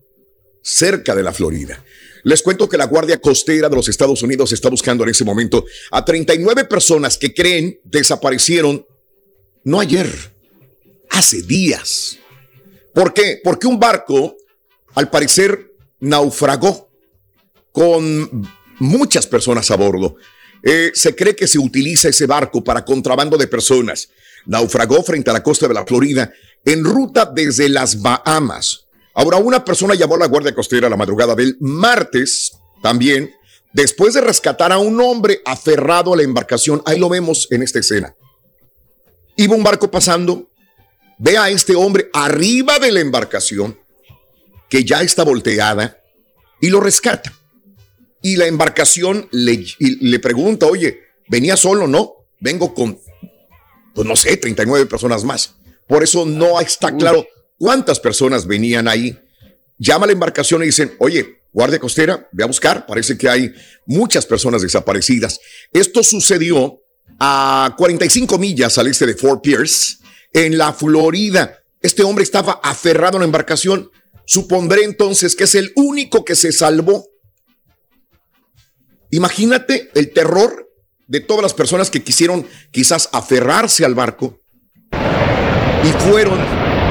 cerca 0.62 1.14
de 1.14 1.22
la 1.22 1.32
Florida. 1.32 1.84
Les 2.24 2.42
cuento 2.42 2.68
que 2.68 2.76
la 2.76 2.86
Guardia 2.86 3.20
Costera 3.20 3.68
de 3.68 3.76
los 3.76 3.88
Estados 3.88 4.22
Unidos 4.22 4.52
está 4.52 4.68
buscando 4.68 5.02
en 5.02 5.10
ese 5.10 5.24
momento 5.24 5.64
a 5.90 6.04
39 6.04 6.66
personas 6.66 7.18
que 7.18 7.34
creen 7.34 7.80
desaparecieron 7.84 8.86
no 9.64 9.80
ayer, 9.80 10.08
hace 11.10 11.42
días. 11.42 12.18
¿Por 12.94 13.12
qué? 13.12 13.40
Porque 13.42 13.66
un 13.66 13.80
barco, 13.80 14.36
al 14.94 15.10
parecer, 15.10 15.72
naufragó 16.00 16.90
con 17.72 18.46
muchas 18.78 19.26
personas 19.26 19.70
a 19.70 19.76
bordo. 19.76 20.16
Eh, 20.62 20.92
se 20.94 21.14
cree 21.16 21.34
que 21.34 21.48
se 21.48 21.58
utiliza 21.58 22.08
ese 22.08 22.26
barco 22.26 22.62
para 22.62 22.84
contrabando 22.84 23.36
de 23.36 23.48
personas. 23.48 24.08
Naufragó 24.46 25.02
frente 25.02 25.30
a 25.30 25.32
la 25.32 25.42
costa 25.42 25.66
de 25.66 25.74
la 25.74 25.84
Florida 25.84 26.32
en 26.64 26.84
ruta 26.84 27.30
desde 27.32 27.68
las 27.68 28.00
Bahamas. 28.00 28.86
Ahora, 29.14 29.38
una 29.38 29.64
persona 29.64 29.94
llamó 29.94 30.14
a 30.14 30.20
la 30.20 30.26
Guardia 30.26 30.54
Costera 30.54 30.88
la 30.88 30.96
madrugada 30.96 31.34
del 31.34 31.56
martes 31.60 32.52
también, 32.82 33.34
después 33.72 34.14
de 34.14 34.20
rescatar 34.20 34.72
a 34.72 34.78
un 34.78 35.00
hombre 35.00 35.42
aferrado 35.44 36.14
a 36.14 36.16
la 36.16 36.22
embarcación. 36.22 36.82
Ahí 36.86 36.98
lo 36.98 37.08
vemos 37.08 37.48
en 37.50 37.62
esta 37.62 37.80
escena. 37.80 38.14
Iba 39.36 39.54
un 39.54 39.62
barco 39.62 39.90
pasando, 39.90 40.50
ve 41.18 41.36
a 41.36 41.50
este 41.50 41.74
hombre 41.74 42.08
arriba 42.12 42.78
de 42.78 42.92
la 42.92 43.00
embarcación, 43.00 43.78
que 44.68 44.84
ya 44.84 45.02
está 45.02 45.24
volteada, 45.24 45.98
y 46.60 46.70
lo 46.70 46.80
rescata 46.80 47.32
y 48.22 48.36
la 48.36 48.46
embarcación 48.46 49.28
le, 49.32 49.64
le 49.78 50.18
pregunta, 50.20 50.66
oye, 50.66 51.00
¿venía 51.28 51.56
solo? 51.56 51.86
No, 51.86 52.14
vengo 52.40 52.72
con, 52.74 52.98
pues 53.94 54.06
no 54.06 54.16
sé, 54.16 54.36
39 54.36 54.86
personas 54.86 55.24
más. 55.24 55.56
Por 55.86 56.02
eso 56.02 56.24
no 56.24 56.60
está 56.60 56.96
claro 56.96 57.26
cuántas 57.58 58.00
personas 58.00 58.46
venían 58.46 58.88
ahí. 58.88 59.18
Llama 59.78 60.04
a 60.04 60.06
la 60.06 60.12
embarcación 60.12 60.62
y 60.62 60.66
dicen, 60.66 60.94
oye, 60.98 61.42
guardia 61.52 61.78
costera, 61.78 62.28
ve 62.32 62.44
a 62.44 62.46
buscar, 62.46 62.86
parece 62.86 63.18
que 63.18 63.28
hay 63.28 63.52
muchas 63.86 64.24
personas 64.24 64.62
desaparecidas. 64.62 65.40
Esto 65.72 66.02
sucedió 66.02 66.80
a 67.18 67.74
45 67.76 68.38
millas 68.38 68.78
al 68.78 68.86
este 68.86 69.06
de 69.06 69.14
Fort 69.14 69.42
Pierce, 69.42 69.98
en 70.32 70.56
la 70.58 70.72
Florida. 70.72 71.62
Este 71.80 72.02
hombre 72.02 72.24
estaba 72.24 72.60
aferrado 72.62 73.16
a 73.16 73.20
la 73.20 73.26
embarcación. 73.26 73.90
Supondré 74.24 74.84
entonces 74.84 75.36
que 75.36 75.44
es 75.44 75.54
el 75.54 75.72
único 75.76 76.24
que 76.24 76.34
se 76.34 76.52
salvó. 76.52 77.06
Imagínate 79.12 79.90
el 79.94 80.10
terror 80.12 80.70
de 81.06 81.20
todas 81.20 81.42
las 81.42 81.52
personas 81.52 81.90
que 81.90 82.02
quisieron 82.02 82.46
quizás 82.70 83.10
aferrarse 83.12 83.84
al 83.84 83.94
barco 83.94 84.40
y 84.90 85.88
fueron 86.08 86.40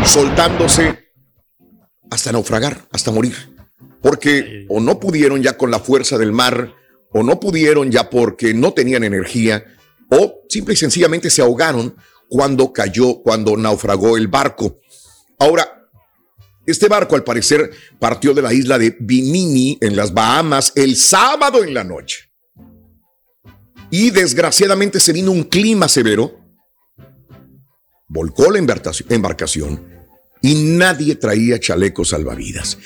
soltándose 0.05 0.99
hasta 2.11 2.31
naufragar, 2.31 2.87
hasta 2.91 3.11
morir. 3.11 3.35
Porque 4.03 4.67
o 4.69 4.79
no 4.79 4.99
pudieron 4.99 5.41
ya 5.41 5.57
con 5.57 5.71
la 5.71 5.79
fuerza 5.79 6.19
del 6.19 6.31
mar, 6.31 6.75
o 7.11 7.23
no 7.23 7.39
pudieron 7.39 7.89
ya 7.89 8.11
porque 8.11 8.53
no 8.53 8.73
tenían 8.73 9.03
energía, 9.03 9.65
o 10.09 10.43
simple 10.47 10.75
y 10.75 10.77
sencillamente 10.77 11.31
se 11.31 11.41
ahogaron 11.41 11.95
cuando 12.29 12.71
cayó, 12.71 13.21
cuando 13.23 13.57
naufragó 13.57 14.15
el 14.15 14.27
barco. 14.27 14.79
Ahora, 15.39 15.80
este 16.65 16.87
barco 16.87 17.15
al 17.15 17.23
parecer 17.23 17.71
partió 17.99 18.33
de 18.33 18.41
la 18.41 18.53
isla 18.53 18.77
de 18.77 18.95
Bimini 18.99 19.77
en 19.81 19.95
las 19.95 20.13
Bahamas 20.13 20.73
el 20.75 20.95
sábado 20.95 21.63
en 21.63 21.73
la 21.73 21.83
noche. 21.83 22.31
Y 23.89 24.11
desgraciadamente 24.11 24.99
se 24.99 25.11
vino 25.11 25.31
un 25.31 25.43
clima 25.43 25.87
severo, 25.89 26.39
volcó 28.07 28.51
la 28.51 28.59
embarcación 28.59 29.85
y 30.41 30.55
nadie 30.55 31.15
traía 31.15 31.59
chalecos 31.59 32.09
salvavidas. 32.09 32.77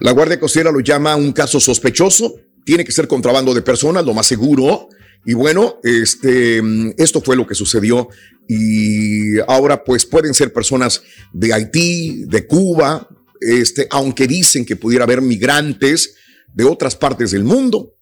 La 0.00 0.12
Guardia 0.12 0.38
Costera 0.38 0.70
lo 0.70 0.80
llama 0.80 1.16
un 1.16 1.32
caso 1.32 1.60
sospechoso, 1.60 2.34
tiene 2.64 2.84
que 2.84 2.92
ser 2.92 3.08
contrabando 3.08 3.54
de 3.54 3.62
personas, 3.62 4.04
lo 4.04 4.14
más 4.14 4.26
seguro. 4.26 4.88
Y 5.24 5.34
bueno, 5.34 5.78
este, 5.82 6.62
esto 6.98 7.20
fue 7.20 7.36
lo 7.36 7.46
que 7.46 7.54
sucedió 7.54 8.08
y 8.48 9.38
ahora 9.48 9.84
pues 9.84 10.04
pueden 10.04 10.34
ser 10.34 10.52
personas 10.52 11.02
de 11.32 11.52
Haití, 11.52 12.24
de 12.26 12.46
Cuba, 12.46 13.08
este, 13.40 13.86
aunque 13.90 14.26
dicen 14.26 14.64
que 14.64 14.76
pudiera 14.76 15.04
haber 15.04 15.22
migrantes 15.22 16.16
de 16.52 16.64
otras 16.64 16.96
partes 16.96 17.30
del 17.30 17.44
mundo, 17.44 17.94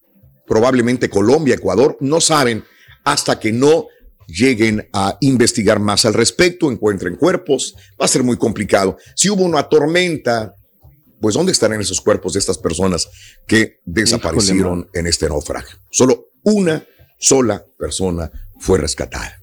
probablemente 0.47 1.09
Colombia, 1.09 1.55
Ecuador, 1.55 1.97
no 2.01 2.20
saben 2.20 2.64
hasta 3.05 3.39
que 3.39 3.53
no 3.53 3.87
lleguen 4.27 4.89
a 4.93 5.16
investigar 5.20 5.79
más 5.81 6.05
al 6.05 6.14
respecto, 6.14 6.70
encuentren 6.70 7.16
cuerpos, 7.16 7.75
va 8.01 8.07
a 8.07 8.09
ser 8.09 8.23
muy 8.23 8.37
complicado. 8.37 8.97
Si 9.14 9.29
hubo 9.31 9.45
una 9.45 9.68
tormenta, 9.68 10.55
pues 11.20 11.35
¿dónde 11.35 11.53
estarán 11.53 11.81
esos 11.81 12.01
cuerpos 12.01 12.33
de 12.33 12.41
estas 12.41 12.59
personas 12.59 13.09
que 13.47 13.81
desaparecieron 13.85 14.89
en 14.93 15.07
este 15.07 15.29
naufragio? 15.29 15.79
Solo 15.91 16.31
una 16.45 16.85
sola 17.23 17.64
persona 17.79 18.31
fue 18.59 18.79
rescatada. 18.79 19.39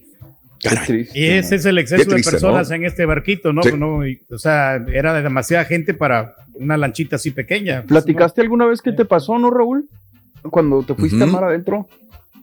y 1.14 1.26
ese 1.26 1.56
es 1.56 1.66
el 1.66 1.78
exceso 1.78 2.12
de 2.12 2.22
personas 2.22 2.70
en 2.72 2.84
este 2.84 3.06
barquito, 3.06 3.54
¿no? 3.54 3.62
o 3.62 4.38
sea, 4.38 4.76
era 4.94 5.14
de 5.14 5.24
demasiada 5.24 5.64
gente 5.64 5.94
para 5.94 6.36
una 6.56 6.76
lanchita 6.76 7.16
así 7.16 7.32
pequeña. 7.32 7.86
¿Platicaste 7.86 8.42
alguna 8.42 8.66
vez 8.66 8.82
qué 8.82 8.92
te 8.92 9.06
pasó, 9.06 9.40
no, 9.40 9.50
Raúl? 9.50 9.88
Cuando 10.52 10.84
te 10.84 10.94
fuiste 10.94 11.24
a 11.24 11.26
mar 11.26 11.46
adentro 11.46 11.88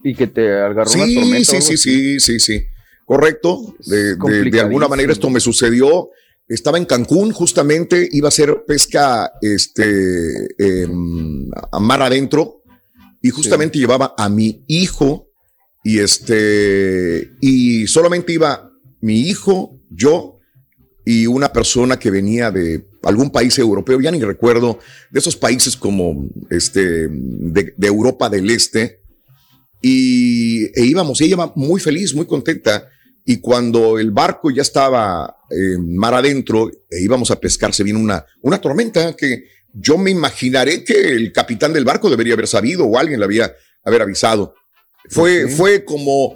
y 0.03 0.15
que 0.15 0.25
te 0.25 0.53
agarró 0.53 0.89
sí, 0.89 0.99
una 0.99 1.21
tormenta. 1.21 1.51
Sí, 1.51 1.61
sí, 1.61 1.77
sí, 1.77 2.19
sí, 2.19 2.39
sí. 2.39 2.63
Correcto. 3.05 3.75
De, 3.85 4.15
de, 4.49 4.59
alguna 4.59 4.87
manera 4.87 5.13
esto 5.13 5.29
me 5.29 5.39
sucedió. 5.39 6.09
Estaba 6.47 6.77
en 6.79 6.85
Cancún, 6.85 7.31
justamente, 7.31 8.07
iba 8.11 8.27
a 8.27 8.29
hacer 8.29 8.63
pesca 8.65 9.31
este, 9.41 10.47
a 11.71 11.79
mar 11.79 12.01
adentro 12.01 12.63
y 13.21 13.29
justamente 13.29 13.77
llevaba 13.77 14.15
a 14.17 14.29
mi 14.29 14.63
hijo 14.67 15.26
y 15.87 15.99
este, 15.99 17.31
y 17.39 17.87
solamente 17.87 18.33
iba 18.33 18.73
mi 18.99 19.21
hijo, 19.21 19.79
yo 19.89 20.41
y 21.05 21.27
una 21.27 21.53
persona 21.53 21.97
que 21.97 22.11
venía 22.11 22.51
de 22.51 22.89
algún 23.03 23.31
país 23.31 23.57
europeo, 23.57 24.01
ya 24.01 24.11
ni 24.11 24.21
recuerdo, 24.21 24.79
de 25.09 25.19
esos 25.19 25.37
países 25.37 25.77
como 25.77 26.27
este, 26.49 27.07
de, 27.07 27.73
Europa 27.87 28.29
del 28.29 28.49
Este, 28.49 28.99
y 29.81 30.65
e 30.77 30.83
íbamos, 30.83 31.21
y 31.21 31.23
ella 31.23 31.35
iba 31.35 31.53
muy 31.55 31.79
feliz, 31.79 32.13
muy 32.13 32.25
contenta. 32.25 32.89
Y 33.23 33.37
cuando 33.37 33.97
el 33.97 34.11
barco 34.11 34.51
ya 34.51 34.63
estaba 34.63 35.37
en 35.49 35.95
mar 35.95 36.15
adentro 36.15 36.69
e 36.89 37.01
íbamos 37.01 37.31
a 37.31 37.39
pescar, 37.39 37.73
se 37.73 37.83
vino 37.83 37.97
una, 37.97 38.25
una 38.41 38.59
tormenta 38.59 39.15
que 39.15 39.45
yo 39.73 39.97
me 39.97 40.11
imaginaré 40.11 40.83
que 40.83 41.13
el 41.13 41.31
capitán 41.31 41.71
del 41.71 41.85
barco 41.85 42.09
debería 42.09 42.33
haber 42.33 42.47
sabido 42.47 42.83
o 42.83 42.97
alguien 42.97 43.21
le 43.21 43.25
había 43.25 43.53
haber 43.85 44.01
avisado. 44.01 44.53
Fue, 45.09 45.47
fue 45.47 45.85
como 45.85 46.35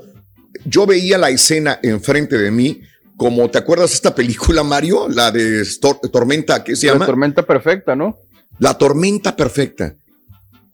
yo 0.66 0.86
veía 0.86 1.18
la 1.18 1.30
escena 1.30 1.80
enfrente 1.82 2.38
de 2.38 2.52
mí, 2.52 2.82
como 3.18 3.50
te 3.50 3.58
acuerdas 3.58 3.92
de 3.92 3.96
esta 3.96 4.16
película, 4.16 4.64
Mario, 4.64 5.08
la 5.10 5.32
de 5.32 5.64
Tormenta, 6.12 6.64
¿qué 6.64 6.76
se 6.76 6.88
llama? 6.88 7.00
La 7.00 7.06
tormenta 7.06 7.46
perfecta, 7.46 7.96
¿no? 7.96 8.20
La 8.60 8.78
tormenta 8.78 9.36
perfecta. 9.36 9.96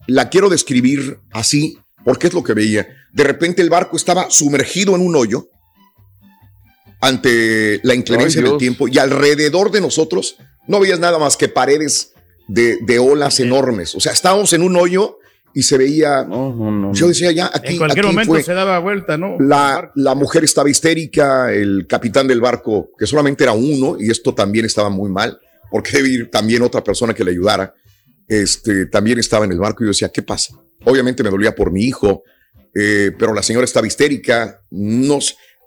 La 0.06 0.30
quiero 0.30 0.48
describir 0.48 1.18
así 1.32 1.78
porque 2.04 2.28
es 2.28 2.34
lo 2.34 2.42
que 2.42 2.54
veía. 2.54 2.88
De 3.12 3.24
repente 3.24 3.60
el 3.60 3.70
barco 3.70 3.96
estaba 3.96 4.30
sumergido 4.30 4.94
en 4.94 5.02
un 5.02 5.14
hoyo 5.16 5.48
ante 7.00 7.80
la 7.82 7.94
inclemencia 7.94 8.42
del 8.42 8.56
tiempo 8.56 8.88
y 8.88 8.98
alrededor 8.98 9.70
de 9.70 9.80
nosotros 9.80 10.36
no 10.66 10.80
veías 10.80 10.98
nada 10.98 11.18
más 11.18 11.36
que 11.36 11.48
paredes 11.48 12.12
de, 12.48 12.98
olas 12.98 13.40
enormes. 13.40 13.94
O 13.94 14.00
sea, 14.00 14.12
estábamos 14.12 14.52
en 14.52 14.62
un 14.62 14.76
hoyo 14.76 15.17
y 15.58 15.62
se 15.64 15.76
veía. 15.76 16.24
yo 16.92 17.08
decía 17.08 17.32
ya 17.32 17.50
aquí. 17.52 17.72
En 17.72 17.78
cualquier 17.78 18.06
momento 18.06 18.40
se 18.40 18.54
daba 18.54 18.78
vuelta, 18.78 19.18
¿no? 19.18 19.36
La, 19.40 19.90
la, 19.96 20.14
mujer 20.14 20.44
estaba 20.44 20.70
histérica, 20.70 21.52
el 21.52 21.84
capitán 21.88 22.28
del 22.28 22.40
barco, 22.40 22.92
que 22.96 23.08
solamente 23.08 23.42
era 23.42 23.54
uno, 23.54 23.96
y 23.98 24.08
esto 24.08 24.32
también 24.32 24.66
estaba 24.66 24.88
muy 24.88 25.10
mal, 25.10 25.36
porque 25.68 25.96
debe 25.96 26.10
ir 26.10 26.30
también 26.30 26.62
otra 26.62 26.84
persona 26.84 27.12
que 27.12 27.24
le 27.24 27.32
ayudara. 27.32 27.74
Este 28.28 28.86
también 28.86 29.18
estaba 29.18 29.46
en 29.46 29.50
el 29.50 29.58
barco 29.58 29.82
y 29.82 29.86
yo 29.86 29.88
decía, 29.88 30.10
¿qué 30.10 30.22
pasa? 30.22 30.54
Obviamente 30.84 31.24
me 31.24 31.30
dolía 31.30 31.52
por 31.56 31.72
mi 31.72 31.82
hijo, 31.82 32.22
eh, 32.72 33.10
pero 33.18 33.34
la 33.34 33.42
señora 33.42 33.64
estaba 33.64 33.88
histérica. 33.88 34.62
No, 34.70 35.18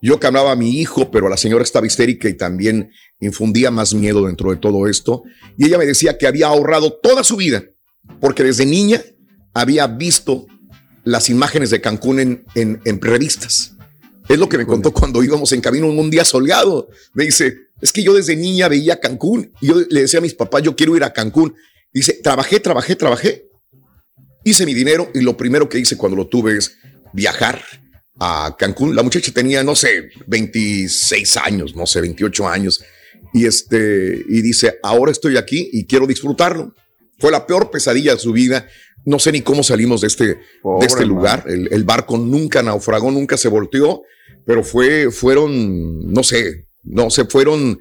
yo 0.02 0.22
que 0.22 0.28
a 0.28 0.56
mi 0.56 0.80
hijo, 0.80 1.12
pero 1.12 1.28
la 1.28 1.36
señora 1.36 1.66
estaba 1.66 1.86
histérica 1.86 2.30
y 2.30 2.38
también 2.38 2.92
infundía 3.20 3.72
más 3.72 3.94
miedo 3.94 4.26
dentro 4.26 4.52
de 4.52 4.56
todo 4.56 4.88
esto. 4.88 5.24
Y 5.58 5.66
ella 5.66 5.78
me 5.78 5.86
decía 5.86 6.18
que 6.18 6.28
había 6.28 6.48
ahorrado 6.48 6.94
toda 6.94 7.26
su 7.26 7.36
vida, 7.36 7.66
porque 8.22 8.46
desde 8.46 8.66
niña 8.66 9.02
había 9.54 9.88
visto 9.88 10.48
las 11.04 11.30
imágenes 11.30 11.70
de 11.70 11.82
Cancún 11.82 12.20
en, 12.20 12.46
en, 12.56 13.02
revistas. 13.02 13.76
Es 14.30 14.38
lo 14.38 14.48
que 14.48 14.58
me 14.58 14.66
contó 14.66 14.94
cuando 14.94 15.24
íbamos 15.24 15.52
en 15.52 15.62
camino 15.62 15.88
un 15.88 16.10
día 16.10 16.24
soleado. 16.24 16.90
Me 17.14 17.26
dice, 17.26 17.58
es 17.82 17.92
que 17.92 18.04
yo 18.04 18.14
desde 18.14 18.36
niña 18.36 18.68
veía 18.68 19.00
Cancún 19.00 19.52
y 19.60 19.68
yo 19.68 19.76
le 19.90 20.02
decía 20.02 20.20
a 20.20 20.22
mis 20.22 20.36
papás, 20.36 20.62
yo 20.64 20.76
quiero 20.76 20.96
ir 20.96 21.04
a 21.04 21.12
Cancún. 21.12 21.56
Dice, 21.92 22.14
trabajé, 22.24 22.60
trabajé, 22.60 22.96
trabajé 22.96 23.52
Hice 24.44 24.66
mi 24.66 24.74
dinero 24.74 25.12
y 25.14 25.22
lo 25.22 25.38
primero 25.38 25.70
que 25.70 25.78
hice 25.78 25.98
cuando 25.98 26.18
lo 26.18 26.28
tuve 26.28 26.58
es 26.58 26.78
viajar 27.14 27.62
a 28.20 28.56
Cancún. 28.58 28.96
La 28.96 29.04
muchacha 29.04 29.32
tenía, 29.32 29.64
no 29.64 29.76
sé, 29.76 30.10
26 30.26 31.38
años, 31.38 31.76
no 31.76 31.86
sé, 31.86 32.02
28 32.02 32.48
años. 32.48 32.84
Y, 33.34 33.46
este, 33.46 34.24
y 34.28 34.42
dice, 34.42 34.80
ahora 34.82 35.12
estoy 35.12 35.38
aquí 35.38 35.70
y 35.72 35.86
quiero 35.86 36.08
disfrutarlo. 36.08 36.74
Fue 37.22 37.32
la 37.32 37.46
peor 37.46 37.70
pesadilla 37.72 38.14
de 38.14 38.20
su 38.20 38.34
vida. 38.34 38.68
No 39.06 39.20
sé 39.20 39.32
ni 39.32 39.42
cómo 39.42 39.64
salimos 39.64 40.02
de 40.02 40.08
este, 40.08 40.26
de 40.26 40.86
este 40.86 41.06
lugar. 41.06 41.46
El, 41.48 41.70
el, 41.72 41.84
barco 41.84 42.18
nunca 42.18 42.62
naufragó, 42.62 43.12
nunca 43.12 43.38
se 43.38 43.48
volteó, 43.48 44.02
pero 44.46 44.64
fue, 44.64 45.12
fueron, 45.12 46.12
no 46.12 46.24
sé, 46.24 46.68
no 46.84 47.10
se 47.10 47.26
fueron 47.26 47.80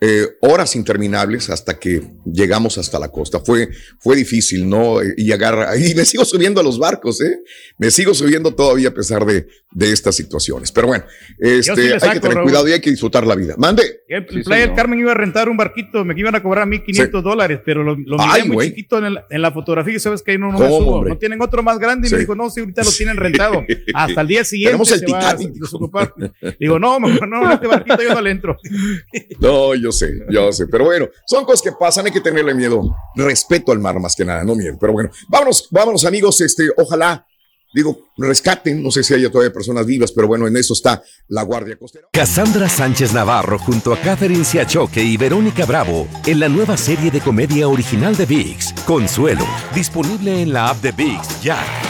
eh, 0.00 0.26
horas 0.40 0.76
interminables 0.76 1.50
hasta 1.50 1.78
que 1.78 2.02
llegamos 2.24 2.78
hasta 2.78 2.98
la 2.98 3.08
costa. 3.08 3.40
Fue, 3.40 3.68
fue 3.98 4.16
difícil, 4.16 4.68
¿no? 4.68 5.02
Y 5.02 5.24
llegar, 5.24 5.68
y 5.78 5.94
me 5.94 6.04
sigo 6.04 6.24
subiendo 6.24 6.60
a 6.60 6.64
los 6.64 6.78
barcos, 6.78 7.20
¿eh? 7.20 7.40
Me 7.78 7.90
sigo 7.90 8.14
subiendo 8.14 8.54
todavía 8.54 8.88
a 8.88 8.94
pesar 8.94 9.26
de, 9.26 9.46
de 9.72 9.92
estas 9.92 10.16
situaciones. 10.16 10.72
Pero 10.72 10.86
bueno, 10.86 11.04
este, 11.38 11.94
hay 12.00 12.12
que 12.12 12.20
tener 12.20 12.42
cuidado 12.42 12.66
y 12.68 12.72
hay 12.72 12.80
que 12.80 12.90
disfrutar 12.90 13.26
la 13.26 13.34
vida. 13.34 13.54
Mande. 13.58 14.00
El, 14.08 14.24
Playa 14.24 14.74
Carmen 14.74 14.98
iba 14.98 15.12
a 15.12 15.14
rentar 15.14 15.48
un 15.48 15.56
barquito, 15.56 16.04
me 16.04 16.18
iban 16.18 16.34
a 16.34 16.42
cobrar 16.42 16.66
1.500 16.66 17.22
dólares, 17.22 17.60
pero 17.64 17.84
lo, 17.84 17.96
lo 17.96 18.16
miré 18.18 18.44
muy 18.44 18.68
chiquito 18.68 18.98
en, 18.98 19.16
en, 19.28 19.42
la 19.42 19.52
fotografía 19.52 19.94
y 19.94 20.00
sabes 20.00 20.22
que 20.22 20.32
ahí 20.32 20.38
no, 20.38 20.50
no 20.50 20.58
me 20.58 20.68
subo. 20.68 21.04
No 21.04 21.18
tienen 21.18 21.40
otro 21.42 21.62
más 21.62 21.78
grande 21.78 22.08
y 22.08 22.10
me 22.10 22.18
dijo, 22.18 22.34
no, 22.34 22.50
si 22.50 22.60
ahorita 22.60 22.82
lo 22.82 22.90
tienen 22.90 23.16
rentado. 23.16 23.64
Hasta 23.94 24.20
el 24.20 24.26
día 24.26 24.44
siguiente 24.44 24.70
Tenemos 24.70 24.92
el 24.92 25.04
Titanic. 25.04 26.58
Digo, 26.58 26.78
no, 26.78 26.98
mejor 26.98 27.28
no, 27.28 27.52
este 27.52 27.66
barquito 27.66 28.02
yo 28.02 28.14
no 28.14 28.20
le 28.20 28.30
entro. 28.30 28.56
no, 29.40 29.74
yo 29.74 29.89
sé, 29.92 30.12
yo 30.28 30.52
sé. 30.52 30.66
Pero 30.66 30.84
bueno, 30.84 31.08
son 31.26 31.44
cosas 31.44 31.62
que 31.62 31.72
pasan, 31.72 32.06
hay 32.06 32.12
que 32.12 32.20
tenerle 32.20 32.54
miedo. 32.54 32.82
Respeto 33.14 33.72
al 33.72 33.78
mar 33.78 33.98
más 34.00 34.14
que 34.14 34.24
nada, 34.24 34.44
no 34.44 34.54
miedo. 34.54 34.76
Pero 34.80 34.92
bueno, 34.92 35.10
vámonos, 35.28 35.68
vámonos 35.70 36.04
amigos. 36.04 36.40
Este, 36.40 36.68
ojalá 36.76 37.26
digo, 37.72 38.10
rescaten, 38.16 38.82
no 38.82 38.90
sé 38.90 39.02
si 39.02 39.14
haya 39.14 39.30
todavía 39.30 39.52
personas 39.52 39.86
vivas, 39.86 40.12
pero 40.12 40.26
bueno, 40.26 40.46
en 40.46 40.56
eso 40.56 40.74
está 40.74 41.02
la 41.28 41.42
Guardia 41.42 41.76
Costera. 41.76 42.08
Cassandra 42.12 42.68
Sánchez 42.68 43.12
Navarro 43.12 43.58
junto 43.58 43.92
a 43.92 43.98
Catherine 43.98 44.44
Siachoque 44.44 45.02
y 45.02 45.16
Verónica 45.16 45.64
Bravo 45.66 46.08
en 46.26 46.40
la 46.40 46.48
nueva 46.48 46.76
serie 46.76 47.10
de 47.10 47.20
comedia 47.20 47.68
original 47.68 48.16
de 48.16 48.26
VIX, 48.26 48.72
Consuelo, 48.86 49.46
disponible 49.74 50.42
en 50.42 50.52
la 50.52 50.70
app 50.70 50.82
de 50.82 50.92
VIX 50.92 51.42
ya. 51.42 51.89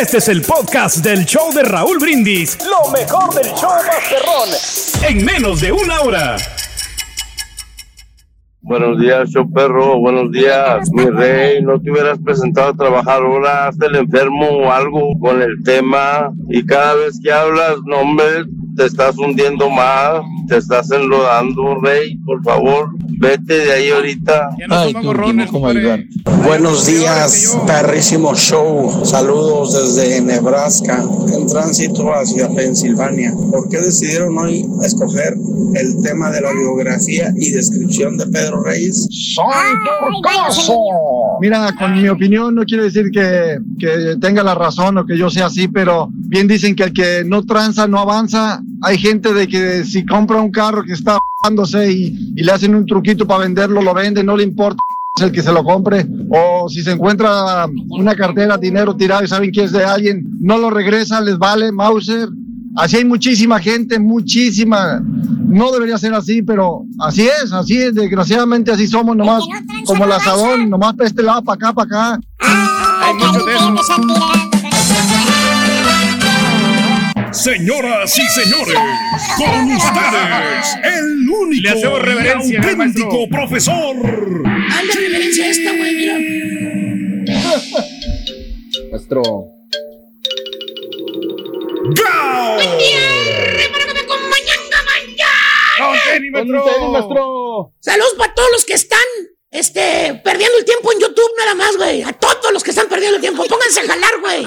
Este 0.00 0.18
es 0.18 0.28
el 0.28 0.42
podcast 0.42 0.98
del 0.98 1.24
show 1.24 1.52
de 1.52 1.64
Raúl 1.64 1.98
Brindis. 1.98 2.56
Lo 2.64 2.92
mejor 2.92 3.34
del 3.34 3.52
show 3.54 3.72
Masterrón. 3.84 4.48
En 5.02 5.24
menos 5.24 5.60
de 5.60 5.72
una 5.72 6.00
hora. 6.02 6.36
Buenos 8.60 9.00
días, 9.00 9.30
show 9.30 9.50
perro. 9.52 9.98
Buenos 9.98 10.30
días, 10.30 10.88
mi 10.92 11.06
rey. 11.06 11.60
No 11.60 11.80
te 11.80 11.90
hubieras 11.90 12.20
presentado 12.24 12.68
a 12.68 12.76
trabajar 12.76 13.22
ahora, 13.22 13.66
hazte 13.66 13.86
el 13.86 13.96
enfermo 13.96 14.46
o 14.46 14.70
algo 14.70 15.18
con 15.18 15.42
el 15.42 15.60
tema. 15.64 16.30
Y 16.48 16.64
cada 16.64 16.94
vez 16.94 17.18
que 17.20 17.32
hablas, 17.32 17.78
no, 17.86 18.02
hombre, 18.02 18.44
te 18.76 18.86
estás 18.86 19.16
hundiendo 19.18 19.68
más, 19.70 20.22
te 20.48 20.58
estás 20.58 20.90
enlodando, 20.90 21.76
rey. 21.80 22.16
Por 22.24 22.42
favor, 22.42 22.90
vete 23.18 23.58
de 23.58 23.72
ahí 23.72 23.90
ahorita. 23.90 24.50
Ay, 24.70 24.94
Buenos 26.44 26.86
días, 26.86 27.58
perrísimo 27.66 28.34
show. 28.34 29.04
Saludos 29.04 29.94
desde 29.94 30.20
Nebraska, 30.20 31.04
en 31.32 31.46
tránsito 31.46 32.12
hacia 32.12 32.48
Pensilvania. 32.48 33.32
¿Por 33.50 33.68
qué 33.68 33.78
decidieron 33.78 34.36
hoy 34.38 34.66
escoger 34.82 35.34
el 35.74 36.02
tema 36.02 36.30
de 36.30 36.40
la 36.40 36.52
biografía 36.52 37.32
y 37.36 37.50
descripción 37.50 38.16
de 38.16 38.26
Pedro 38.26 38.62
Reyes? 38.62 39.08
caso! 40.22 40.74
Mira, 41.40 41.72
con 41.78 41.94
mi 41.94 42.08
opinión 42.08 42.54
no 42.54 42.64
quiere 42.64 42.84
decir 42.84 43.10
que, 43.10 43.58
que 43.78 44.16
tenga 44.20 44.42
la 44.42 44.54
razón 44.54 44.98
o 44.98 45.06
que 45.06 45.16
yo 45.16 45.30
sea 45.30 45.46
así, 45.46 45.68
pero 45.68 46.08
bien 46.12 46.46
dicen 46.46 46.74
que 46.74 46.84
el 46.84 46.92
que 46.92 47.24
no 47.24 47.44
tranza 47.44 47.86
no 47.88 47.98
avanza. 47.98 48.62
Hay 48.82 48.98
gente 48.98 49.32
de 49.32 49.48
que 49.48 49.84
si 49.84 50.04
compra 50.04 50.40
un 50.40 50.50
carro 50.50 50.84
que 50.84 50.92
está 50.92 51.18
y, 51.88 52.32
y 52.36 52.42
le 52.42 52.52
hacen 52.52 52.74
un 52.74 52.84
truquito 52.84 53.26
para 53.26 53.44
venderlo, 53.44 53.80
lo 53.80 53.94
vende, 53.94 54.22
no 54.22 54.36
le 54.36 54.44
importa 54.44 54.82
el 55.22 55.32
que 55.32 55.42
se 55.42 55.52
lo 55.52 55.64
compre 55.64 56.06
o 56.30 56.68
si 56.68 56.82
se 56.82 56.92
encuentra 56.92 57.66
una 57.88 58.14
cartera, 58.14 58.56
dinero 58.56 58.96
tirado 58.96 59.24
y 59.24 59.28
saben 59.28 59.50
que 59.52 59.64
es 59.64 59.72
de 59.72 59.84
alguien, 59.84 60.24
no 60.40 60.58
lo 60.58 60.70
regresa, 60.70 61.20
les 61.20 61.38
vale, 61.38 61.72
Mauser. 61.72 62.28
Así 62.76 62.98
hay 62.98 63.04
muchísima 63.04 63.58
gente, 63.58 63.98
muchísima. 63.98 65.02
No 65.02 65.72
debería 65.72 65.98
ser 65.98 66.14
así, 66.14 66.42
pero 66.42 66.84
así 67.00 67.22
es, 67.26 67.52
así 67.52 67.76
es. 67.76 67.94
Desgraciadamente 67.94 68.70
así 68.70 68.86
somos 68.86 69.16
nomás, 69.16 69.42
como 69.86 70.04
el 70.04 70.12
asadón, 70.12 70.70
nomás 70.70 70.94
para 70.94 71.08
este 71.08 71.22
lado, 71.22 71.42
para 71.42 71.56
acá, 71.56 71.72
para 71.72 71.86
acá. 71.86 72.20
hay 72.38 73.14
mucho 73.14 73.44
de 73.44 73.54
eso. 73.54 73.74
Señoras 77.32 78.18
y 78.18 78.22
señores, 78.22 78.74
con 79.36 79.70
ustedes, 79.70 80.76
el 80.82 81.28
único 81.28 81.62
Le 81.62 81.70
hacemos 81.70 82.02
reverencia, 82.02 82.60
y 82.60 82.68
auténtico 82.68 83.28
profesor. 83.28 83.96
Hazle 83.96 84.92
reverencia 84.94 85.44
a 85.44 85.48
esta, 85.48 85.70
güey, 85.76 85.94
mira. 85.94 86.18
Nuestro. 88.90 89.59
¡Gao! 91.94 92.54
¡Buen 92.54 92.78
día! 92.78 93.68
¡Para 93.72 93.84
que 93.86 93.94
me 93.94 94.00
acompañen 94.00 94.60
mañana! 94.84 96.32
¡Con 96.32 96.50
maestro! 96.50 97.72
Saludos 97.80 98.14
para 98.18 98.34
todos 98.34 98.48
los 98.52 98.64
que 98.64 98.74
están 98.74 98.98
este, 99.50 100.20
perdiendo 100.24 100.58
el 100.58 100.64
tiempo 100.64 100.92
en 100.92 101.00
YouTube 101.00 101.30
nada 101.38 101.54
más, 101.54 101.76
güey. 101.76 102.02
A 102.02 102.12
todos 102.12 102.52
los 102.52 102.62
que 102.62 102.70
están 102.70 102.88
perdiendo 102.88 103.16
el 103.16 103.20
tiempo. 103.22 103.44
Pónganse 103.44 103.80
a 103.80 103.86
jalar, 103.86 104.20
güey. 104.20 104.46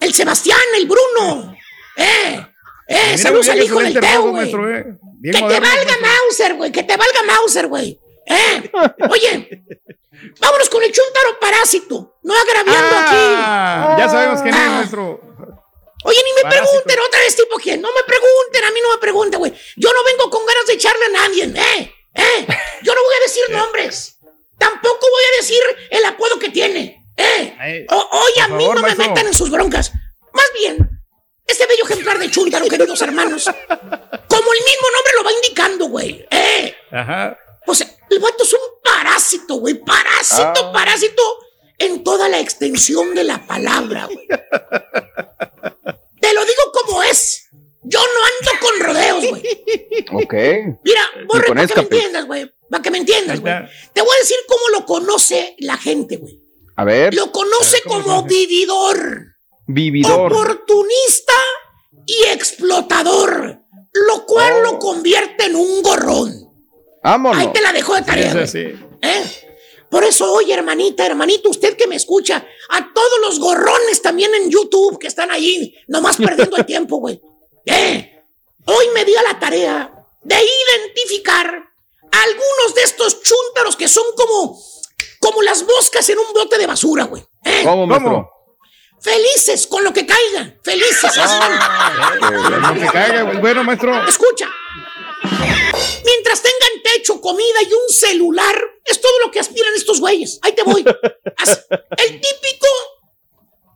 El 0.00 0.14
Sebastián, 0.14 0.58
el 0.76 0.86
Bruno. 0.86 1.54
Eh, 1.96 2.46
eh, 2.88 3.18
saludos 3.18 3.48
al 3.48 3.62
hijo 3.62 3.80
del 3.80 3.98
Teo, 3.98 4.30
güey. 4.30 4.50
eh. 4.52 4.84
Que 5.22 5.32
te 5.32 5.60
valga 5.60 5.96
Mauser, 6.00 6.54
güey. 6.54 6.70
Que 6.72 6.82
te 6.84 6.96
valga 6.96 7.22
Mauser, 7.26 7.66
güey. 7.66 7.98
Eh, 8.26 8.70
oye, 9.10 9.64
vámonos 10.40 10.68
con 10.68 10.82
el 10.82 10.92
chuntaro 10.92 11.40
parásito. 11.40 12.18
No 12.22 12.34
agraviando 12.34 12.94
Ah, 12.94 13.88
aquí. 13.94 14.02
ya 14.02 14.08
sabemos 14.08 14.42
quién 14.42 14.54
es 14.54 14.60
Ah. 14.60 14.76
nuestro. 14.76 15.20
Oye, 16.04 16.18
ni 16.24 16.32
me 16.42 16.48
pregunten 16.50 16.98
otra 17.00 17.20
vez, 17.20 17.34
tipo 17.36 17.56
quién. 17.56 17.80
No 17.80 17.88
me 17.92 18.02
pregunten, 18.04 18.64
a 18.64 18.70
mí 18.70 18.80
no 18.82 18.90
me 18.90 18.98
pregunten, 18.98 19.38
güey. 19.40 19.52
Yo 19.76 19.92
no 19.92 20.04
vengo 20.04 20.30
con 20.30 20.46
ganas 20.46 20.66
de 20.66 20.74
echarle 20.74 21.04
a 21.06 21.08
nadie, 21.08 21.44
¿eh? 21.44 21.94
¿Eh? 22.14 22.46
Yo 22.82 22.94
no 22.94 23.02
voy 23.02 23.14
a 23.16 23.22
decir 23.26 23.42
nombres. 23.50 24.18
Tampoco 24.58 25.06
voy 25.10 25.22
a 25.32 25.36
decir 25.40 25.60
el 25.90 26.04
apodo 26.04 26.38
que 26.38 26.50
tiene, 26.50 27.04
¿eh? 27.16 27.86
O- 27.90 28.08
oye, 28.24 28.40
a 28.42 28.48
mí 28.48 28.64
favor, 28.64 28.80
no 28.80 28.82
me 28.88 28.94
metan 28.94 29.26
en 29.26 29.34
sus 29.34 29.50
broncas. 29.50 29.92
Más 30.32 30.46
bien, 30.54 30.88
este 31.46 31.66
bello 31.66 31.84
ejemplar 31.84 32.18
de 32.18 32.30
Chuntaro, 32.30 32.66
queridos 32.68 33.00
hermanos, 33.02 33.44
como 33.46 34.52
el 34.52 34.64
mismo 34.64 34.86
nombre 34.94 35.12
lo 35.16 35.24
va 35.24 35.32
indicando, 35.32 35.86
güey, 35.86 36.26
¿eh? 36.30 36.74
Ajá. 36.90 37.36
Pues 37.66 37.80
el 38.10 38.18
vato 38.18 38.42
es 38.44 38.52
un 38.52 38.60
parásito, 38.82 39.54
güey. 39.56 39.74
Parásito, 39.74 40.66
Ah. 40.66 40.72
parásito 40.72 41.22
en 41.78 42.02
toda 42.02 42.28
la 42.28 42.40
extensión 42.40 43.14
de 43.14 43.24
la 43.24 43.46
palabra, 43.46 44.06
güey. 44.06 44.26
Te 46.28 46.34
lo 46.34 46.40
digo 46.44 46.62
como 46.72 47.02
es. 47.02 47.48
Yo 47.84 48.00
no 48.00 48.50
ando 48.50 48.66
con 48.66 48.80
rodeos, 48.86 49.26
güey. 49.30 49.42
Ok. 50.24 50.34
Mira, 50.84 51.00
borre, 51.26 51.48
para 51.48 51.66
que 51.66 51.74
me 51.76 51.80
entiendas, 51.82 52.26
güey. 52.26 52.52
Para 52.68 52.82
que 52.82 52.90
me 52.90 52.98
entiendas, 52.98 53.40
güey. 53.40 53.54
Te 53.94 54.02
voy 54.02 54.10
a 54.14 54.20
decir 54.20 54.36
cómo 54.46 54.60
lo 54.78 54.84
conoce 54.84 55.56
la 55.60 55.78
gente, 55.78 56.16
güey. 56.18 56.38
A 56.76 56.84
ver. 56.84 57.14
Lo 57.14 57.32
conoce 57.32 57.80
como 57.86 58.24
vividor, 58.24 59.22
Vividor. 59.66 60.30
oportunista 60.32 61.32
y 62.04 62.24
explotador, 62.32 63.60
lo 63.92 64.26
cual 64.26 64.62
lo 64.64 64.78
convierte 64.78 65.46
en 65.46 65.56
un 65.56 65.82
gorrón. 65.82 66.34
Vámonos. 67.02 67.38
Ahí 67.40 67.48
te 67.54 67.62
la 67.62 67.72
dejo 67.72 67.94
de 67.94 68.02
tarea. 68.02 68.32
güey. 68.34 68.76
¿Eh? 69.00 69.47
Por 69.90 70.04
eso, 70.04 70.30
oye, 70.32 70.52
hermanita, 70.52 71.06
hermanito, 71.06 71.48
usted 71.48 71.76
que 71.76 71.86
me 71.86 71.96
escucha, 71.96 72.46
a 72.68 72.92
todos 72.92 73.20
los 73.22 73.38
gorrones 73.38 74.02
también 74.02 74.34
en 74.34 74.50
YouTube 74.50 74.98
que 74.98 75.06
están 75.06 75.30
ahí, 75.30 75.74
nomás 75.86 76.16
perdiendo 76.16 76.56
el 76.56 76.66
tiempo, 76.66 76.96
güey. 76.96 77.20
¿Eh? 77.64 78.22
Hoy 78.66 78.86
me 78.94 79.04
di 79.04 79.14
a 79.16 79.22
la 79.22 79.38
tarea 79.38 79.92
de 80.22 80.36
identificar 80.36 81.46
a 81.46 82.22
algunos 82.22 82.74
de 82.74 82.82
estos 82.82 83.22
chúntaros 83.22 83.76
que 83.76 83.88
son 83.88 84.04
como, 84.14 84.60
como 85.20 85.42
las 85.42 85.62
moscas 85.62 86.08
en 86.10 86.18
un 86.18 86.32
bote 86.34 86.58
de 86.58 86.66
basura, 86.66 87.04
güey. 87.04 87.22
¿Eh? 87.44 87.62
¿Cómo, 87.64 87.86
maestro? 87.86 88.30
Felices 89.00 89.66
con 89.68 89.84
lo 89.84 89.92
que 89.92 90.04
caiga, 90.04 90.56
felices. 90.62 91.16
Lo 92.20 92.74
que 92.74 92.86
caiga. 92.86 93.22
Bueno, 93.40 93.64
maestro. 93.64 94.06
Escucha. 94.06 94.48
Comida 97.28 97.62
y 97.68 97.72
un 97.72 97.88
celular, 97.94 98.58
es 98.86 99.00
todo 99.02 99.18
lo 99.24 99.30
que 99.30 99.38
aspiran 99.40 99.74
estos 99.74 100.00
güeyes. 100.00 100.38
Ahí 100.42 100.52
te 100.52 100.62
voy. 100.62 100.82
El 100.82 102.20
típico. 102.20 102.66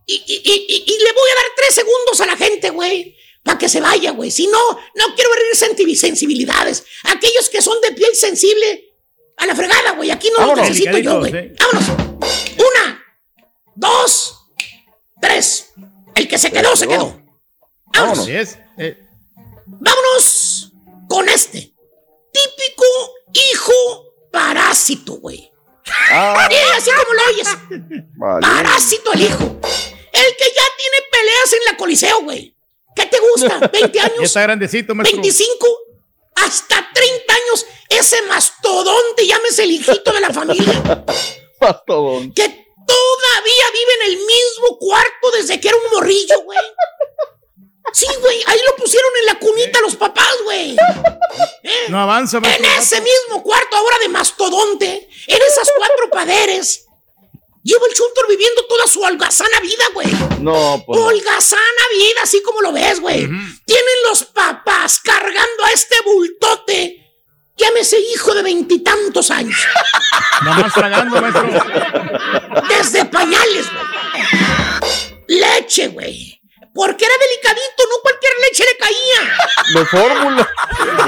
Y, 0.06 0.14
y- 0.14 0.42
y- 0.42 0.84
y- 0.86 0.98
le 0.98 1.12
voy 1.12 1.30
a 1.30 1.34
dar 1.34 1.44
tres 1.56 1.74
segundos 1.74 2.20
a 2.20 2.26
la 2.26 2.36
gente, 2.36 2.70
güey. 2.70 3.14
Para 3.42 3.58
que 3.58 3.68
se 3.68 3.80
vaya, 3.80 4.12
güey. 4.12 4.30
Si 4.30 4.46
no, 4.46 4.58
no 4.94 5.14
quiero 5.14 5.30
senti- 5.52 5.94
sensibilidades. 5.96 6.84
Aquellos 7.04 7.50
que 7.50 7.60
son 7.60 7.78
de 7.82 7.92
piel 7.92 8.14
sensible, 8.16 8.94
a 9.36 9.46
la 9.46 9.54
fregada, 9.54 9.92
güey. 9.92 10.10
Aquí 10.10 10.30
no 10.30 10.38
Vámonos. 10.38 10.68
necesito 10.68 10.96
yo, 10.98 11.18
güey. 11.18 11.32
Vámonos. 11.58 11.88
Una, 12.58 13.04
dos, 13.74 14.46
tres. 15.20 15.72
El 16.14 16.26
que 16.26 16.38
se 16.38 16.50
quedó, 16.50 16.74
se 16.74 16.86
quedó. 16.88 17.20
Vámonos. 17.92 18.26
Eh. 18.28 18.96
Vámonos 19.66 20.72
con 21.08 21.28
este. 21.28 21.74
Típico 22.32 22.84
hijo 23.32 23.72
parásito, 24.30 25.14
güey. 25.14 25.50
Ah. 26.10 26.48
Sí, 26.50 26.56
así 26.76 26.90
como 26.90 27.12
lo 27.12 27.22
oyes. 27.28 27.48
Parásito 28.40 29.12
el 29.12 29.22
hijo. 29.22 29.42
El 30.12 30.36
que 30.36 30.44
ya 30.44 30.64
tiene 30.76 30.96
peleas 31.10 31.52
en 31.52 31.64
la 31.72 31.76
Coliseo, 31.76 32.22
güey. 32.22 32.56
¿Qué 32.94 33.06
te 33.06 33.18
gusta? 33.18 33.60
¿20 33.72 34.00
años? 34.00 34.16
Ya 34.18 34.24
está 34.24 34.42
grandecito, 34.42 34.94
maestro. 34.94 35.22
¿25? 35.22 35.44
Hasta 36.36 36.88
30 36.94 37.34
años. 37.34 37.66
Ese 37.88 38.22
mastodonte, 38.22 39.26
llámese 39.26 39.64
el 39.64 39.72
hijito 39.72 40.12
de 40.12 40.20
la 40.20 40.30
familia. 40.30 40.82
Mastodonte. 41.60 42.42
Que 42.42 42.48
todavía 42.86 43.64
vive 43.72 43.94
en 44.00 44.10
el 44.12 44.16
mismo 44.18 44.78
cuarto 44.78 45.30
desde 45.32 45.60
que 45.60 45.68
era 45.68 45.76
un 45.76 45.90
morrillo, 45.92 46.42
güey. 46.42 46.58
Sí, 47.92 48.06
güey, 48.20 48.42
ahí 48.46 48.58
lo 48.66 48.76
pusieron 48.76 49.10
en 49.20 49.26
la 49.26 49.38
cunita 49.38 49.80
los 49.80 49.96
papás, 49.96 50.32
güey. 50.44 50.70
¿Eh? 51.62 51.70
No 51.88 52.00
avanza, 52.00 52.38
En 52.38 52.42
maestro. 52.42 52.68
ese 52.78 53.00
mismo 53.00 53.42
cuarto 53.42 53.76
ahora 53.76 53.98
de 54.00 54.08
mastodonte, 54.08 55.08
en 55.26 55.38
esas 55.42 55.68
cuatro 55.76 56.10
paderes, 56.10 56.86
lleva 57.62 57.86
el 57.86 57.94
Chuntor 57.94 58.28
viviendo 58.28 58.64
toda 58.66 58.86
su 58.86 59.00
holgazana 59.02 59.60
vida, 59.60 59.84
güey. 59.94 60.08
No, 60.40 60.82
pues. 60.86 60.98
Holgazana 61.00 61.82
vida, 61.92 62.20
así 62.22 62.42
como 62.42 62.60
lo 62.62 62.72
ves, 62.72 63.00
güey. 63.00 63.20
Tienen 63.20 63.96
los 64.08 64.24
papás 64.24 65.00
cargando 65.00 65.64
a 65.64 65.70
este 65.72 65.96
bultote. 66.04 66.98
Llámese 67.56 68.00
hijo 68.00 68.34
de 68.34 68.42
veintitantos 68.42 69.30
años. 69.30 69.56
Nomás 70.42 70.72
tragando, 70.72 71.20
maestro. 71.20 71.62
Desde 72.68 73.04
pañales, 73.04 73.66
güey. 73.70 75.38
Leche, 75.38 75.88
güey. 75.88 76.41
Porque 76.74 77.04
era 77.04 77.14
delicadito, 77.18 77.84
no 77.90 77.96
cualquier 78.02 78.32
leche 78.40 78.64
le 78.64 78.76
caía. 78.78 79.36
De 79.74 79.86
fórmula. 79.86 80.50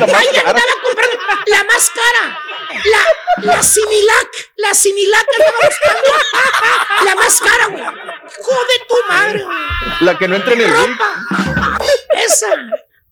La 0.06 0.18
andaba 0.40 0.74
comprando 0.82 1.18
la 1.46 1.64
más 1.64 1.90
cara. 1.90 2.38
La, 2.84 3.52
la 3.54 3.62
Similac. 3.62 4.28
La 4.56 4.74
Similac 4.74 5.26
andaba 5.38 5.58
buscando. 5.62 7.04
La 7.04 7.14
más 7.14 7.40
cara, 7.40 7.66
güey. 7.68 7.82
Hijo 7.82 8.64
de 8.68 8.84
tu 8.86 8.96
madre, 9.08 9.42
güey. 9.42 9.56
La 10.00 10.18
que 10.18 10.28
no 10.28 10.36
entra 10.36 10.52
en 10.52 10.60
el. 10.60 10.70
Ropa. 10.70 11.14
Esa. 12.12 12.48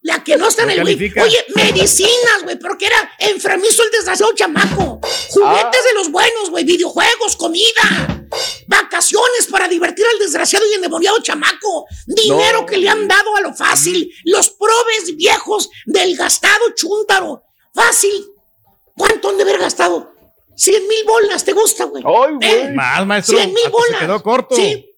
La 0.03 0.25
que 0.25 0.37
no 0.37 0.49
está 0.49 0.65
en 0.65 0.71
el 0.71 0.79
Wii. 0.83 0.97
califica. 0.97 1.23
Oye, 1.23 1.45
medicinas, 1.55 2.43
güey, 2.43 2.59
porque 2.59 2.87
era 2.87 3.13
enfermizo 3.21 3.85
el 3.85 3.91
desgraciado 3.93 4.33
chamaco. 4.35 5.01
Juguetes 5.31 5.81
Ah. 5.81 5.89
de 5.89 5.95
los 5.95 6.11
buenos, 6.11 6.51
güey, 6.51 6.65
videojuegos, 6.65 7.37
comida. 7.37 8.25
Vacaciones 8.67 9.47
para 9.51 9.69
divertir 9.69 10.05
al 10.13 10.19
desgraciado 10.19 10.65
y 10.71 10.75
endemoniado 10.75 11.19
chamaco. 11.23 11.87
Dinero 12.07 12.61
No. 12.63 12.67
que 12.67 12.79
le 12.79 12.89
han 12.89 13.07
dado 13.07 13.37
a 13.37 13.41
lo 13.43 13.55
fácil. 13.55 14.13
Los 14.25 14.51
probes 14.51 15.17
viejos 15.17 15.71
del 15.87 16.17
gastado 16.17 16.65
chúntaro. 16.75 17.43
Fácil. 17.75 18.27
¿Cuánto 18.97 19.29
han 19.31 19.37
de 19.37 19.43
haber 19.45 19.59
gastado? 19.59 20.13
Cien 20.57 20.87
mil 20.87 21.05
bolas, 21.07 21.45
¿te 21.45 21.53
gusta, 21.53 21.85
güey? 21.85 22.03
Ay, 22.07 22.35
¿Eh? 22.43 22.73
Más, 22.75 23.07
maestro. 23.07 23.37
Cien 23.39 23.51
mil 23.53 23.59
Hasta 23.67 23.71
se 23.71 23.71
bolas. 23.87 24.01
quedó 24.01 24.23
corto. 24.23 24.55
Sí. 24.57 24.89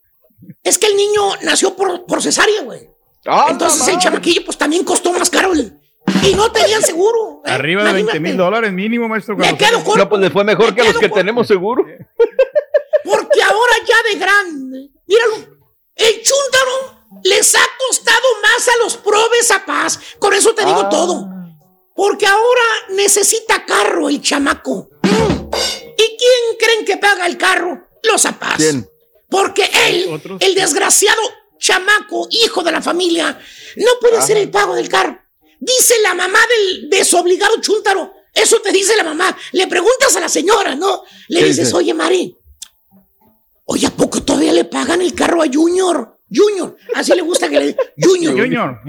Es 0.62 0.78
que 0.78 0.86
el 0.88 0.96
niño 0.96 1.36
nació 1.42 1.74
por, 1.76 2.04
por 2.06 2.22
cesárea, 2.22 2.62
güey. 2.62 2.88
Ah, 3.26 3.48
Entonces 3.50 3.86
el 3.88 3.98
chamaquillo 3.98 4.44
pues 4.44 4.56
también 4.58 4.84
costó 4.84 5.12
más 5.12 5.30
caro 5.30 5.52
el- 5.52 5.78
y 6.22 6.34
no 6.34 6.50
tenían 6.52 6.82
seguro. 6.82 7.42
¿eh? 7.44 7.50
Arriba 7.50 7.82
de 7.82 7.92
20 7.92 8.00
Imagínate. 8.12 8.20
mil 8.20 8.36
dólares 8.36 8.72
mínimo, 8.72 9.08
maestro. 9.08 9.36
Me 9.36 9.56
quedo 9.56 9.82
corto. 9.82 9.98
No, 9.98 10.08
pues 10.08 10.20
le 10.20 10.30
fue 10.30 10.44
mejor 10.44 10.74
que 10.74 10.82
a 10.82 10.84
los 10.84 10.98
que 10.98 11.08
tenemos 11.08 11.46
seguro. 11.46 11.84
Porque 13.04 13.42
ahora 13.42 13.72
ya 13.86 14.10
de 14.12 14.18
grande, 14.18 14.90
míralo, 15.06 15.34
el 15.96 16.22
chúntaro 16.22 17.20
les 17.22 17.54
ha 17.54 17.66
costado 17.88 18.26
más 18.42 18.68
a 18.68 18.76
los 18.82 18.96
probes 18.96 19.50
a 19.50 19.64
paz. 19.64 20.00
Con 20.18 20.32
eso 20.34 20.54
te 20.54 20.64
digo 20.64 20.80
Ah. 20.84 20.88
todo. 20.88 21.28
Porque 21.94 22.26
ahora 22.26 22.62
necesita 22.90 23.64
carro 23.64 24.08
el 24.08 24.20
chamaco. 24.20 24.88
¿Y 25.02 26.16
quién 26.16 26.58
creen 26.58 26.84
que 26.84 26.96
paga 26.96 27.26
el 27.26 27.36
carro? 27.38 27.86
Los 28.02 28.26
apás. 28.26 28.56
¿Quién? 28.56 28.88
Porque 29.30 29.68
él, 29.86 30.06
Otros. 30.12 30.40
el 30.40 30.54
desgraciado 30.54 31.20
chamaco, 31.64 32.28
hijo 32.30 32.62
de 32.62 32.72
la 32.72 32.82
familia, 32.82 33.38
no 33.76 33.90
puede 33.98 34.18
hacer 34.18 34.36
el 34.36 34.50
pago 34.50 34.74
del 34.74 34.88
carro. 34.88 35.18
Dice 35.58 35.94
la 36.02 36.12
mamá 36.12 36.38
del 36.46 36.90
desobligado 36.90 37.58
chúntaro. 37.60 38.12
Eso 38.34 38.60
te 38.60 38.70
dice 38.70 38.94
la 38.96 39.04
mamá. 39.04 39.34
Le 39.52 39.66
preguntas 39.66 40.14
a 40.14 40.20
la 40.20 40.28
señora, 40.28 40.74
¿no? 40.74 41.04
Le 41.28 41.40
¿Qué 41.40 41.46
dices, 41.46 41.66
dice? 41.66 41.76
oye, 41.76 41.94
Mari, 41.94 42.36
oye, 43.64 43.86
¿a 43.86 43.90
poco 43.90 44.22
todavía 44.22 44.52
le 44.52 44.64
pagan 44.64 45.00
el 45.00 45.14
carro 45.14 45.42
a 45.42 45.46
Junior? 45.50 46.18
Junior, 46.30 46.76
así 46.94 47.14
le 47.14 47.22
gusta 47.22 47.48
que 47.48 47.60
le 47.60 47.76
Junior. 47.98 48.36
Junior. 48.38 48.80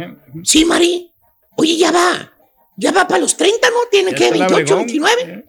Sí, 0.43 0.65
Mari. 0.65 1.13
Oye, 1.57 1.78
ya 1.78 1.91
va. 1.91 2.34
Ya 2.76 2.91
va 2.91 3.07
para 3.07 3.21
los 3.21 3.38
30, 3.38 3.69
¿no? 3.69 3.78
Tiene 3.89 4.13
que 4.13 4.26
está 4.26 4.38
la 4.38 4.47
28, 4.47 4.73
Obregón. 4.76 4.86
29. 4.86 5.45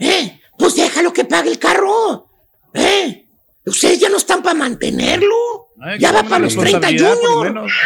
¿Eh? 0.00 0.40
Pues 0.58 0.74
déjalo 0.74 1.12
que 1.12 1.24
pague 1.26 1.50
el 1.50 1.60
carro. 1.60 2.28
¿Eh? 2.74 3.28
Ustedes 3.66 4.00
ya 4.00 4.08
no 4.08 4.16
están 4.16 4.42
para 4.42 4.54
mantenerlo. 4.54 5.65
Ay, 5.80 5.98
ya 5.98 6.12
va 6.12 6.22
para 6.22 6.38
los 6.40 6.54
30, 6.54 6.78
responsabilidad, 6.78 7.14
por 7.18 7.22
lo 7.22 7.34
Junior. 7.36 7.54
menos. 7.54 7.72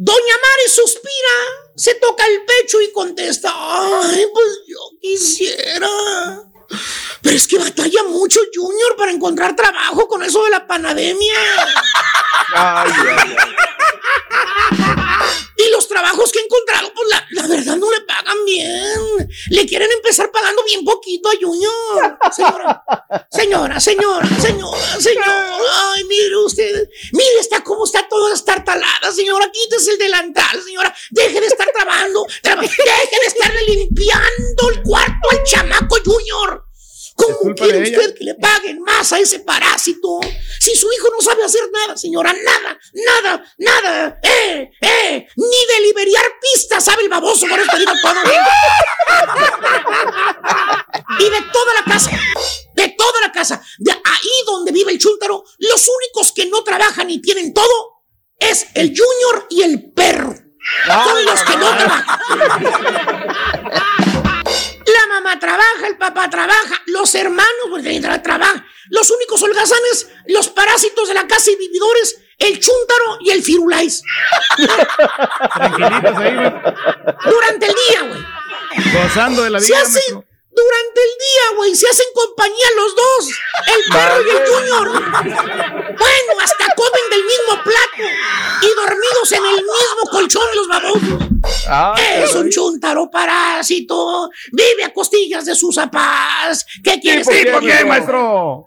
Doña 0.00 0.34
Mari 0.34 0.68
suspira, 0.72 1.36
se 1.76 1.94
toca 1.96 2.24
el 2.24 2.44
pecho 2.44 2.80
y 2.80 2.92
contesta, 2.92 3.52
ay, 3.52 4.26
pues 4.32 4.46
yo 4.68 4.78
quisiera. 5.00 5.88
Pero 7.20 7.36
es 7.36 7.48
que 7.48 7.58
batalla 7.58 8.04
mucho 8.04 8.38
Junior 8.54 8.94
para 8.96 9.10
encontrar 9.10 9.56
trabajo 9.56 10.06
con 10.06 10.22
eso 10.22 10.44
de 10.44 10.50
la 10.50 10.66
panademia. 10.66 11.34
Ay, 12.54 12.92
ay, 12.96 13.36
ay. 13.36 14.94
Y 15.58 15.70
los 15.70 15.88
trabajos 15.88 16.30
que 16.30 16.38
he 16.38 16.42
encontrado, 16.44 16.92
pues 16.94 17.08
la, 17.30 17.46
verdad 17.48 17.76
no 17.76 17.90
le 17.90 18.00
pagan 18.02 18.44
bien. 18.44 19.28
Le 19.50 19.66
quieren 19.66 19.90
empezar 19.90 20.30
pagando 20.30 20.62
bien 20.64 20.84
poquito 20.84 21.28
a 21.28 21.32
Junior. 21.40 22.18
Señora, 22.34 22.84
señora, 23.30 23.80
señora, 23.80 24.28
señora, 24.40 25.00
señora. 25.00 25.58
Ay, 25.94 26.04
mire 26.04 26.36
usted. 26.36 26.88
Mire, 27.12 27.40
está 27.40 27.64
como 27.64 27.84
está 27.86 28.08
toda 28.08 28.34
estartalada, 28.34 29.10
señora. 29.12 29.50
Quítese 29.50 29.92
el 29.92 29.98
delantal, 29.98 30.62
señora. 30.62 30.94
Deje 31.10 31.40
de 31.40 31.46
estar 31.48 31.68
trabajando. 31.74 32.24
traba- 32.42 32.62
deje 32.62 32.76
de 33.20 33.26
estarle 33.26 33.62
limpiando 33.66 34.70
el 34.72 34.82
cuarto 34.82 35.28
al 35.32 35.42
chamaco 35.44 35.96
Junior. 36.04 36.67
¿Cómo 37.18 37.52
quiere 37.54 37.78
ella. 37.88 37.98
usted 37.98 38.14
que 38.16 38.24
le 38.24 38.34
paguen 38.36 38.80
más 38.80 39.12
a 39.12 39.18
ese 39.18 39.40
parásito? 39.40 40.20
Si 40.60 40.76
su 40.76 40.86
hijo 40.92 41.08
no 41.10 41.20
sabe 41.20 41.44
hacer 41.44 41.62
nada, 41.72 41.96
señora, 41.96 42.32
nada, 42.32 42.78
nada, 42.94 43.44
nada, 43.58 44.20
eh, 44.22 44.70
eh, 44.80 45.26
ni 45.34 45.66
de 45.66 45.80
liberar 45.82 46.24
pistas 46.40 46.84
sabe 46.84 47.02
el 47.02 47.08
baboso, 47.08 47.48
con 47.48 47.58
esto 47.58 47.76
digo 47.76 47.90
todo. 48.00 48.14
y 51.18 51.24
de 51.24 51.40
toda 51.52 51.74
la 51.74 51.84
casa, 51.92 52.10
de 52.74 52.88
toda 52.90 53.20
la 53.20 53.32
casa, 53.32 53.60
de 53.78 53.90
ahí 53.90 54.44
donde 54.46 54.70
vive 54.70 54.92
el 54.92 54.98
chúntaro, 54.98 55.42
los 55.58 55.88
únicos 55.88 56.30
que 56.32 56.46
no 56.46 56.62
trabajan 56.62 57.10
y 57.10 57.20
tienen 57.20 57.52
todo 57.52 58.04
es 58.38 58.68
el 58.74 58.96
Junior 58.96 59.46
y 59.50 59.62
el 59.62 59.92
perro. 59.92 60.34
Son 60.86 61.24
los 61.24 61.42
que 61.42 61.56
no 61.56 61.76
trabajan. 61.76 62.20
Mamá 65.18 65.36
trabaja, 65.40 65.88
el 65.88 65.98
papá 65.98 66.30
trabaja, 66.30 66.80
los 66.86 67.12
hermanos 67.16 67.66
pues, 67.70 68.22
trabajan. 68.22 68.64
Los 68.88 69.10
únicos 69.10 69.42
holgazanes, 69.42 70.08
los 70.26 70.48
parásitos 70.48 71.08
de 71.08 71.14
la 71.14 71.26
casa 71.26 71.50
y 71.50 71.56
vividores, 71.56 72.20
el 72.38 72.60
chúntaro 72.60 73.18
y 73.20 73.30
el 73.30 73.42
firulais. 73.42 74.00
Tranquilitos 75.54 76.16
ahí, 76.18 76.34
maestro. 76.34 76.74
Durante 77.24 77.66
el 77.66 77.74
día, 77.88 78.02
güey. 78.02 78.92
Gozando 78.92 79.42
de 79.42 79.50
la 79.50 79.58
vida, 79.58 79.80
hacen, 79.82 79.94
maestro. 79.94 80.27
Durante 80.64 81.00
el 81.00 81.10
día, 81.18 81.56
güey, 81.56 81.74
se 81.74 81.88
hacen 81.88 82.06
compañía 82.14 82.66
los 82.76 82.94
dos, 82.96 83.28
el 83.66 83.92
perro 83.92 84.22
y 84.26 84.30
el 84.30 84.46
junior. 84.48 84.88
Bueno, 84.92 86.40
hasta 86.42 86.74
comen 86.74 87.10
del 87.10 87.24
mismo 87.24 87.62
plato 87.64 88.10
y 88.62 88.74
dormidos 88.74 89.32
en 89.32 89.44
el 89.46 89.54
mismo 89.56 90.10
colchón 90.10 90.42
los 90.54 90.68
babosos. 90.68 91.28
Ah, 91.68 91.94
Es 91.98 92.34
un 92.34 92.50
chuntaro 92.50 93.08
parásito, 93.10 94.28
vive 94.52 94.84
a 94.84 94.92
costillas 94.92 95.44
de 95.44 95.54
sus 95.54 95.78
apás. 95.78 96.64
¿Qué 96.82 96.98
quieres 97.00 97.24
¿Por 97.26 97.34
que 97.34 97.40
qué, 97.40 97.46
te 97.46 97.52
por 97.52 97.60
qué, 97.66 97.84
maestro? 97.84 98.64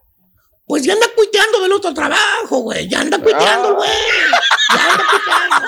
Pues 0.66 0.84
ya 0.84 0.94
anda 0.94 1.08
cuiteando 1.14 1.60
del 1.60 1.74
otro 1.74 1.94
trabajo, 1.94 2.60
güey. 2.60 2.88
Ya 2.88 3.02
anda 3.02 3.18
cuiteando, 3.20 3.70
Ah. 3.70 3.74
güey. 3.74 3.90
Ya 4.74 4.92
anda 4.92 5.06
cuiteando. 5.12 5.68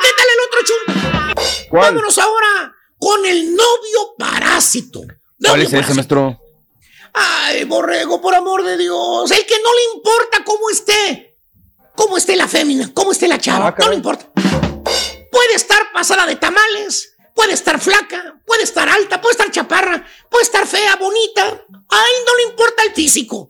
¿Qué 0.00 0.08
tal 0.16 0.26
el 0.34 0.40
otro? 0.46 0.60
¿Cuál? 1.70 1.82
Vámonos 1.94 2.18
ahora 2.18 2.74
con 3.00 3.26
el 3.26 3.56
novio 3.56 4.14
parásito. 4.16 5.00
¿Cuál 5.42 5.62
es 5.62 5.72
ese, 5.72 5.94
maestro? 5.94 6.38
Ay, 7.12 7.64
borrego, 7.64 8.20
por 8.20 8.34
amor 8.34 8.62
de 8.62 8.76
Dios. 8.76 9.30
El 9.30 9.44
que 9.46 9.56
no 9.60 9.74
le 9.74 9.96
importa 9.96 10.44
cómo 10.44 10.70
esté. 10.70 11.36
Cómo 11.96 12.16
esté 12.16 12.36
la 12.36 12.46
fémina, 12.46 12.90
cómo 12.94 13.10
esté 13.10 13.26
la 13.26 13.38
chava. 13.38 13.68
Ah, 13.68 13.74
no 13.78 13.88
le 13.88 13.96
importa. 13.96 14.30
Puede 15.32 15.54
estar 15.54 15.90
pasada 15.92 16.26
de 16.26 16.36
tamales. 16.36 17.14
Puede 17.34 17.54
estar 17.54 17.80
flaca, 17.80 18.38
puede 18.44 18.64
estar 18.64 18.88
alta, 18.88 19.20
puede 19.20 19.32
estar 19.32 19.50
chaparra, 19.50 20.04
puede 20.28 20.44
estar 20.44 20.66
fea, 20.66 20.96
bonita. 20.96 21.42
A 21.42 21.48
él 21.48 22.24
no 22.26 22.36
le 22.36 22.42
importa 22.50 22.82
el 22.82 22.92
físico. 22.92 23.48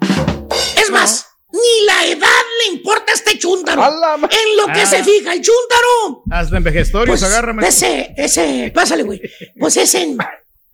Es 0.77 0.91
más, 0.91 1.27
ni 1.53 1.85
la 1.87 2.07
edad 2.07 2.43
le 2.67 2.73
importa 2.75 3.13
a 3.13 3.15
este 3.15 3.39
chúntaro. 3.39 3.83
En 3.85 4.57
lo 4.57 4.67
que 4.67 4.81
Ah. 4.83 4.87
se 4.87 5.03
fija 5.05 5.33
el 5.33 5.41
chúntaro. 5.41 6.23
Hasta 6.31 6.57
en 6.57 6.63
vejestorios, 6.65 7.19
Pues, 7.21 7.23
agárrame. 7.31 7.67
Ese, 7.67 8.15
ese, 8.17 8.71
pásale, 8.75 9.03
güey. 9.03 9.21
Pues 9.59 9.77
es 9.77 9.95
en, 9.95 10.17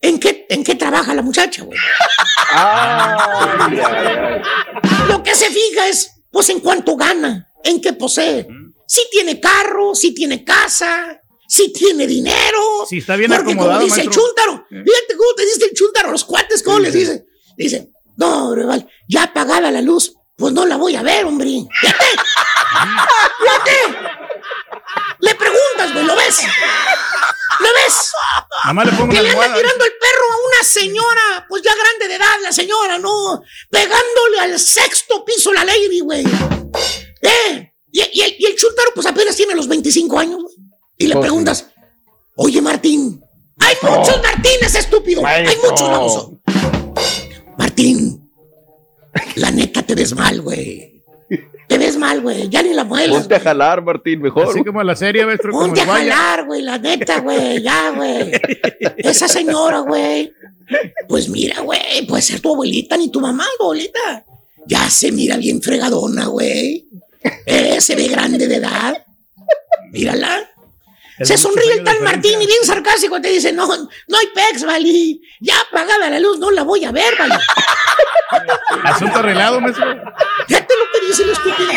en 0.02 0.18
qué, 0.20 0.46
en 0.48 0.62
qué 0.64 0.74
trabaja 0.74 1.14
la 1.14 1.22
muchacha, 1.22 1.62
güey. 1.62 1.78
Lo 5.08 5.22
que 5.22 5.34
se 5.34 5.50
fija 5.50 5.88
es, 5.88 6.10
pues, 6.30 6.48
en 6.50 6.60
cuánto 6.60 6.96
gana, 6.96 7.48
en 7.64 7.80
qué 7.80 7.92
posee. 7.92 8.46
Si 8.86 9.02
tiene 9.10 9.40
carro, 9.40 9.94
si 9.94 10.14
tiene 10.14 10.44
casa, 10.44 11.20
si 11.48 11.72
tiene 11.72 12.06
dinero. 12.06 12.86
Si 12.88 12.98
está 12.98 13.16
bien 13.16 13.30
Porque 13.30 13.52
acomodado, 13.52 13.80
como 13.80 13.84
dice 13.84 14.00
el 14.02 14.10
chúntaro, 14.10 14.64
fíjate 14.68 15.16
cómo 15.16 15.34
te 15.36 15.44
dice 15.44 15.64
el 15.64 15.72
chúntaro, 15.76 16.10
los 16.12 16.24
cuates, 16.24 16.62
¿cómo 16.62 16.78
les 16.80 16.92
dice? 16.92 17.24
Dice, 17.56 17.90
no, 18.16 18.54
rival, 18.54 18.88
ya 19.08 19.24
apagada 19.24 19.70
la 19.70 19.80
luz, 19.82 20.14
pues 20.36 20.52
no 20.52 20.66
la 20.66 20.76
voy 20.76 20.94
a 20.96 21.02
ver, 21.02 21.24
hombre. 21.24 21.48
Fíjate. 21.80 22.04
Fíjate. 23.38 23.98
Le 25.20 25.34
preguntas, 25.34 25.92
güey, 25.92 26.04
¿lo 26.04 26.14
ves? 26.16 26.40
¿Lo 27.60 27.68
ves? 27.68 28.12
Más 28.74 28.86
le 28.86 28.92
pongo 28.92 29.12
Que 29.12 29.22
le 29.22 29.30
anda 29.30 29.42
almohada. 29.44 29.54
tirando 29.62 29.84
el 29.84 29.92
perro 29.92 30.24
a 30.32 30.36
una 30.46 30.62
señora, 30.68 31.46
pues 31.48 31.62
ya 31.62 31.72
grande 31.74 32.08
de 32.08 32.14
edad, 32.16 32.36
la 32.42 32.52
señora, 32.52 32.98
¿no? 32.98 33.42
Pegándole 33.70 34.40
al 34.40 34.58
sexto 34.58 35.24
piso 35.24 35.52
la 35.52 35.64
lady, 35.64 36.00
güey. 36.00 36.24
¿Eh? 37.22 37.72
Y, 37.92 38.00
y 38.12 38.20
el, 38.22 38.36
y 38.38 38.46
el 38.46 38.56
chúntaro, 38.56 38.90
pues 38.94 39.06
apenas 39.06 39.34
tiene 39.36 39.54
los 39.54 39.68
25 39.68 40.18
años, 40.18 40.42
güey. 40.42 40.54
Y 40.98 41.06
le 41.06 41.14
Pues, 41.14 41.24
preguntas, 41.24 41.66
oye, 42.36 42.60
Martín, 42.60 43.22
hay 43.58 43.76
muchos 43.82 44.22
Martínez, 44.22 44.74
estúpido. 44.74 45.24
Hay 45.24 45.56
muchos, 45.62 45.88
baboso. 45.88 46.32
Martín, 47.56 48.25
la 49.36 49.50
neta 49.50 49.82
te 49.82 49.94
ves 49.94 50.14
mal, 50.14 50.40
güey. 50.40 51.02
Te 51.68 51.78
ves 51.78 51.96
mal, 51.96 52.20
güey. 52.20 52.48
Ya 52.48 52.62
ni 52.62 52.72
la 52.72 52.84
muelas. 52.84 53.18
Ponte 53.18 53.34
a 53.34 53.40
jalar, 53.40 53.82
Martín, 53.82 54.22
mejor. 54.22 54.48
Así 54.48 54.62
como 54.64 54.82
la 54.82 54.94
serie, 54.94 55.26
maestro. 55.26 55.50
como 55.50 55.66
Ponte 55.66 55.80
a 55.80 55.86
jalar, 55.86 56.46
güey, 56.46 56.62
la 56.62 56.78
neta, 56.78 57.20
güey, 57.20 57.60
ya, 57.60 57.90
güey. 57.90 58.30
Esa 58.98 59.26
señora, 59.26 59.80
güey. 59.80 60.32
Pues 61.08 61.28
mira, 61.28 61.60
güey, 61.60 62.06
puede 62.06 62.22
ser 62.22 62.40
tu 62.40 62.52
abuelita 62.52 62.96
ni 62.96 63.10
tu 63.10 63.20
mamá, 63.20 63.46
abuelita. 63.60 64.24
Ya 64.66 64.88
se 64.90 65.12
mira 65.12 65.36
bien 65.36 65.60
fregadona, 65.60 66.26
güey. 66.26 66.88
Eh, 67.46 67.80
se 67.80 67.96
ve 67.96 68.08
grande 68.08 68.46
de 68.46 68.56
edad. 68.56 69.04
Mírala. 69.92 70.50
Es 71.18 71.28
Se 71.28 71.38
sonríe 71.38 71.72
el 71.72 71.84
tal 71.84 72.00
Martín 72.02 72.42
y 72.42 72.46
bien 72.46 72.62
sarcástico 72.62 73.20
te 73.20 73.28
dice, 73.28 73.52
no, 73.52 73.66
no 73.66 74.18
hay 74.18 74.26
pex, 74.34 74.64
Vali. 74.64 75.22
Ya 75.40 75.54
apagada 75.60 76.10
la 76.10 76.20
luz, 76.20 76.38
no 76.38 76.50
la 76.50 76.62
voy 76.62 76.84
a 76.84 76.92
ver, 76.92 77.16
Vali. 77.18 77.32
Asunto 78.84 79.18
arreglado, 79.18 79.60
maestro. 79.60 79.84
Fíjate 80.46 80.74
lo 80.76 80.84
que 80.92 81.06
dice 81.06 81.22
el 81.22 81.30
estúpido. 81.30 81.70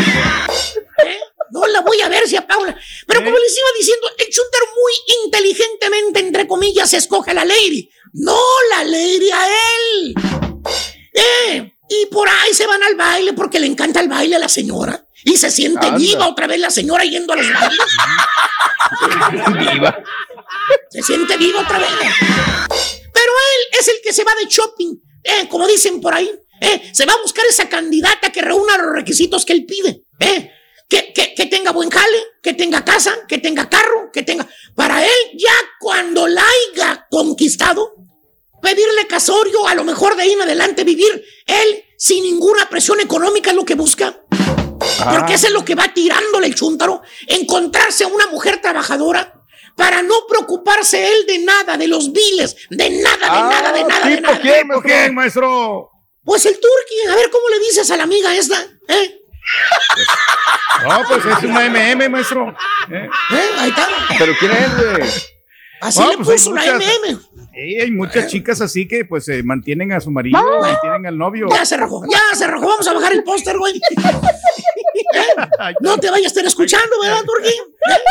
¿Eh? 1.05 1.19
No 1.51 1.65
la 1.67 1.81
voy 1.81 1.99
a 2.01 2.09
ver 2.09 2.27
si 2.27 2.35
apago 2.35 2.65
la- 2.65 2.77
Pero 3.07 3.23
como 3.23 3.37
les 3.37 3.57
iba 3.57 3.67
diciendo, 3.77 4.07
el 4.17 4.27
chúntaro 4.29 4.65
muy 4.75 4.93
inteligentemente, 5.25 6.19
entre 6.19 6.47
comillas, 6.47 6.93
escoge 6.93 7.31
a 7.31 7.33
la 7.35 7.45
lady. 7.45 7.89
No 8.13 8.39
la 8.71 8.83
lady 8.83 9.29
a 9.31 9.47
él. 9.47 10.13
¿Eh? 11.13 11.73
Y 11.89 12.05
por 12.07 12.27
ahí 12.29 12.53
se 12.53 12.67
van 12.67 12.83
al 12.83 12.95
baile 12.95 13.33
porque 13.33 13.59
le 13.59 13.65
encanta 13.67 13.99
el 13.99 14.07
baile 14.09 14.35
a 14.35 14.39
la 14.39 14.49
señora. 14.49 15.05
Y 15.25 15.37
se 15.37 15.49
siente 15.51 15.87
Anda. 15.87 15.97
viva 15.97 16.27
otra 16.27 16.47
vez 16.47 16.59
la 16.59 16.69
señora 16.69 17.03
yendo 17.03 17.33
a 17.33 17.35
los 17.37 17.45
bailes. 17.51 17.79
Viva. 19.73 19.97
Se 20.89 21.01
siente 21.01 21.35
viva 21.37 21.61
otra 21.61 21.79
vez. 21.79 21.89
Pero 22.69 23.31
él 23.31 23.79
es 23.79 23.87
el 23.87 23.95
que 24.03 24.13
se 24.13 24.23
va 24.23 24.31
de 24.35 24.47
shopping, 24.47 24.95
eh, 25.23 25.47
como 25.49 25.67
dicen 25.67 26.01
por 26.01 26.13
ahí. 26.13 26.29
eh, 26.61 26.89
se 26.93 27.05
va 27.05 27.13
a 27.13 27.21
buscar 27.21 27.45
esa 27.45 27.69
candidata 27.69 28.31
que 28.31 28.41
reúna 28.41 28.77
los 28.77 28.93
requisitos 28.93 29.45
que 29.45 29.53
él 29.53 29.65
pide. 29.65 30.03
eh, 30.19 30.51
que, 30.89 31.13
que- 31.13 31.33
que 31.35 31.45
tenga 31.45 31.71
buen 31.71 31.89
jale, 31.89 32.17
que 32.41 32.53
tenga 32.53 32.83
casa, 32.83 33.15
que 33.27 33.37
tenga 33.37 33.69
carro, 33.69 34.09
que 34.11 34.23
tenga... 34.23 34.47
Para 34.75 35.03
él, 35.05 35.11
ya 35.35 35.53
cuando 35.79 36.27
la 36.27 36.43
haya 36.43 37.05
conquistado, 37.11 37.93
pedirle 38.61 39.05
casorio, 39.07 39.67
a 39.67 39.75
lo 39.75 39.83
mejor 39.83 40.15
de 40.15 40.23
ahí 40.23 40.31
en 40.33 40.41
adelante 40.41 40.83
vivir 40.83 41.23
él 41.45 41.83
sin 41.97 42.23
ninguna 42.23 42.67
presión 42.69 42.99
económica 42.99 43.51
es 43.51 43.55
lo 43.55 43.63
que 43.65 43.75
busca. 43.75 44.19
Porque 45.13 45.35
eso 45.35 45.47
es 45.47 45.53
lo 45.53 45.63
que 45.63 45.75
va 45.75 45.93
tirándole 45.93 46.47
el 46.47 46.55
chúntaro. 46.55 47.01
Encontrarse 47.27 48.03
a 48.05 48.07
una 48.07 48.27
mujer 48.27 48.59
trabajadora 48.61 49.38
para 49.75 50.01
no 50.01 50.15
preocuparse 50.27 51.11
él 51.13 51.25
de 51.25 51.39
nada, 51.39 51.77
de 51.77 51.87
los 51.87 52.11
biles, 52.11 52.55
de 52.69 52.89
nada, 52.89 53.17
de 53.17 53.41
nada, 53.41 53.71
de 53.73 53.83
nada, 53.83 54.07
de 54.07 54.21
nada. 54.21 54.39
¿Tipo 54.41 54.81
quién, 54.81 55.13
maestro? 55.15 55.89
Pues 56.23 56.45
el 56.45 56.53
turqui, 56.53 57.07
a 57.11 57.15
ver 57.15 57.29
cómo 57.31 57.49
le 57.49 57.59
dices 57.59 57.89
a 57.91 57.97
la 57.97 58.03
amiga 58.03 58.35
esta, 58.35 58.61
¿eh? 58.87 59.15
No, 60.87 61.01
pues 61.07 61.25
es 61.25 61.43
una 61.43 61.65
MM, 61.69 62.09
maestro. 62.09 62.49
¿Eh? 62.91 63.09
¿Eh? 63.31 63.49
Ahí 63.57 63.69
está. 63.69 63.87
¿Pero 64.17 64.33
quién 64.39 64.51
es, 64.51 64.75
güey? 64.75 65.09
Así 65.81 65.99
No, 65.99 66.09
le 66.11 66.17
pues 66.17 66.43
puso 66.43 66.53
la 66.53 66.61
muchas- 66.61 66.75
MM. 66.83 67.19
Sí, 67.53 67.79
hay 67.81 67.91
muchas 67.91 68.27
chicas 68.27 68.61
así 68.61 68.87
que 68.87 69.05
pues 69.05 69.27
eh, 69.27 69.41
mantienen 69.43 69.91
a 69.91 69.99
su 69.99 70.11
marido, 70.11 70.39
mantienen 70.61 71.07
al 71.07 71.17
novio. 71.17 71.47
Ya 71.49 71.65
se 71.65 71.75
rajó, 71.77 72.03
ya 72.09 72.21
se 72.37 72.47
rajó. 72.47 72.67
Vamos 72.67 72.87
a 72.87 72.93
bajar 72.93 73.11
el 73.13 73.23
póster, 73.23 73.57
güey. 73.57 73.73
¿Eh? 75.19 75.73
No 75.81 75.97
te 75.99 76.09
vayas 76.09 76.25
a 76.25 76.27
estar 76.29 76.45
escuchando, 76.45 76.99
¿verdad, 77.01 77.21
Turqui? 77.25 77.49
¿Eh? 77.49 78.01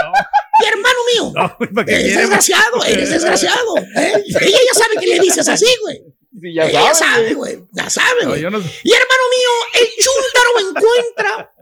Y 0.62 0.66
hermano 0.66 0.98
mío, 1.14 1.32
No, 1.34 1.56
¿para 1.74 1.84
qué 1.86 1.92
eres 1.92 2.04
quiere? 2.06 2.20
desgraciado, 2.20 2.84
eres 2.84 3.10
desgraciado. 3.10 3.76
¿eh? 3.96 4.24
Ella 4.40 4.58
ya 4.66 4.74
sabe 4.74 4.96
que 5.00 5.06
le 5.06 5.20
dices 5.20 5.48
así, 5.48 5.66
güey. 5.82 6.02
Sí, 6.40 6.54
ya 6.54 6.66
Ella 6.68 6.94
sabe, 6.94 7.34
güey. 7.34 7.58
Ya 7.72 7.88
sabe, 7.90 8.24
güey. 8.26 8.42
no- 8.42 8.58
Y 8.58 8.92
hermano 8.92 9.24
mío, 9.30 9.50
el 9.74 9.88
chúntaro 10.04 10.68
encuentra 10.70 11.52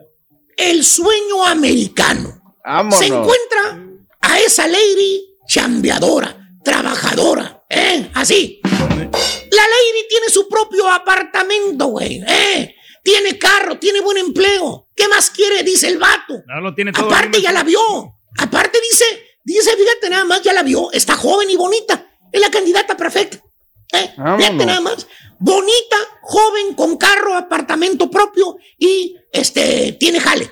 el 0.56 0.84
sueño 0.84 1.44
americano. 1.46 2.42
Vámonos. 2.64 2.98
Se 2.98 3.06
encuentra 3.06 3.80
a 4.22 4.40
esa 4.40 4.66
lady 4.66 5.36
chambeadora, 5.48 6.36
trabajadora, 6.64 7.64
¿eh? 7.70 8.10
Así. 8.14 8.60
La 8.64 9.62
lady 9.62 10.08
tiene 10.08 10.28
su 10.28 10.48
propio 10.48 10.90
apartamento, 10.90 11.86
güey, 11.86 12.22
¿eh? 12.26 12.75
Tiene 13.06 13.38
carro, 13.38 13.78
tiene 13.78 14.00
buen 14.00 14.16
empleo. 14.16 14.88
¿Qué 14.96 15.06
más 15.06 15.30
quiere? 15.30 15.62
Dice 15.62 15.86
el 15.86 15.96
vato. 15.96 16.42
No 16.44 16.60
lo 16.60 16.74
tiene 16.74 16.90
todo. 16.90 17.06
Aparte 17.06 17.40
ya 17.40 17.52
la 17.52 17.62
vio. 17.62 17.78
Aparte 18.36 18.80
dice, 18.90 19.04
dice, 19.44 19.76
fíjate 19.76 20.10
nada 20.10 20.24
más, 20.24 20.42
ya 20.42 20.52
la 20.52 20.64
vio. 20.64 20.90
Está 20.90 21.14
joven 21.14 21.48
y 21.48 21.54
bonita. 21.54 22.04
Es 22.32 22.40
la 22.40 22.50
candidata 22.50 22.96
perfecta. 22.96 23.40
¿Eh? 23.92 24.12
Fíjate 24.38 24.66
nada 24.66 24.80
más. 24.80 25.06
Bonita, 25.38 25.96
joven, 26.20 26.74
con 26.74 26.96
carro, 26.96 27.36
apartamento 27.36 28.10
propio 28.10 28.56
y 28.76 29.14
este 29.30 29.92
tiene 30.00 30.18
jale. 30.18 30.50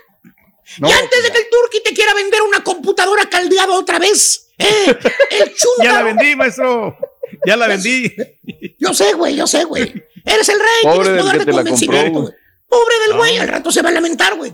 No, 0.79 0.89
y 0.89 0.93
antes 0.93 1.25
de 1.25 1.33
que 1.33 1.39
el 1.39 1.47
turqui 1.51 1.83
te 1.83 1.93
quiera 1.93 2.15
vender 2.15 2.41
una 2.43 2.63
computadora 2.63 3.29
caldeada 3.29 3.73
otra 3.73 3.99
vez, 3.99 4.53
¿eh? 4.59 4.87
el 5.41 5.55
chúntaro. 5.57 5.83
Ya 5.83 5.93
la 5.93 6.03
vendí, 6.05 6.37
maestro. 6.37 6.97
Ya 7.45 7.57
la 7.57 7.67
vendí. 7.67 8.15
Yo 8.79 8.95
sé, 8.95 9.15
güey, 9.15 9.35
yo 9.35 9.49
sé, 9.49 9.65
güey. 9.65 9.93
Eres 10.25 10.49
el 10.49 10.61
rey, 10.61 10.69
Pobre 10.83 10.97
tienes 10.97 11.13
del 11.13 11.23
poder 11.25 11.33
que 11.33 11.39
de 11.39 11.45
te 11.45 11.51
la 11.51 11.57
convencimiento, 11.57 12.13
compró, 12.13 12.23
güey. 12.23 12.44
Pobre 12.69 12.95
del 13.07 13.17
güey, 13.17 13.39
al 13.39 13.49
rato 13.49 13.71
se 13.71 13.83
va 13.83 13.89
a 13.91 13.93
lamentar, 13.93 14.37
güey. 14.37 14.51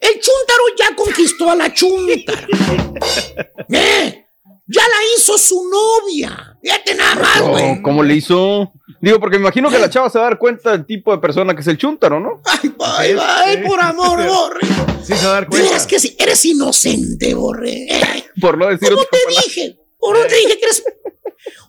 El 0.00 0.14
chúntaro 0.14 0.64
ya 0.78 0.94
conquistó 0.96 1.50
a 1.50 1.54
la 1.56 1.72
chúntara. 1.72 2.46
¿Eh? 3.70 4.18
Ya 4.66 4.82
la 4.82 4.96
hizo 5.16 5.36
su 5.38 5.68
novia. 5.68 6.56
Fíjate 6.62 6.94
nada 6.94 7.14
más, 7.16 7.40
güey. 7.42 7.74
No, 7.76 7.82
¿Cómo 7.82 8.02
le 8.02 8.14
hizo? 8.14 8.72
Digo, 9.00 9.20
porque 9.20 9.36
me 9.38 9.42
imagino 9.42 9.68
que 9.70 9.78
la 9.78 9.90
chava 9.90 10.08
se 10.08 10.18
va 10.18 10.26
a 10.26 10.30
dar 10.30 10.38
cuenta 10.38 10.70
del 10.72 10.86
tipo 10.86 11.12
de 11.12 11.18
persona 11.18 11.54
que 11.54 11.60
es 11.60 11.66
el 11.66 11.76
chúntaro, 11.78 12.20
¿no? 12.20 12.40
Ay, 12.44 12.72
ay, 12.80 13.16
ay, 13.20 13.56
por 13.66 13.80
amor, 13.80 14.24
Borre. 14.26 14.60
Sí 15.04 15.14
se 15.14 15.24
va 15.26 15.32
a 15.32 15.34
dar 15.34 15.48
cuenta. 15.48 15.66
veras 15.68 15.86
que 15.86 15.98
sí, 16.00 16.16
eres 16.18 16.44
inocente, 16.44 17.34
Borre. 17.34 17.86
Por 18.40 18.56
no 18.56 18.68
decir 18.68 18.88
¿Cómo 18.90 19.02
otra 19.02 19.18
te 19.18 19.24
palabra. 19.24 19.42
dije? 19.46 19.78
¿Cómo 20.02 20.18
te 20.26 20.34
dije 20.36 20.58
que 20.58 20.64
eres... 20.64 20.84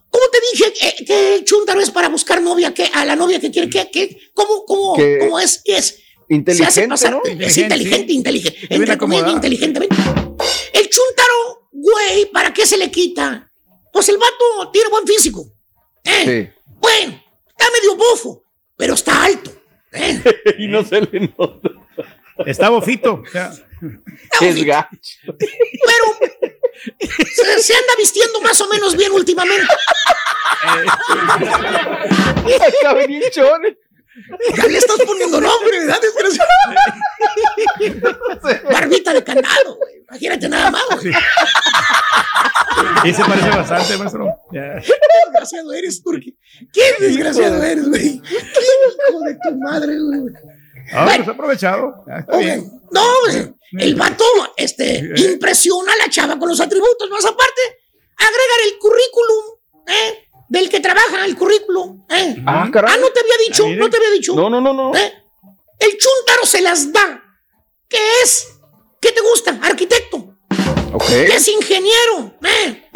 ¿Cómo 0.10 0.24
te 0.32 0.40
dije 0.52 0.74
que, 0.74 1.06
que 1.06 1.36
el 1.36 1.44
chúntaro 1.46 1.80
es 1.82 1.90
para 1.92 2.08
buscar 2.10 2.42
novia, 2.42 2.74
que 2.74 2.86
a 2.94 3.04
la 3.06 3.16
novia 3.16 3.40
que 3.40 3.50
quiere, 3.52 3.70
que, 3.70 3.90
que 3.90 4.18
cómo, 4.34 4.66
cómo, 4.66 4.96
Que- 4.96 5.18
cómo 5.20 5.40
es? 5.40 5.62
es 5.66 5.86
se 5.86 5.94
hace 5.94 6.04
Inteligente, 6.30 6.88
pasar, 6.88 7.12
¿no? 7.12 7.22
es 7.26 7.58
inteligente, 7.58 8.14
inteligente, 8.14 8.68
entre 8.70 8.98
comillas, 8.98 9.32
inteligentemente. 9.32 9.96
El 10.74 10.90
chúntaro, 10.90 11.68
güey, 11.72 12.26
¿para 12.32 12.54
qué 12.54 12.66
se 12.66 12.78
le 12.78 12.90
quita? 12.90 13.52
Pues 13.92 14.08
el 14.10 14.18
vato 14.18 14.72
tiene 14.72 14.90
buen 14.90 15.06
físico. 15.06 15.46
¿eh? 16.04 16.52
Sí. 16.56 16.72
Bueno, 16.80 17.22
está 17.50 17.66
medio 17.72 17.96
bofo, 17.96 18.44
pero 18.76 18.94
está 18.96 19.26
alto. 19.26 19.52
¿eh? 19.92 20.22
y 20.60 20.68
no 20.68 20.84
se 20.84 21.02
le 21.02 21.20
nota. 21.38 21.70
Está 22.46 22.70
bofito. 22.70 23.22
o 23.24 23.30
sea, 23.32 23.52
Es 24.42 24.64
gacho. 24.64 24.90
Pero 25.38 26.60
se, 27.00 27.64
se 27.64 27.74
anda 27.74 27.94
vistiendo 27.98 28.42
más 28.42 28.60
o 28.62 28.68
menos 28.68 28.96
bien 28.96 29.12
últimamente. 29.12 29.68
Acá 32.56 32.96
chone. 33.32 33.78
Ya 34.56 34.68
le 34.68 34.78
estás 34.78 34.98
poniendo 35.06 35.42
nombre, 35.42 35.80
¿verdad, 35.80 36.00
desgraciado? 36.00 36.50
Barbita 38.72 39.14
de 39.14 39.24
candado, 39.24 39.76
güey. 39.76 40.04
Imagínate 40.08 40.50
nada 40.50 40.70
más, 40.70 40.84
güey. 41.02 41.14
Y 43.06 43.14
se 43.14 43.24
parece 43.26 43.50
bastante, 43.50 43.98
maestro. 43.98 44.28
Ya. 44.52 44.80
Qué 44.82 44.94
desgraciado 45.26 45.74
eres, 45.74 46.04
Turki. 46.04 46.38
Qué 46.72 46.96
desgraciado 47.00 47.64
eres, 47.64 47.90
güey. 47.90 48.22
Qué 48.22 48.36
hijo 48.36 49.20
de 49.22 49.34
tu 49.44 49.56
madre, 49.58 49.98
güey. 49.98 50.22
Ah, 50.92 51.12
pues 51.16 51.28
aprovechado. 51.28 52.04
Ya, 52.08 52.18
está 52.20 52.34
Okay. 52.36 52.46
bien. 52.46 52.72
No. 52.92 53.04
El 53.80 53.96
vato, 53.96 54.24
este, 54.58 55.02
impresiona 55.16 55.94
a 55.94 55.96
la 56.06 56.10
chava 56.10 56.38
con 56.38 56.50
los 56.50 56.60
atributos. 56.62 57.10
Más 57.10 57.26
aparte, 57.26 57.62
agregar 58.18 58.60
el 58.72 58.78
currículum, 58.78 59.46
¿eh? 59.88 60.28
Del 60.50 60.70
que 60.70 60.80
trabaja 60.80 61.26
el 61.26 61.36
currículum, 61.36 62.06
¿eh? 62.10 62.36
Ah, 62.46 62.70
caray. 62.72 62.94
Ah, 62.94 62.98
no 63.02 63.10
te 63.10 63.22
había 63.22 63.38
dicho, 63.48 63.66
Ah, 63.66 63.76
no 63.76 63.90
te 63.90 63.98
había 63.98 64.12
dicho. 64.12 64.36
No, 64.36 64.50
no, 64.50 64.62
no, 64.62 64.74
no. 64.74 64.96
¿Eh? 64.96 65.14
El 65.80 65.98
chúntaro 65.98 66.46
se 66.46 66.62
las 66.62 66.92
da. 66.94 67.24
¿Qué 67.90 67.98
es? 68.24 68.48
¿Qué 69.02 69.12
te 69.12 69.22
gusta? 69.22 69.60
Arquitecto. 69.64 70.36
Ok. 70.94 71.08
¿Qué 71.08 71.36
es 71.36 71.48
ingeniero? 71.48 72.38
¿Eh? 72.44 72.90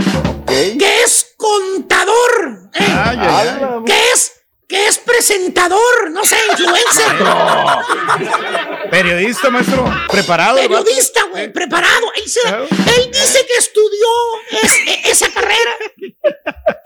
¿Qué 0.45 1.03
es 1.03 1.33
contador? 1.35 2.69
¿Eh? 2.75 2.85
ay. 2.88 3.83
¿Qué 3.85 4.11
es? 4.13 4.33
¿Qué 4.68 4.88
es 4.88 4.97
presentador? 4.99 6.11
No 6.11 6.24
sé, 6.26 6.36
influencer. 6.51 7.15
Periodista, 8.91 9.49
maestro. 9.49 9.86
Preparado. 10.09 10.57
Periodista, 10.57 11.24
güey, 11.32 11.51
preparado. 11.53 12.11
Él, 12.15 12.30
se- 12.30 12.47
él 12.49 13.11
dice 13.11 13.45
que 13.47 13.53
estudió 13.59 14.07
es- 14.61 14.76
e- 14.88 15.09
esa 15.11 15.30
carrera. 15.32 15.72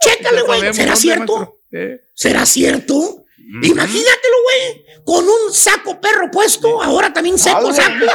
Chécale, 0.00 0.42
güey. 0.42 0.58
sabemos 0.60 0.76
¿Será 0.76 0.94
cierto? 0.96 1.58
Eh. 1.72 2.00
¿Será 2.14 2.46
cierto? 2.46 3.24
Imagínatelo, 3.62 4.36
güey. 4.44 4.86
Con 5.04 5.24
un 5.28 5.52
saco 5.52 6.00
perro 6.00 6.30
puesto, 6.30 6.80
ahora 6.82 7.12
también 7.12 7.36
seco 7.38 7.72
saco. 7.74 8.06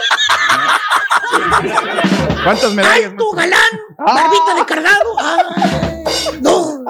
¿Cuántas 2.43 2.73
medallas? 2.73 3.11
Alto, 3.11 3.31
galán, 3.31 3.61
barbita 3.97 4.55
de 4.55 4.65
cardado. 4.65 5.15
Ay, 5.19 6.39
no. 6.41 6.83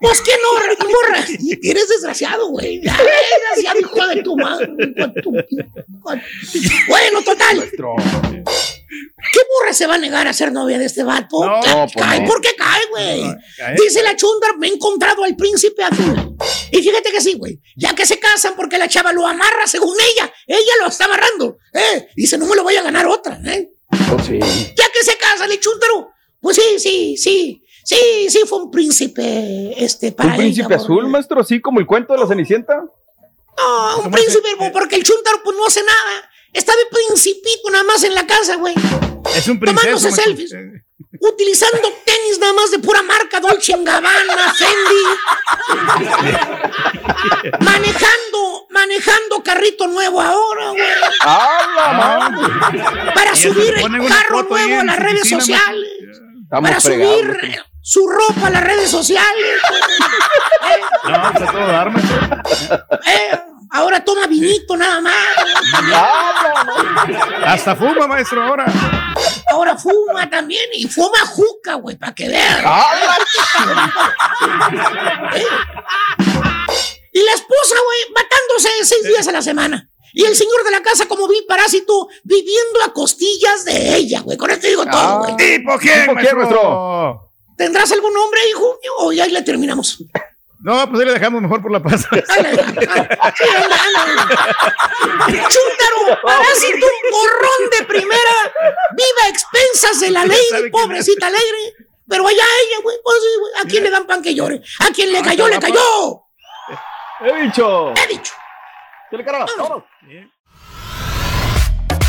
Pues 0.00 0.20
que 0.20 0.30
no, 0.32 0.88
morra. 0.88 1.24
Eres 1.62 1.88
desgraciado, 1.88 2.48
güey. 2.48 2.78
Desgraciado, 2.80 3.80
hijo 3.80 4.06
de 4.08 4.22
tu 4.22 4.36
madre. 4.36 4.68
Bueno, 6.88 7.22
total. 7.24 7.68
¿Qué 9.32 9.40
morra 9.58 9.72
se 9.72 9.86
va 9.86 9.94
a 9.94 9.98
negar 9.98 10.26
a 10.28 10.32
ser 10.32 10.52
novia 10.52 10.78
de 10.78 10.84
este 10.86 11.02
vato? 11.02 11.44
No, 11.44 11.60
Ca- 11.60 11.86
pues 11.86 12.04
cae 12.04 12.20
no. 12.20 12.26
porque 12.28 12.54
cae, 12.56 12.82
güey. 12.90 13.22
cae. 13.56 13.74
Dice 13.76 14.02
la 14.02 14.14
chunda, 14.16 14.48
me 14.58 14.68
he 14.68 14.72
encontrado 14.74 15.24
al 15.24 15.34
príncipe 15.36 15.82
azul. 15.82 16.36
Y 16.70 16.82
fíjate 16.82 17.10
que 17.10 17.20
sí, 17.20 17.34
güey. 17.34 17.58
Ya 17.76 17.94
que 17.94 18.04
se 18.04 18.18
casan 18.18 18.54
porque 18.56 18.78
la 18.78 18.88
chava 18.88 19.12
lo 19.12 19.26
amarra 19.26 19.66
según 19.66 19.96
ella. 20.12 20.32
Ella 20.46 20.72
lo 20.80 20.88
está 20.88 21.06
amarrando. 21.06 21.56
¿eh? 21.72 22.08
Dice, 22.14 22.36
no 22.36 22.46
me 22.46 22.54
lo 22.56 22.62
voy 22.62 22.76
a 22.76 22.82
ganar 22.82 23.06
otra. 23.06 23.40
¿eh? 23.46 23.70
Pues 24.10 24.26
sí. 24.26 24.38
Ya 24.76 24.84
que 24.92 25.02
se 25.04 25.16
casa 25.16 25.46
el 25.46 25.58
chúntaro. 25.60 26.10
Pues 26.40 26.56
sí, 26.56 26.78
sí, 26.78 27.16
sí. 27.16 27.64
Sí, 27.84 28.28
sí, 28.28 28.40
fue 28.46 28.58
un 28.58 28.70
príncipe, 28.70 29.74
este, 29.84 30.12
para 30.12 30.30
¿Un 30.30 30.36
príncipe 30.36 30.74
azul, 30.74 31.08
maestro? 31.08 31.40
¿Así 31.40 31.60
como 31.60 31.80
el 31.80 31.86
cuento 31.86 32.12
de 32.12 32.20
la 32.20 32.26
Cenicienta? 32.26 32.76
No, 33.58 33.98
un 34.04 34.10
príncipe, 34.10 34.48
porque 34.72 34.96
el 34.96 35.02
chúntaro 35.04 35.40
pues 35.42 35.56
no 35.56 35.66
hace 35.66 35.82
nada. 35.82 36.30
Está 36.52 36.72
de 36.72 36.86
principito 36.86 37.70
nada 37.70 37.84
más 37.84 38.02
en 38.04 38.14
la 38.14 38.26
casa, 38.26 38.56
güey. 38.56 38.74
Es 39.34 39.48
un 39.48 39.58
princeso. 39.58 39.86
Tomándose 39.86 40.10
maestro. 40.10 40.24
selfies. 40.24 40.52
Utilizando 41.20 41.88
tenis 42.04 42.38
nada 42.40 42.52
más 42.52 42.70
de 42.70 42.78
pura 42.78 43.02
marca, 43.02 43.40
Dolce 43.40 43.72
Gabbana, 43.78 44.54
Fendi. 44.54 45.04
manejando, 47.60 48.66
manejando 48.70 49.42
carrito 49.42 49.86
nuevo 49.86 50.20
ahora, 50.20 50.70
güey. 50.70 50.82
Para 53.14 53.30
Y 53.30 53.38
eso 53.38 53.52
subir 53.52 53.74
el 53.74 54.08
carro 54.08 54.42
nuevo 54.44 54.74
a 54.74 54.80
en 54.80 54.86
las 54.86 54.98
redes 54.98 55.28
sociales. 55.28 55.90
Estamos 56.42 56.70
Para 56.70 56.80
fregados, 56.80 57.20
subir. 57.20 57.62
Su 57.82 58.08
ropa 58.08 58.46
a 58.46 58.50
las 58.50 58.64
redes 58.64 58.90
sociales. 58.90 59.60
No, 61.04 61.30
está 61.30 61.50
todo 61.50 61.66
dar, 61.66 61.90
maestro. 61.90 62.16
Eh, 63.04 63.40
ahora 63.72 64.04
toma 64.04 64.26
vinito 64.28 64.76
nada 64.76 65.00
más. 65.00 65.14
Hasta 67.44 67.74
fuma, 67.74 68.06
maestro, 68.06 68.40
ahora. 68.40 68.66
Ahora 69.50 69.76
fuma 69.76 70.30
también 70.30 70.64
y 70.72 70.86
fuma 70.86 71.18
juca, 71.26 71.74
güey, 71.74 71.96
para 71.96 72.14
que 72.14 72.28
vean. 72.28 72.64
¿Eh? 75.34 75.46
Y 77.12 77.22
la 77.22 77.32
esposa, 77.32 77.74
güey, 77.84 78.14
matándose 78.14 78.68
seis 78.84 79.02
días 79.04 79.26
a 79.26 79.32
la 79.32 79.42
semana. 79.42 79.90
Y 80.14 80.24
el 80.24 80.36
señor 80.36 80.62
de 80.64 80.70
la 80.70 80.82
casa 80.82 81.06
como 81.06 81.26
vi 81.26 81.42
parásito 81.48 82.06
viviendo 82.22 82.82
a 82.84 82.92
costillas 82.92 83.64
de 83.64 83.96
ella, 83.96 84.20
güey. 84.20 84.38
Con 84.38 84.50
esto 84.50 84.68
digo 84.68 84.86
todo, 84.86 85.18
güey. 85.24 85.36
¿Tipo 85.36 85.78
quién, 85.78 86.02
¿Tipo 86.02 86.14
quién, 86.14 86.36
maestro? 86.36 87.31
¿Tendrás 87.62 87.92
algún 87.92 88.12
nombre, 88.12 88.40
hijo? 88.48 88.76
O 88.98 89.12
ya 89.12 89.22
ahí 89.22 89.30
le 89.30 89.40
terminamos. 89.42 90.02
No, 90.64 90.90
pues 90.90 90.98
ahí 90.98 91.06
le 91.06 91.12
dejamos 91.12 91.40
mejor 91.42 91.62
por 91.62 91.70
la 91.70 91.80
paz. 91.80 92.08
Chúntaro, 92.10 92.26
parásito, 96.24 96.86
gorrón 97.12 97.70
de 97.78 97.84
primera, 97.84 98.52
viva 98.96 99.28
expensas 99.28 100.00
de 100.00 100.10
la 100.10 100.24
ley, 100.24 100.44
pobrecita 100.72 101.28
alegre. 101.28 101.86
Pero 102.08 102.26
allá 102.26 102.42
ella, 102.42 102.80
güey, 102.82 102.96
pues 103.04 103.18
güey. 103.38 103.52
¿A 103.64 103.68
quién 103.68 103.84
le 103.84 103.90
dan 103.90 104.08
pan 104.08 104.20
que 104.20 104.34
llore? 104.34 104.60
¿A 104.80 104.90
quien 104.92 105.12
le 105.12 105.22
cayó, 105.22 105.46
le 105.46 105.60
cayó? 105.60 106.24
He 107.20 107.42
dicho. 107.42 107.94
He 107.94 108.08
dicho. 108.08 108.34
Se 109.08 109.16
le 109.16 109.24
carga. 109.24 109.46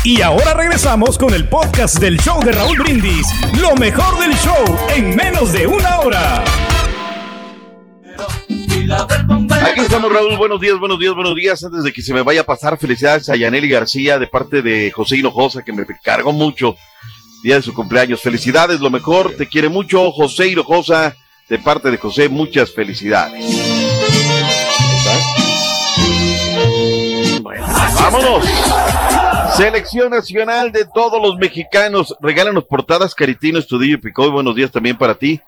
Y 0.04 0.20
ahora 0.20 0.52
regresamos 0.52 1.16
con 1.16 1.32
el 1.32 1.48
podcast 1.48 1.98
del 1.98 2.18
show 2.18 2.38
de 2.44 2.52
Raúl 2.52 2.76
Brindis. 2.76 3.26
Lo 3.58 3.74
mejor 3.74 4.18
del 4.18 4.34
show 4.34 4.62
en 4.94 5.16
menos 5.16 5.50
de 5.50 5.66
una 5.66 6.00
hora. 6.00 6.44
Aquí 9.62 9.80
estamos, 9.80 10.12
Raúl. 10.12 10.36
Buenos 10.36 10.60
días, 10.60 10.78
buenos 10.78 10.98
días, 10.98 11.14
buenos 11.14 11.34
días. 11.34 11.64
Antes 11.64 11.84
de 11.84 11.90
que 11.90 12.02
se 12.02 12.12
me 12.12 12.20
vaya 12.20 12.42
a 12.42 12.44
pasar, 12.44 12.76
felicidades 12.76 13.30
a 13.30 13.36
Yaneli 13.36 13.66
García 13.66 14.18
de 14.18 14.26
parte 14.26 14.60
de 14.60 14.90
José 14.90 15.16
Hinojosa, 15.16 15.62
que 15.64 15.72
me 15.72 15.86
cargó 16.02 16.32
mucho 16.32 16.76
día 17.42 17.54
de 17.54 17.62
su 17.62 17.72
cumpleaños. 17.72 18.20
Felicidades, 18.20 18.80
lo 18.80 18.90
mejor. 18.90 19.34
Te 19.38 19.48
quiere 19.48 19.70
mucho, 19.70 20.12
José 20.12 20.48
Hinojosa, 20.48 21.16
de 21.48 21.58
parte 21.58 21.90
de 21.90 21.96
José. 21.96 22.28
Muchas 22.28 22.70
felicidades. 22.72 23.42
Bueno, 27.40 27.66
vámonos. 27.66 28.44
Selección 29.56 30.10
nacional 30.10 30.72
de 30.72 30.84
todos 30.84 31.22
los 31.22 31.36
mexicanos. 31.38 32.14
Regálanos 32.20 32.64
portadas, 32.64 33.14
Caritino, 33.14 33.58
Estudillo 33.60 33.94
y 33.94 34.00
Picoy. 34.00 34.28
Buenos 34.30 34.56
días 34.56 34.72
también 34.72 34.98
para 34.98 35.14
ti. 35.14 35.40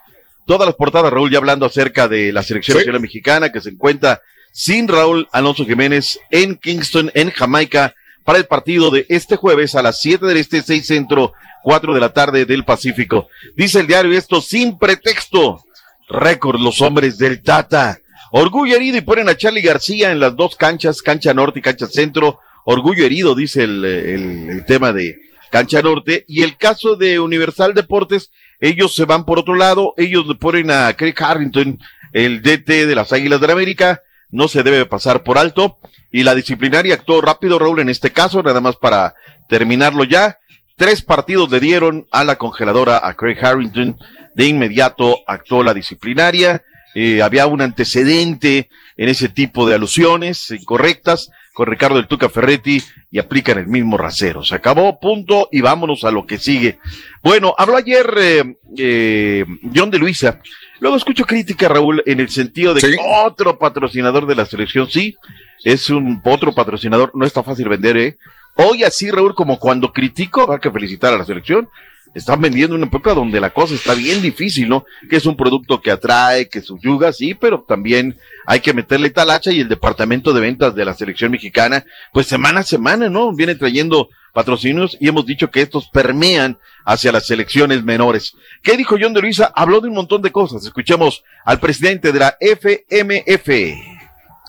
Todas 0.47 0.67
las 0.67 0.77
portadas, 0.77 1.13
Raúl, 1.13 1.31
ya 1.31 1.39
hablando 1.39 1.67
acerca 1.67 2.07
de 2.07 2.33
la 2.33 2.45
selección 2.45 2.77
Sí. 2.77 2.79
nacional 2.83 3.01
mexicana 3.01 3.51
que 3.51 3.61
se 3.61 3.71
encuentra 3.71 4.21
sin 4.53 4.87
Raúl 4.87 5.29
Alonso 5.33 5.65
Jiménez 5.67 6.21
en 6.31 6.57
Kingston, 6.57 7.11
en 7.15 7.31
Jamaica, 7.31 7.95
para 8.25 8.39
el 8.39 8.47
partido 8.47 8.91
de 8.91 9.07
este 9.09 9.35
jueves 9.37 9.75
a 9.75 9.83
las 9.83 10.01
7 10.01 10.25
del 10.25 10.37
Este, 10.37 10.63
6 10.63 10.87
Centro, 10.87 11.33
4 11.65 11.93
de 11.93 12.01
la 12.01 12.13
tarde 12.13 12.45
del 12.45 12.65
Pacífico. 12.65 13.29
Dice 13.57 13.81
el 13.81 13.87
diario 13.89 14.17
esto 14.17 14.41
sin 14.41 14.79
pretexto. 14.79 15.65
Récord 16.09 16.61
los 16.61 16.81
hombres 16.81 17.19
del 17.19 17.43
Tata. 17.43 17.99
Orgullo 18.31 18.77
herido 18.77 18.99
y 18.99 19.01
ponen 19.01 19.29
a 19.29 19.37
Charlie 19.37 19.63
García 19.63 20.13
en 20.13 20.21
las 20.21 20.37
dos 20.37 20.55
canchas, 20.55 21.03
cancha 21.03 21.35
norte 21.35 21.59
y 21.59 21.63
cancha 21.63 21.87
centro. 21.89 22.39
Orgullo 22.69 23.05
herido, 23.05 23.37
dice 23.37 23.63
el, 23.63 23.85
el- 23.85 24.65
tema 24.67 24.93
de 24.93 25.17
cancha 25.53 25.81
norte. 25.83 26.25
Y 26.27 26.43
el 26.43 26.57
caso 26.57 26.97
de 26.97 27.21
Universal 27.21 27.75
Deportes, 27.75 28.33
ellos 28.59 28.93
se 28.95 29.05
van 29.05 29.25
por 29.25 29.39
otro 29.39 29.55
lado, 29.55 29.95
ellos 29.97 30.27
le 30.27 30.35
ponen 30.35 30.73
a 30.73 30.93
Craig 30.95 31.15
Harrington, 31.17 31.79
el 32.13 32.43
DT 32.43 32.87
de 32.87 32.95
las 32.97 33.13
Águilas 33.13 33.41
de 33.41 33.47
la 33.47 33.53
América, 33.53 34.03
no 34.31 34.49
se 34.49 34.65
debe 34.65 34.85
pasar 34.85 35.23
por 35.23 35.39
alto. 35.39 35.79
Y 36.11 36.25
la 36.25 36.35
disciplinaria 36.35 36.95
actuó 36.95 37.21
rápido, 37.21 37.59
Raúl, 37.61 37.79
en 37.79 37.89
este 37.89 38.11
caso, 38.11 38.43
nada 38.43 38.61
más 38.61 38.75
para 38.77 39.15
terminarlo 39.49 40.03
ya. 40.03 40.39
Tres 40.77 41.03
partidos 41.03 41.51
le 41.53 41.61
dieron 41.61 42.07
a 42.11 42.25
la 42.25 42.37
congeladora 42.37 43.07
a 43.07 43.15
Craig 43.15 43.39
Harrington. 43.41 43.97
De 44.35 44.47
inmediato 44.49 45.21
actuó 45.29 45.63
la 45.63 45.73
disciplinaria. 45.73 46.63
Eh, 46.97 47.23
había 47.23 47.47
un 47.47 47.61
antecedente 47.63 48.69
en 48.97 49.09
ese 49.09 49.29
tipo 49.29 49.69
de 49.69 49.75
alusiones 49.77 50.51
incorrectas 50.51 51.31
con 51.57 51.69
Ricardo 51.69 51.97
del 51.97 52.07
Tuca 52.07 52.29
Ferretti 52.29 52.83
y 53.11 53.19
aplican 53.19 53.57
el 53.57 53.67
mismo 53.67 53.97
rasero. 53.97 54.45
Se 54.45 54.55
acabó, 54.55 55.01
punto, 55.01 55.49
y 55.51 55.63
vámonos 55.63 56.05
a 56.05 56.11
lo 56.11 56.27
que 56.27 56.37
sigue. 56.37 56.79
Bueno, 57.23 57.55
habló 57.57 57.79
ayer 57.79 58.07
eh, 58.19 58.57
eh, 58.77 59.47
John 59.75 59.91
de 59.91 59.99
Luisa. 59.99 60.43
Luego 60.81 60.99
escucho 60.99 61.25
crítica, 61.25 61.67
Raúl, 61.67 62.03
en 62.05 62.21
el 62.21 62.29
sentido 62.29 62.75
de 62.75 62.83
que 62.83 62.99
otro 63.25 63.59
patrocinador 63.59 64.27
de 64.27 64.35
la 64.35 64.45
selección, 64.45 64.91
sí, 64.91 65.17
es 65.65 65.89
un 65.89 66.21
otro 66.27 66.55
patrocinador, 66.55 67.13
no 67.15 67.25
está 67.25 67.43
fácil 67.43 67.71
vender, 67.71 67.97
¿eh? 67.97 68.19
Hoy 68.57 68.85
así, 68.85 69.11
Raúl, 69.11 69.35
como 69.35 69.59
cuando 69.59 69.95
critico, 69.95 70.53
hay 70.53 70.59
que 70.59 70.71
felicitar 70.71 71.15
a 71.15 71.17
la 71.17 71.25
selección, 71.25 71.71
están 72.17 72.41
vendiendo 72.41 72.75
una 72.75 72.87
época 72.87 73.13
donde 73.13 73.41
la 73.41 73.51
cosa 73.51 73.75
está 73.75 73.93
bien 73.95 74.23
difícil, 74.23 74.71
¿no? 74.71 74.87
Que 75.11 75.17
es 75.17 75.27
un 75.27 75.37
producto 75.37 75.83
que 75.83 75.91
atrae, 75.91 76.49
que 76.49 76.63
subyuga, 76.63 77.13
sí, 77.13 77.35
pero 77.35 77.63
también 77.69 78.17
hay 78.47 78.61
que 78.61 78.73
meterle 78.73 79.11
talacha 79.11 79.53
y 79.53 79.61
el 79.61 79.69
departamento 79.69 80.33
de 80.33 80.41
ventas 80.41 80.75
de 80.75 80.87
la 80.87 80.95
selección 80.95 81.31
mexicana, 81.31 81.85
pues 82.15 82.27
semana 82.27 82.61
a 82.61 82.63
semana, 82.63 83.11
¿no? 83.11 83.35
Viene 83.35 83.55
trayendo 83.55 84.09
patrocinios 84.33 84.97
y 84.99 85.09
hemos 85.09 85.27
dicho 85.27 85.51
que 85.51 85.61
estos 85.61 85.89
permean 85.89 86.59
hacia 86.87 87.13
las 87.13 87.27
selecciones 87.27 87.85
menores. 87.85 88.33
¿Qué 88.63 88.79
dijo 88.79 88.97
John 88.99 89.13
de 89.13 89.21
Luisa? 89.21 89.53
Habló 89.55 89.83
de 89.83 89.89
un 89.89 89.95
montón 89.95 90.23
de 90.23 90.33
cosas. 90.33 90.65
Escuchemos 90.65 91.23
al 91.45 91.61
presidente 91.61 92.13
de 92.13 92.19
la 92.19 92.37
FMF. 92.41 93.49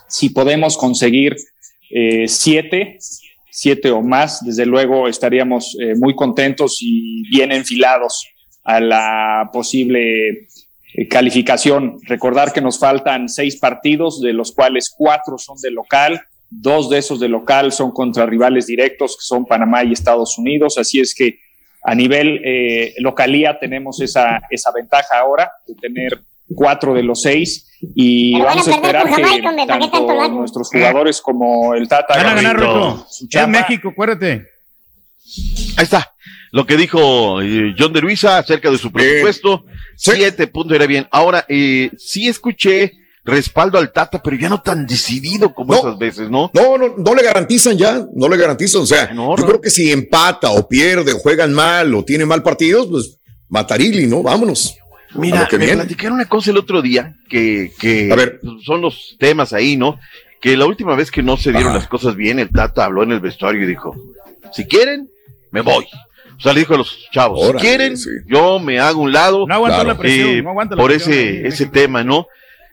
Si 0.07 0.30
podemos 0.30 0.78
conseguir 0.78 1.36
eh, 1.89 2.30
siete, 2.30 2.97
siete 3.60 3.89
o 3.89 4.03
más, 4.03 4.45
desde 4.45 4.68
luego 4.68 5.08
estaríamos 5.08 5.76
eh, 5.82 5.95
muy 5.95 6.16
contentos 6.16 6.78
y 6.80 7.28
bien 7.28 7.51
enfilados 7.51 8.30
a 8.64 8.80
la 8.80 9.49
posible 9.51 10.30
eh, 10.93 11.08
calificación. 11.10 11.97
Recordar 12.03 12.53
que 12.53 12.62
nos 12.62 12.78
faltan 12.78 13.28
seis 13.28 13.58
partidos, 13.58 14.22
de 14.22 14.32
los 14.32 14.51
cuales 14.51 14.93
cuatro 14.95 15.39
son 15.39 15.58
de 15.60 15.72
local, 15.72 16.22
dos 16.51 16.88
de 16.91 16.99
esos 16.99 17.20
de 17.20 17.30
local 17.30 17.72
son 17.72 17.89
contra 17.89 18.28
rivales 18.28 18.68
directos, 18.68 19.16
que 19.16 19.24
son 19.24 19.47
Panamá 19.47 19.84
y 19.84 19.93
Estados 19.93 20.38
Unidos, 20.38 20.78
así 20.78 20.99
es 20.99 21.16
que 21.16 21.39
a 21.84 21.95
nivel 21.95 22.39
eh, 22.45 22.93
localía 22.99 23.58
tenemos 23.58 23.99
esa, 24.01 24.39
esa 24.51 24.72
ventaja 24.72 25.18
ahora 25.18 25.49
de 25.66 25.74
tener 25.74 26.22
cuatro 26.56 26.93
de 26.93 27.04
los 27.04 27.22
seis 27.22 27.68
y 27.95 28.34
Pero 28.34 28.45
vamos 28.45 28.68
a 28.68 28.72
esperar 28.72 29.06
que 29.06 29.14
Jamaica, 29.14 29.50
hombre, 29.50 29.66
¿para 29.68 29.80
qué 29.80 29.88
tanto 29.89 30.30
nuestros 30.30 30.70
jugadores 30.70 31.22
como 31.22 31.76
el 31.76 31.88
Tata 31.88 32.18
Van 32.18 32.26
a 32.26 32.34
ganar, 32.34 32.60
Rico. 32.60 33.08
chamba, 33.30 33.60
México, 33.60 33.89
acuérdate. 33.89 34.48
Ahí 35.78 35.84
está. 35.84 36.14
Lo 36.52 36.66
que 36.66 36.78
dijo 36.78 37.41
eh, 37.41 37.76
John 37.78 37.93
de 37.93 38.02
Luisa 38.02 38.38
acerca 38.38 38.72
de 38.72 38.78
su 38.78 38.91
presupuesto. 38.91 39.66
Siete 39.95 40.48
puntos 40.48 40.76
era 40.76 40.88
bien. 40.88 41.08
Ahora, 41.12 41.45
eh, 41.48 41.91
sí 41.98 42.28
escuché 42.28 42.93
respaldo 43.28 43.78
al 43.78 43.91
Tata, 43.91 44.24
pero 44.24 44.38
ya 44.38 44.48
no 44.48 44.62
tan 44.62 44.88
decidido 44.88 45.54
como 45.54 45.76
esas 45.76 45.98
veces, 45.98 46.30
¿no? 46.30 46.50
No, 46.54 46.78
no, 46.78 46.95
no 46.98 47.14
le 47.14 47.24
garantizan 47.24 47.78
ya, 47.78 48.08
no 48.16 48.30
le 48.30 48.38
garantizan. 48.38 48.82
O 48.82 48.86
sea, 48.86 49.14
yo 49.14 49.36
creo 49.36 49.60
que 49.60 49.70
si 49.70 49.91
empata 49.91 50.50
o 50.52 50.68
pierde 50.68 51.12
o 51.12 51.20
juegan 51.20 51.54
mal 51.54 51.93
o 51.93 52.06
tiene 52.06 52.26
mal 52.26 52.41
partidos, 52.41 52.88
pues 52.88 53.20
Matarili, 53.50 54.08
¿no? 54.08 54.24
Vámonos. 54.24 54.78
Mira, 55.18 55.47
me 55.51 55.57
viene. 55.57 55.74
platicaron 55.76 56.15
una 56.15 56.26
cosa 56.26 56.51
el 56.51 56.57
otro 56.57 56.82
día, 56.82 57.15
que, 57.30 57.72
que 57.80 58.39
son 58.65 58.82
los 58.82 59.15
temas 59.20 59.53
ahí, 59.53 59.78
¿no? 59.78 59.99
Que 60.39 60.55
la 60.55 60.65
última 60.65 60.95
vez 60.95 61.11
que 61.11 61.24
no 61.24 61.38
se 61.38 61.51
dieron 61.51 61.74
las 61.74 61.88
cosas 61.88 62.15
bien, 62.15 62.39
el 62.39 62.49
Tata 62.49 62.86
habló 62.86 63.03
en 63.03 63.11
el 63.11 63.20
vestuario 63.20 63.63
y 63.63 63.65
dijo, 63.65 63.95
si 64.53 64.65
quieren, 64.65 65.09
me 65.51 65.61
voy. 65.61 65.86
O 66.38 66.39
sea, 66.39 66.53
le 66.53 66.59
dijo 66.59 66.76
a 66.76 66.78
los 66.78 67.09
chavos, 67.11 67.39
Órale, 67.41 67.59
si 67.59 67.65
quieren, 67.65 67.95
yo 68.28 68.59
me 68.59 68.80
hago 68.80 69.01
un 69.01 69.11
lado. 69.11 69.47
No 69.47 69.55
aguanto 69.55 69.84
la 69.84 69.97
presión, 69.97 70.30
eh, 70.30 70.41
no 70.43 70.51
aguanto 70.51 70.76
la 70.76 70.82
Por 70.82 70.91
presión 70.91 71.13
ese, 71.13 71.47
ese 71.47 71.65
tema, 71.65 72.03
¿no? 72.03 72.28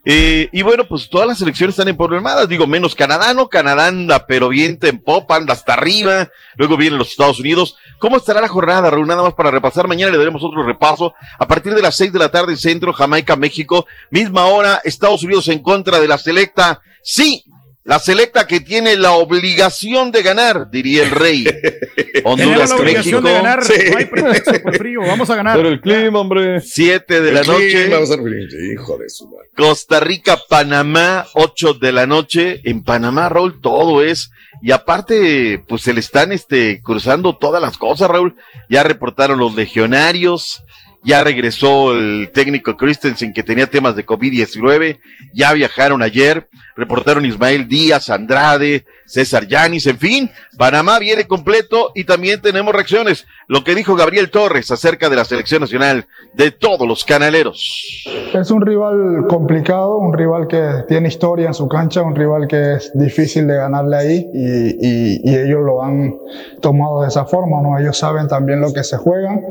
Eh, 0.06 0.50
y 0.52 0.62
bueno, 0.62 0.84
pues 0.86 1.08
todas 1.08 1.26
las 1.26 1.40
elecciones 1.40 1.74
están 1.74 1.88
emproblemadas, 1.88 2.48
digo, 2.48 2.66
menos 2.66 2.94
Canadá, 2.94 3.32
¿no? 3.32 3.48
Canadá 3.48 3.86
anda, 3.86 4.26
pero 4.26 4.50
viento 4.50 4.86
en 4.86 4.98
popa, 4.98 5.36
anda 5.36 5.54
hasta 5.54 5.72
arriba, 5.72 6.28
luego 6.56 6.76
vienen 6.76 6.98
los 6.98 7.10
Estados 7.10 7.40
Unidos. 7.40 7.76
¿Cómo 7.98 8.18
estará 8.18 8.42
la 8.42 8.48
jornada, 8.48 8.90
Raúl? 8.90 9.06
Nada 9.06 9.22
más 9.22 9.34
para 9.34 9.50
repasar, 9.50 9.88
mañana 9.88 10.12
le 10.12 10.18
daremos 10.18 10.44
otro 10.44 10.62
repaso. 10.62 11.14
A 11.38 11.48
partir 11.48 11.74
de 11.74 11.80
las 11.80 11.96
seis 11.96 12.12
de 12.12 12.18
la 12.18 12.30
tarde, 12.30 12.56
centro, 12.56 12.92
Jamaica, 12.92 13.36
México, 13.36 13.86
misma 14.10 14.44
hora, 14.46 14.80
Estados 14.84 15.22
Unidos 15.22 15.48
en 15.48 15.62
contra 15.62 15.98
de 16.00 16.08
la 16.08 16.18
selecta. 16.18 16.82
Sí, 17.02 17.44
la 17.84 17.98
selecta 17.98 18.46
que 18.46 18.60
tiene 18.60 18.96
la 18.96 19.12
obligación 19.12 20.10
de 20.10 20.22
ganar, 20.22 20.70
diría 20.70 21.02
el 21.02 21.10
rey. 21.10 21.44
Honduras, 22.24 22.70
la 22.70 22.76
obligación 22.76 23.22
México. 23.22 23.28
de 23.28 23.34
ganar. 23.34 23.60
No 23.90 23.98
hay 23.98 24.04
pretexto 24.06 24.62
por 24.62 24.76
frío. 24.78 25.00
Vamos 25.02 25.28
a 25.28 25.36
ganar. 25.36 25.56
Pero 25.56 25.68
el 25.68 25.80
clima, 25.80 26.18
hombre. 26.18 26.60
Siete 26.62 27.20
de 27.20 27.32
la 27.32 27.40
El 27.40 27.46
noche. 27.46 27.70
clima 27.82 27.98
va 27.98 28.02
a 28.02 28.06
ser 28.06 28.22
feliz. 28.22 28.54
Hijo 28.72 28.96
de 28.96 29.08
su 29.10 29.28
madre. 29.28 29.48
Costa 29.54 30.00
Rica, 30.00 30.38
Panamá, 30.48 31.26
8 31.34 31.74
de 31.74 31.92
la 31.92 32.06
noche. 32.06 32.60
En 32.64 32.82
Panamá, 32.82 33.28
Raúl, 33.28 33.60
todo 33.60 34.02
es. 34.02 34.30
Y 34.62 34.70
aparte, 34.72 35.62
pues 35.68 35.82
se 35.82 35.92
le 35.92 36.00
están 36.00 36.32
este, 36.32 36.80
cruzando 36.82 37.36
todas 37.36 37.60
las 37.60 37.76
cosas, 37.76 38.08
Raúl. 38.10 38.34
Ya 38.70 38.82
reportaron 38.82 39.38
los 39.38 39.54
legionarios. 39.54 40.64
Ya 41.04 41.22
regresó 41.22 41.92
el 41.92 42.30
técnico 42.32 42.76
Christensen 42.76 43.32
que 43.32 43.42
tenía 43.42 43.66
temas 43.66 43.94
de 43.94 44.06
COVID-19. 44.06 44.98
Ya 45.34 45.52
viajaron 45.52 46.02
ayer. 46.02 46.48
Reportaron 46.76 47.24
Ismael 47.24 47.68
Díaz, 47.68 48.10
Andrade, 48.10 48.84
César 49.06 49.46
Yanis, 49.46 49.86
en 49.86 49.98
fin. 49.98 50.30
Panamá 50.58 50.98
viene 50.98 51.24
completo 51.26 51.92
y 51.94 52.04
también 52.04 52.40
tenemos 52.40 52.74
reacciones. 52.74 53.26
Lo 53.46 53.62
que 53.62 53.74
dijo 53.74 53.94
Gabriel 53.94 54.30
Torres 54.30 54.70
acerca 54.70 55.08
de 55.08 55.16
la 55.16 55.24
selección 55.24 55.60
nacional 55.60 56.06
de 56.32 56.50
todos 56.50 56.88
los 56.88 57.04
canaleros. 57.04 58.02
Es 58.32 58.50
un 58.50 58.62
rival 58.62 59.26
complicado, 59.28 59.98
un 59.98 60.16
rival 60.16 60.48
que 60.48 60.84
tiene 60.88 61.08
historia 61.08 61.46
en 61.48 61.54
su 61.54 61.68
cancha, 61.68 62.02
un 62.02 62.16
rival 62.16 62.48
que 62.48 62.74
es 62.74 62.90
difícil 62.94 63.46
de 63.46 63.54
ganarle 63.56 63.96
ahí 63.96 64.26
y, 64.34 65.28
y- 65.30 65.34
ellos 65.34 65.60
lo 65.64 65.82
han 65.82 66.14
tomado 66.62 67.02
de 67.02 67.08
esa 67.08 67.24
forma, 67.26 67.60
¿no? 67.62 67.78
Ellos 67.78 67.98
saben 67.98 68.26
también 68.28 68.60
lo 68.60 68.72
que 68.72 68.82
se 68.82 68.96
juegan. 68.96 69.42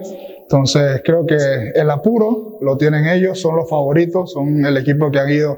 Entonces 0.44 1.02
creo 1.04 1.26
que 1.26 1.72
el 1.74 1.90
apuro 1.90 2.58
lo 2.62 2.78
tienen 2.78 3.08
ellos, 3.08 3.40
son 3.40 3.56
los 3.56 3.70
favoritos, 3.70 4.32
son 4.32 4.66
el 4.66 4.78
equipo 4.78 5.10
que 5.10 5.20
han 5.20 5.30
ido 5.30 5.58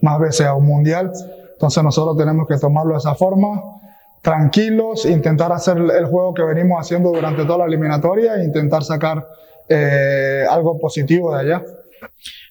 más 0.00 0.18
veces 0.18 0.46
a 0.46 0.54
un 0.54 0.66
mundial. 0.66 1.12
Entonces 1.52 1.82
nosotros 1.82 2.16
tenemos 2.16 2.48
que 2.48 2.56
tomarlo 2.56 2.92
de 2.92 2.98
esa 2.98 3.14
forma, 3.14 3.60
tranquilos, 4.22 5.04
intentar 5.04 5.52
hacer 5.52 5.76
el 5.76 6.06
juego 6.06 6.32
que 6.32 6.42
venimos 6.42 6.80
haciendo 6.80 7.10
durante 7.10 7.44
toda 7.44 7.58
la 7.58 7.64
eliminatoria 7.66 8.36
e 8.36 8.44
intentar 8.44 8.82
sacar 8.82 9.26
eh, 9.68 10.44
algo 10.48 10.78
positivo 10.78 11.34
de 11.34 11.40
allá. 11.40 11.64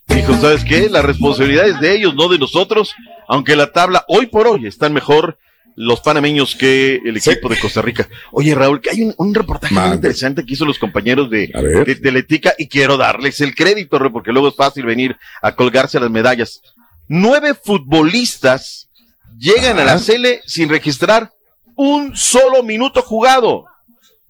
Dijo, 0.08 0.34
¿sabes 0.36 0.64
qué? 0.64 0.90
La 0.90 1.02
responsabilidad 1.02 1.68
es 1.68 1.80
de 1.80 1.94
ellos, 1.96 2.16
no 2.16 2.30
de 2.30 2.40
nosotros, 2.40 2.94
aunque 3.28 3.56
la 3.56 3.72
tabla 3.72 4.06
hoy 4.08 4.28
por 4.28 4.48
hoy 4.48 4.68
están 4.68 4.94
mejor 4.94 5.38
los 5.76 6.02
panameños 6.02 6.56
que 6.56 7.02
el 7.06 7.18
equipo 7.18 7.48
de 7.50 7.58
Costa 7.58 7.82
Rica. 7.82 8.08
Oye, 8.32 8.54
Raúl, 8.54 8.82
que 8.82 8.90
hay 8.90 9.02
un, 9.02 9.14
un 9.18 9.34
reportaje 9.34 9.74
muy 9.74 9.96
interesante 9.96 10.46
que 10.46 10.54
hizo 10.54 10.66
los 10.66 10.78
compañeros 10.78 11.30
de, 11.30 11.48
de 11.86 11.96
Teletica 11.96 12.54
y 12.58 12.68
quiero 12.68 12.98
darles 12.98 13.40
el 13.42 13.56
crédito, 13.56 13.98
porque 14.12 14.32
luego 14.32 14.50
es 14.50 14.56
fácil 14.56 14.86
venir 14.86 15.16
a 15.42 15.56
colgarse 15.56 16.00
las 16.00 16.12
medallas. 16.12 16.62
Nueve 17.08 17.54
futbolistas 17.54 18.90
llegan 19.38 19.80
a 19.80 19.86
la 19.86 20.00
Cele 20.00 20.42
sin 20.46 20.70
registrar 20.70 21.32
un 21.76 22.16
solo 22.16 22.62
minuto 22.62 23.02
jugado. 23.02 23.66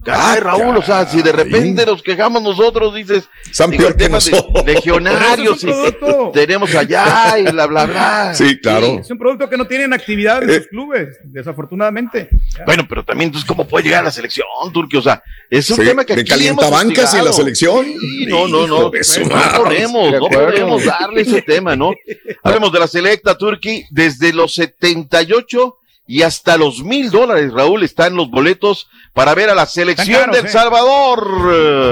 Caray, 0.03 0.39
Raúl, 0.39 0.77
o 0.77 0.81
sea, 0.81 1.05
si 1.05 1.21
de 1.21 1.33
repente 1.33 1.85
nos 1.85 2.01
quejamos 2.01 2.41
nosotros, 2.41 2.95
dices, 2.95 3.27
Están 3.49 3.69
digo, 3.71 3.85
el 3.87 3.95
tema 3.95 4.19
de 4.19 4.63
legionarios, 4.73 5.61
y 5.63 6.31
tenemos 6.33 6.73
allá 6.73 7.37
y 7.37 7.43
bla, 7.51 7.65
bla, 7.65 7.85
bla. 7.85 8.33
Sí, 8.33 8.57
claro. 8.59 8.99
Es 8.99 9.11
un 9.11 9.17
producto 9.17 9.49
que 9.49 9.57
no 9.57 9.67
tienen 9.67 9.91
actividad 9.91 10.41
en 10.43 10.53
sus 10.55 10.67
clubes, 10.67 11.17
desafortunadamente. 11.25 12.29
Bueno, 12.65 12.85
pero 12.87 13.03
también, 13.03 13.27
entonces, 13.27 13.45
¿cómo 13.45 13.67
puede 13.67 13.85
llegar 13.85 13.99
a 13.99 14.05
la 14.05 14.11
selección, 14.11 14.47
Turquía? 14.71 14.99
O 14.99 15.03
sea, 15.03 15.21
es 15.49 15.69
un 15.69 15.75
Sí, 15.75 15.83
tema 15.83 16.05
que 16.05 16.15
de 16.15 16.21
aquí 16.21 16.31
hemos 16.31 16.63
calientabancas 16.63 17.13
y 17.13 17.17
en 17.17 17.25
la 17.25 17.33
selección. 17.33 17.85
Sí, 17.85 18.25
no, 18.27 18.47
no, 18.47 18.67
no. 18.67 18.79
No 18.83 18.91
podemos, 18.91 20.11
De 20.11 20.19
no 20.19 20.27
podemos 20.29 20.85
darle 20.85 21.21
ese 21.21 21.41
tema, 21.41 21.75
¿no? 21.75 21.91
Hablemos 22.43 22.71
de 22.71 22.79
la 22.79 22.87
selecta 22.87 23.37
Turquía 23.37 23.81
desde 23.89 24.31
los 24.31 24.53
78 24.53 25.75
y 26.09 26.23
hasta 26.23 26.57
los 26.57 26.83
mil 26.83 27.11
dólares, 27.11 27.53
Raúl, 27.53 27.83
están 27.83 28.15
los 28.15 28.31
boletos 28.31 28.89
para 29.13 29.35
ver 29.35 29.51
a 29.51 29.53
la 29.53 29.67
selección 29.67 30.21
caros, 30.21 30.35
del 30.35 30.47
eh. 30.47 30.49
Salvador. 30.49 31.23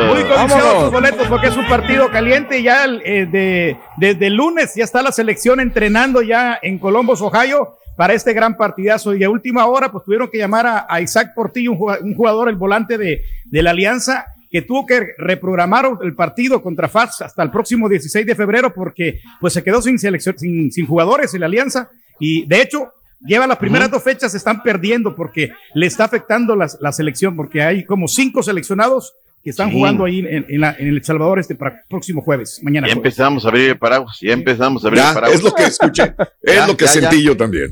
Muy 0.07 0.23
codiciados 0.23 0.81
los 0.81 0.91
boletos 0.91 1.27
porque 1.27 1.47
es 1.49 1.55
un 1.55 1.67
partido 1.67 2.09
caliente 2.09 2.57
y 2.57 2.63
ya 2.63 2.85
eh, 2.85 3.27
de, 3.27 3.77
desde 3.97 4.25
el 4.25 4.33
lunes 4.33 4.73
ya 4.73 4.85
está 4.85 5.03
la 5.03 5.11
selección 5.11 5.59
entrenando 5.59 6.23
ya 6.23 6.57
en 6.63 6.79
Columbus, 6.79 7.21
Ohio 7.21 7.77
para 7.95 8.15
este 8.15 8.33
gran 8.33 8.57
partidazo 8.57 9.13
y 9.13 9.23
a 9.23 9.29
última 9.29 9.67
hora 9.67 9.91
pues 9.91 10.03
tuvieron 10.03 10.31
que 10.31 10.39
llamar 10.39 10.65
a, 10.65 10.87
a 10.89 10.99
Isaac 10.99 11.35
Portillo, 11.35 11.73
un 11.73 12.15
jugador, 12.15 12.49
el 12.49 12.55
volante 12.55 12.97
de, 12.97 13.21
de 13.45 13.61
la 13.61 13.69
Alianza 13.69 14.25
que 14.49 14.63
tuvo 14.63 14.87
que 14.87 15.13
reprogramar 15.19 15.91
el 16.01 16.15
partido 16.15 16.63
contra 16.63 16.87
FAS 16.87 17.21
hasta 17.21 17.43
el 17.43 17.51
próximo 17.51 17.87
16 17.87 18.25
de 18.25 18.33
febrero 18.33 18.73
porque 18.73 19.19
pues 19.39 19.53
se 19.53 19.63
quedó 19.63 19.79
sin 19.79 19.99
selección, 19.99 20.39
sin, 20.39 20.71
sin 20.71 20.87
jugadores 20.87 21.35
en 21.35 21.41
la 21.41 21.45
Alianza 21.45 21.91
y 22.19 22.47
de 22.47 22.63
hecho 22.63 22.93
lleva 23.25 23.47
las 23.47 23.57
primeras 23.57 23.89
dos 23.91 24.03
fechas, 24.03 24.31
se 24.31 24.37
están 24.37 24.61
perdiendo 24.63 25.15
porque 25.15 25.51
le 25.73 25.85
está 25.87 26.05
afectando 26.05 26.55
las- 26.55 26.77
la, 26.81 26.91
selección, 26.91 27.35
porque 27.35 27.61
hay 27.61 27.85
como 27.85 28.07
cinco 28.07 28.43
seleccionados 28.43 29.13
que 29.43 29.51
están 29.51 29.69
Sí. 29.69 29.75
jugando 29.75 30.05
ahí 30.05 30.19
en, 30.19 30.45
en 30.49 30.61
la- 30.61 30.75
en 30.77 30.87
El 30.89 31.03
Salvador 31.03 31.39
este 31.39 31.57
pra- 31.57 31.81
próximo 31.89 32.21
jueves, 32.21 32.59
mañana. 32.63 32.87
Ya 32.87 32.93
jueves. 32.93 33.07
empezamos 33.13 33.45
a 33.45 33.49
abrir 33.49 33.69
el 33.69 33.77
paraguas, 33.77 34.17
ya 34.21 34.33
empezamos 34.33 34.83
a 34.83 34.87
abrir 34.87 35.01
Ya, 35.03 35.09
el 35.09 35.13
paraguas. 35.15 35.39
es 35.39 35.43
lo 35.45 35.53
que 35.53 35.63
escuché, 35.63 36.03
es 36.41 36.55
Ya, 36.55 36.67
lo 36.67 36.75
que 36.77 36.85
ya, 36.85 36.93
ya. 36.93 37.01
sentí 37.01 37.23
yo 37.23 37.37
también. 37.37 37.71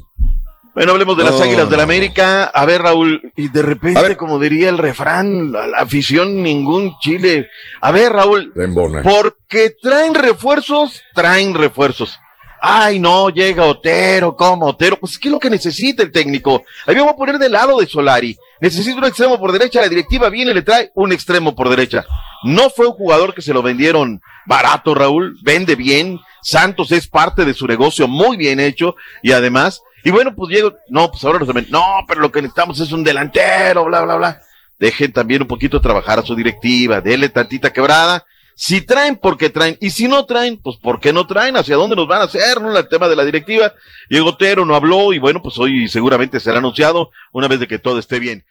Bueno, 0.73 0.91
hablemos 0.91 1.17
de 1.17 1.23
las 1.23 1.39
Águilas 1.39 1.69
del 1.69 1.77
no. 1.77 1.83
América. 1.83 2.43
A 2.45 2.65
ver, 2.65 2.81
Raúl, 2.81 3.31
y 3.37 3.47
de 3.47 3.61
repente, 3.61 4.17
como 4.17 4.37
diría 4.39 4.67
el 4.67 4.77
refrán, 4.77 5.53
la, 5.53 5.67
la 5.67 5.77
afición, 5.77 6.43
ningún 6.43 6.97
chile. 6.99 7.47
A 7.79 7.93
ver, 7.93 8.11
Raúl, 8.11 8.51
La 8.53 9.01
porque 9.01 9.73
traen 9.81 10.13
refuerzos, 10.13 11.01
traen 11.13 11.53
refuerzos. 11.53 12.19
Ay, 12.61 12.99
no, 12.99 13.29
llega 13.29 13.65
Otero, 13.65 14.35
¿cómo 14.35 14.67
Otero? 14.67 14.97
Pues, 14.97 15.19
¿qué 15.19 15.27
es 15.27 15.31
lo 15.31 15.39
que 15.39 15.49
necesita 15.49 16.03
el 16.03 16.11
técnico? 16.11 16.63
Ahí 16.85 16.95
voy 16.95 17.07
a 17.07 17.15
poner 17.15 17.37
del 17.37 17.51
lado 17.51 17.79
de 17.79 17.87
Solari. 17.87 18.37
Necesita 18.59 18.97
un 18.97 19.05
extremo 19.05 19.39
por 19.39 19.51
derecha, 19.51 19.81
la 19.81 19.89
directiva 19.89 20.29
viene 20.29 20.51
y 20.51 20.55
le 20.55 20.61
trae 20.61 20.91
un 20.95 21.11
extremo 21.11 21.55
por 21.55 21.69
derecha. 21.69 22.05
No 22.43 22.69
fue 22.69 22.87
un 22.87 22.93
jugador 22.93 23.33
que 23.33 23.41
se 23.41 23.53
lo 23.53 23.61
vendieron 23.61 24.21
barato, 24.45 24.95
Raúl, 24.95 25.37
vende 25.43 25.75
bien. 25.75 26.19
Santos 26.41 26.91
es 26.91 27.07
parte 27.07 27.43
de 27.43 27.53
su 27.53 27.67
negocio 27.67 28.07
muy 28.07 28.37
bien 28.37 28.59
hecho 28.59 28.95
y 29.23 29.31
además, 29.31 29.81
y 30.03 30.11
bueno, 30.11 30.35
pues 30.35 30.49
Diego, 30.49 30.75
no, 30.89 31.09
pues 31.09 31.23
ahora 31.23 31.39
nos 31.39 31.69
no, 31.69 31.83
pero 32.07 32.21
lo 32.21 32.31
que 32.31 32.41
necesitamos 32.41 32.79
es 32.79 32.91
un 32.91 33.03
delantero, 33.03 33.85
bla, 33.85 34.01
bla, 34.01 34.15
bla. 34.15 34.41
dejen 34.77 35.11
también 35.11 35.41
un 35.41 35.47
poquito 35.47 35.81
trabajar 35.81 36.19
a 36.19 36.25
su 36.25 36.35
directiva, 36.35 37.01
denle 37.01 37.29
tantita 37.29 37.73
quebrada. 37.73 38.25
Si 38.55 38.81
traen, 38.81 39.17
porque 39.17 39.49
traen. 39.49 39.77
Y 39.81 39.89
si 39.89 40.07
no 40.07 40.25
traen, 40.25 40.57
pues 40.61 40.77
¿por 40.77 41.01
qué 41.01 41.11
no 41.11 41.27
traen? 41.27 41.57
¿Hacia 41.57 41.75
dónde 41.75 41.95
nos 41.95 42.07
van 42.07 42.21
a 42.21 42.25
hacer? 42.25 42.61
¿No? 42.61 42.75
El 42.75 42.87
tema 42.87 43.09
de 43.09 43.15
la 43.15 43.25
directiva. 43.25 43.73
Diego 44.09 44.29
Otero 44.29 44.65
no 44.65 44.75
habló 44.75 45.11
y 45.11 45.19
bueno, 45.19 45.41
pues 45.41 45.57
hoy 45.59 45.89
seguramente 45.89 46.39
será 46.39 46.59
anunciado 46.59 47.11
una 47.33 47.49
vez 47.49 47.59
de 47.59 47.67
que 47.67 47.79
todo 47.79 47.99
esté 47.99 48.19
bien. 48.19 48.45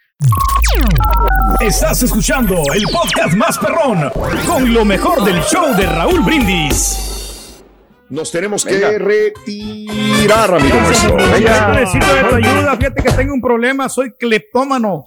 Estás 1.60 2.02
escuchando 2.02 2.62
el 2.74 2.84
podcast 2.84 3.34
más 3.34 3.58
perrón 3.58 4.10
con 4.46 4.72
lo 4.72 4.84
mejor 4.84 5.24
del 5.24 5.40
show 5.42 5.74
de 5.74 5.86
Raúl 5.86 6.20
Brindis. 6.20 7.62
Nos 8.10 8.30
tenemos 8.30 8.64
que 8.64 8.98
retirar, 8.98 10.54
amigo 10.54 10.80
nuestro. 10.80 11.16
Necesito 11.16 12.14
de 12.14 12.24
tu 12.24 12.34
ayuda. 12.34 12.76
Fíjate 12.76 13.02
que 13.02 13.12
tengo 13.12 13.34
un 13.34 13.40
problema. 13.40 13.88
Soy 13.88 14.12
cleptómano. 14.12 15.04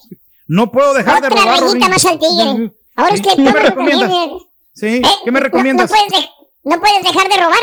No 0.47 0.71
puedo 0.71 0.93
dejar 0.93 1.21
de 1.21 1.29
robar. 1.29 1.63
Otra 1.63 1.87
más 1.87 2.05
al 2.05 2.19
tigre. 2.19 2.73
Ahora 2.95 3.13
es 3.13 3.21
¿Qué 3.21 4.46
Sí, 4.79 5.01
¿qué 5.25 5.31
me 5.31 5.39
recomiendas? 5.39 5.89
No, 5.89 5.97
puedes 5.97 6.29
¿No 6.63 6.79
puedes 6.79 7.03
dejar 7.03 7.27
de 7.29 7.37
robar? 7.37 7.59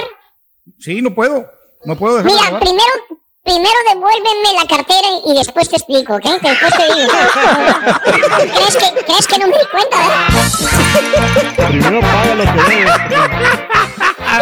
Sí, 0.80 1.00
no 1.00 1.14
puedo. 1.14 1.46
No 1.84 1.96
puedo 1.96 2.16
dejar 2.16 2.32
Mira, 2.32 2.42
de 2.42 2.48
robar. 2.50 2.60
primero 2.60 2.92
Primero 3.44 3.74
devuélveme 3.90 4.54
la 4.58 4.66
cartera 4.66 5.06
y 5.26 5.36
después 5.36 5.68
te 5.68 5.76
explico, 5.76 6.14
¿ok? 6.14 6.24
Después 6.40 6.72
te 6.78 6.84
digo. 6.94 7.12
¿Crees 8.54 8.76
que, 8.78 9.04
¿Crees 9.04 9.26
que 9.26 9.38
no 9.38 9.46
me 9.48 9.52
di 9.52 9.66
cuenta, 9.70 9.96
eh? 10.02 11.68
Primero 11.68 12.00
paga 12.00 12.34
lo 12.36 12.44
que 12.44 12.62
debes. 12.70 12.94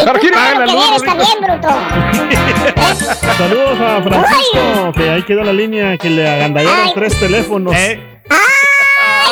Y 0.01 0.05
tú 0.05 0.33
paga 0.33 0.55
lo 0.61 0.67
que 0.67 0.73
debes 0.73 1.03
también, 1.03 1.41
bruto. 1.41 1.69
Saludos 3.39 3.81
a 3.81 4.03
Francisco, 4.03 4.93
que 4.95 5.11
ahí 5.11 5.23
quedó 5.25 5.43
la 5.43 5.53
línea 5.53 5.99
que 5.99 6.09
le 6.09 6.31
agandallaron 6.31 6.95
tres 6.95 7.19
teléfonos. 7.19 7.75
Eh. 7.75 8.23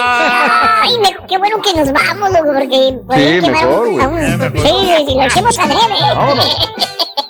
Ay, 0.03 0.99
me- 0.99 1.27
qué 1.29 1.39
bueno 1.39 1.61
que 1.63 1.75
nos 1.75 1.93
vamos, 1.93 2.31
loco, 2.31 2.53
porque... 2.55 2.99
pues, 3.07 3.19
Sí, 3.21 3.51
mejor, 3.51 3.97
vamos- 3.97 4.21
Sí, 4.63 5.05
si 5.09 5.15
lo 5.15 5.23
hacemos 5.23 5.59
adrede. 5.59 5.81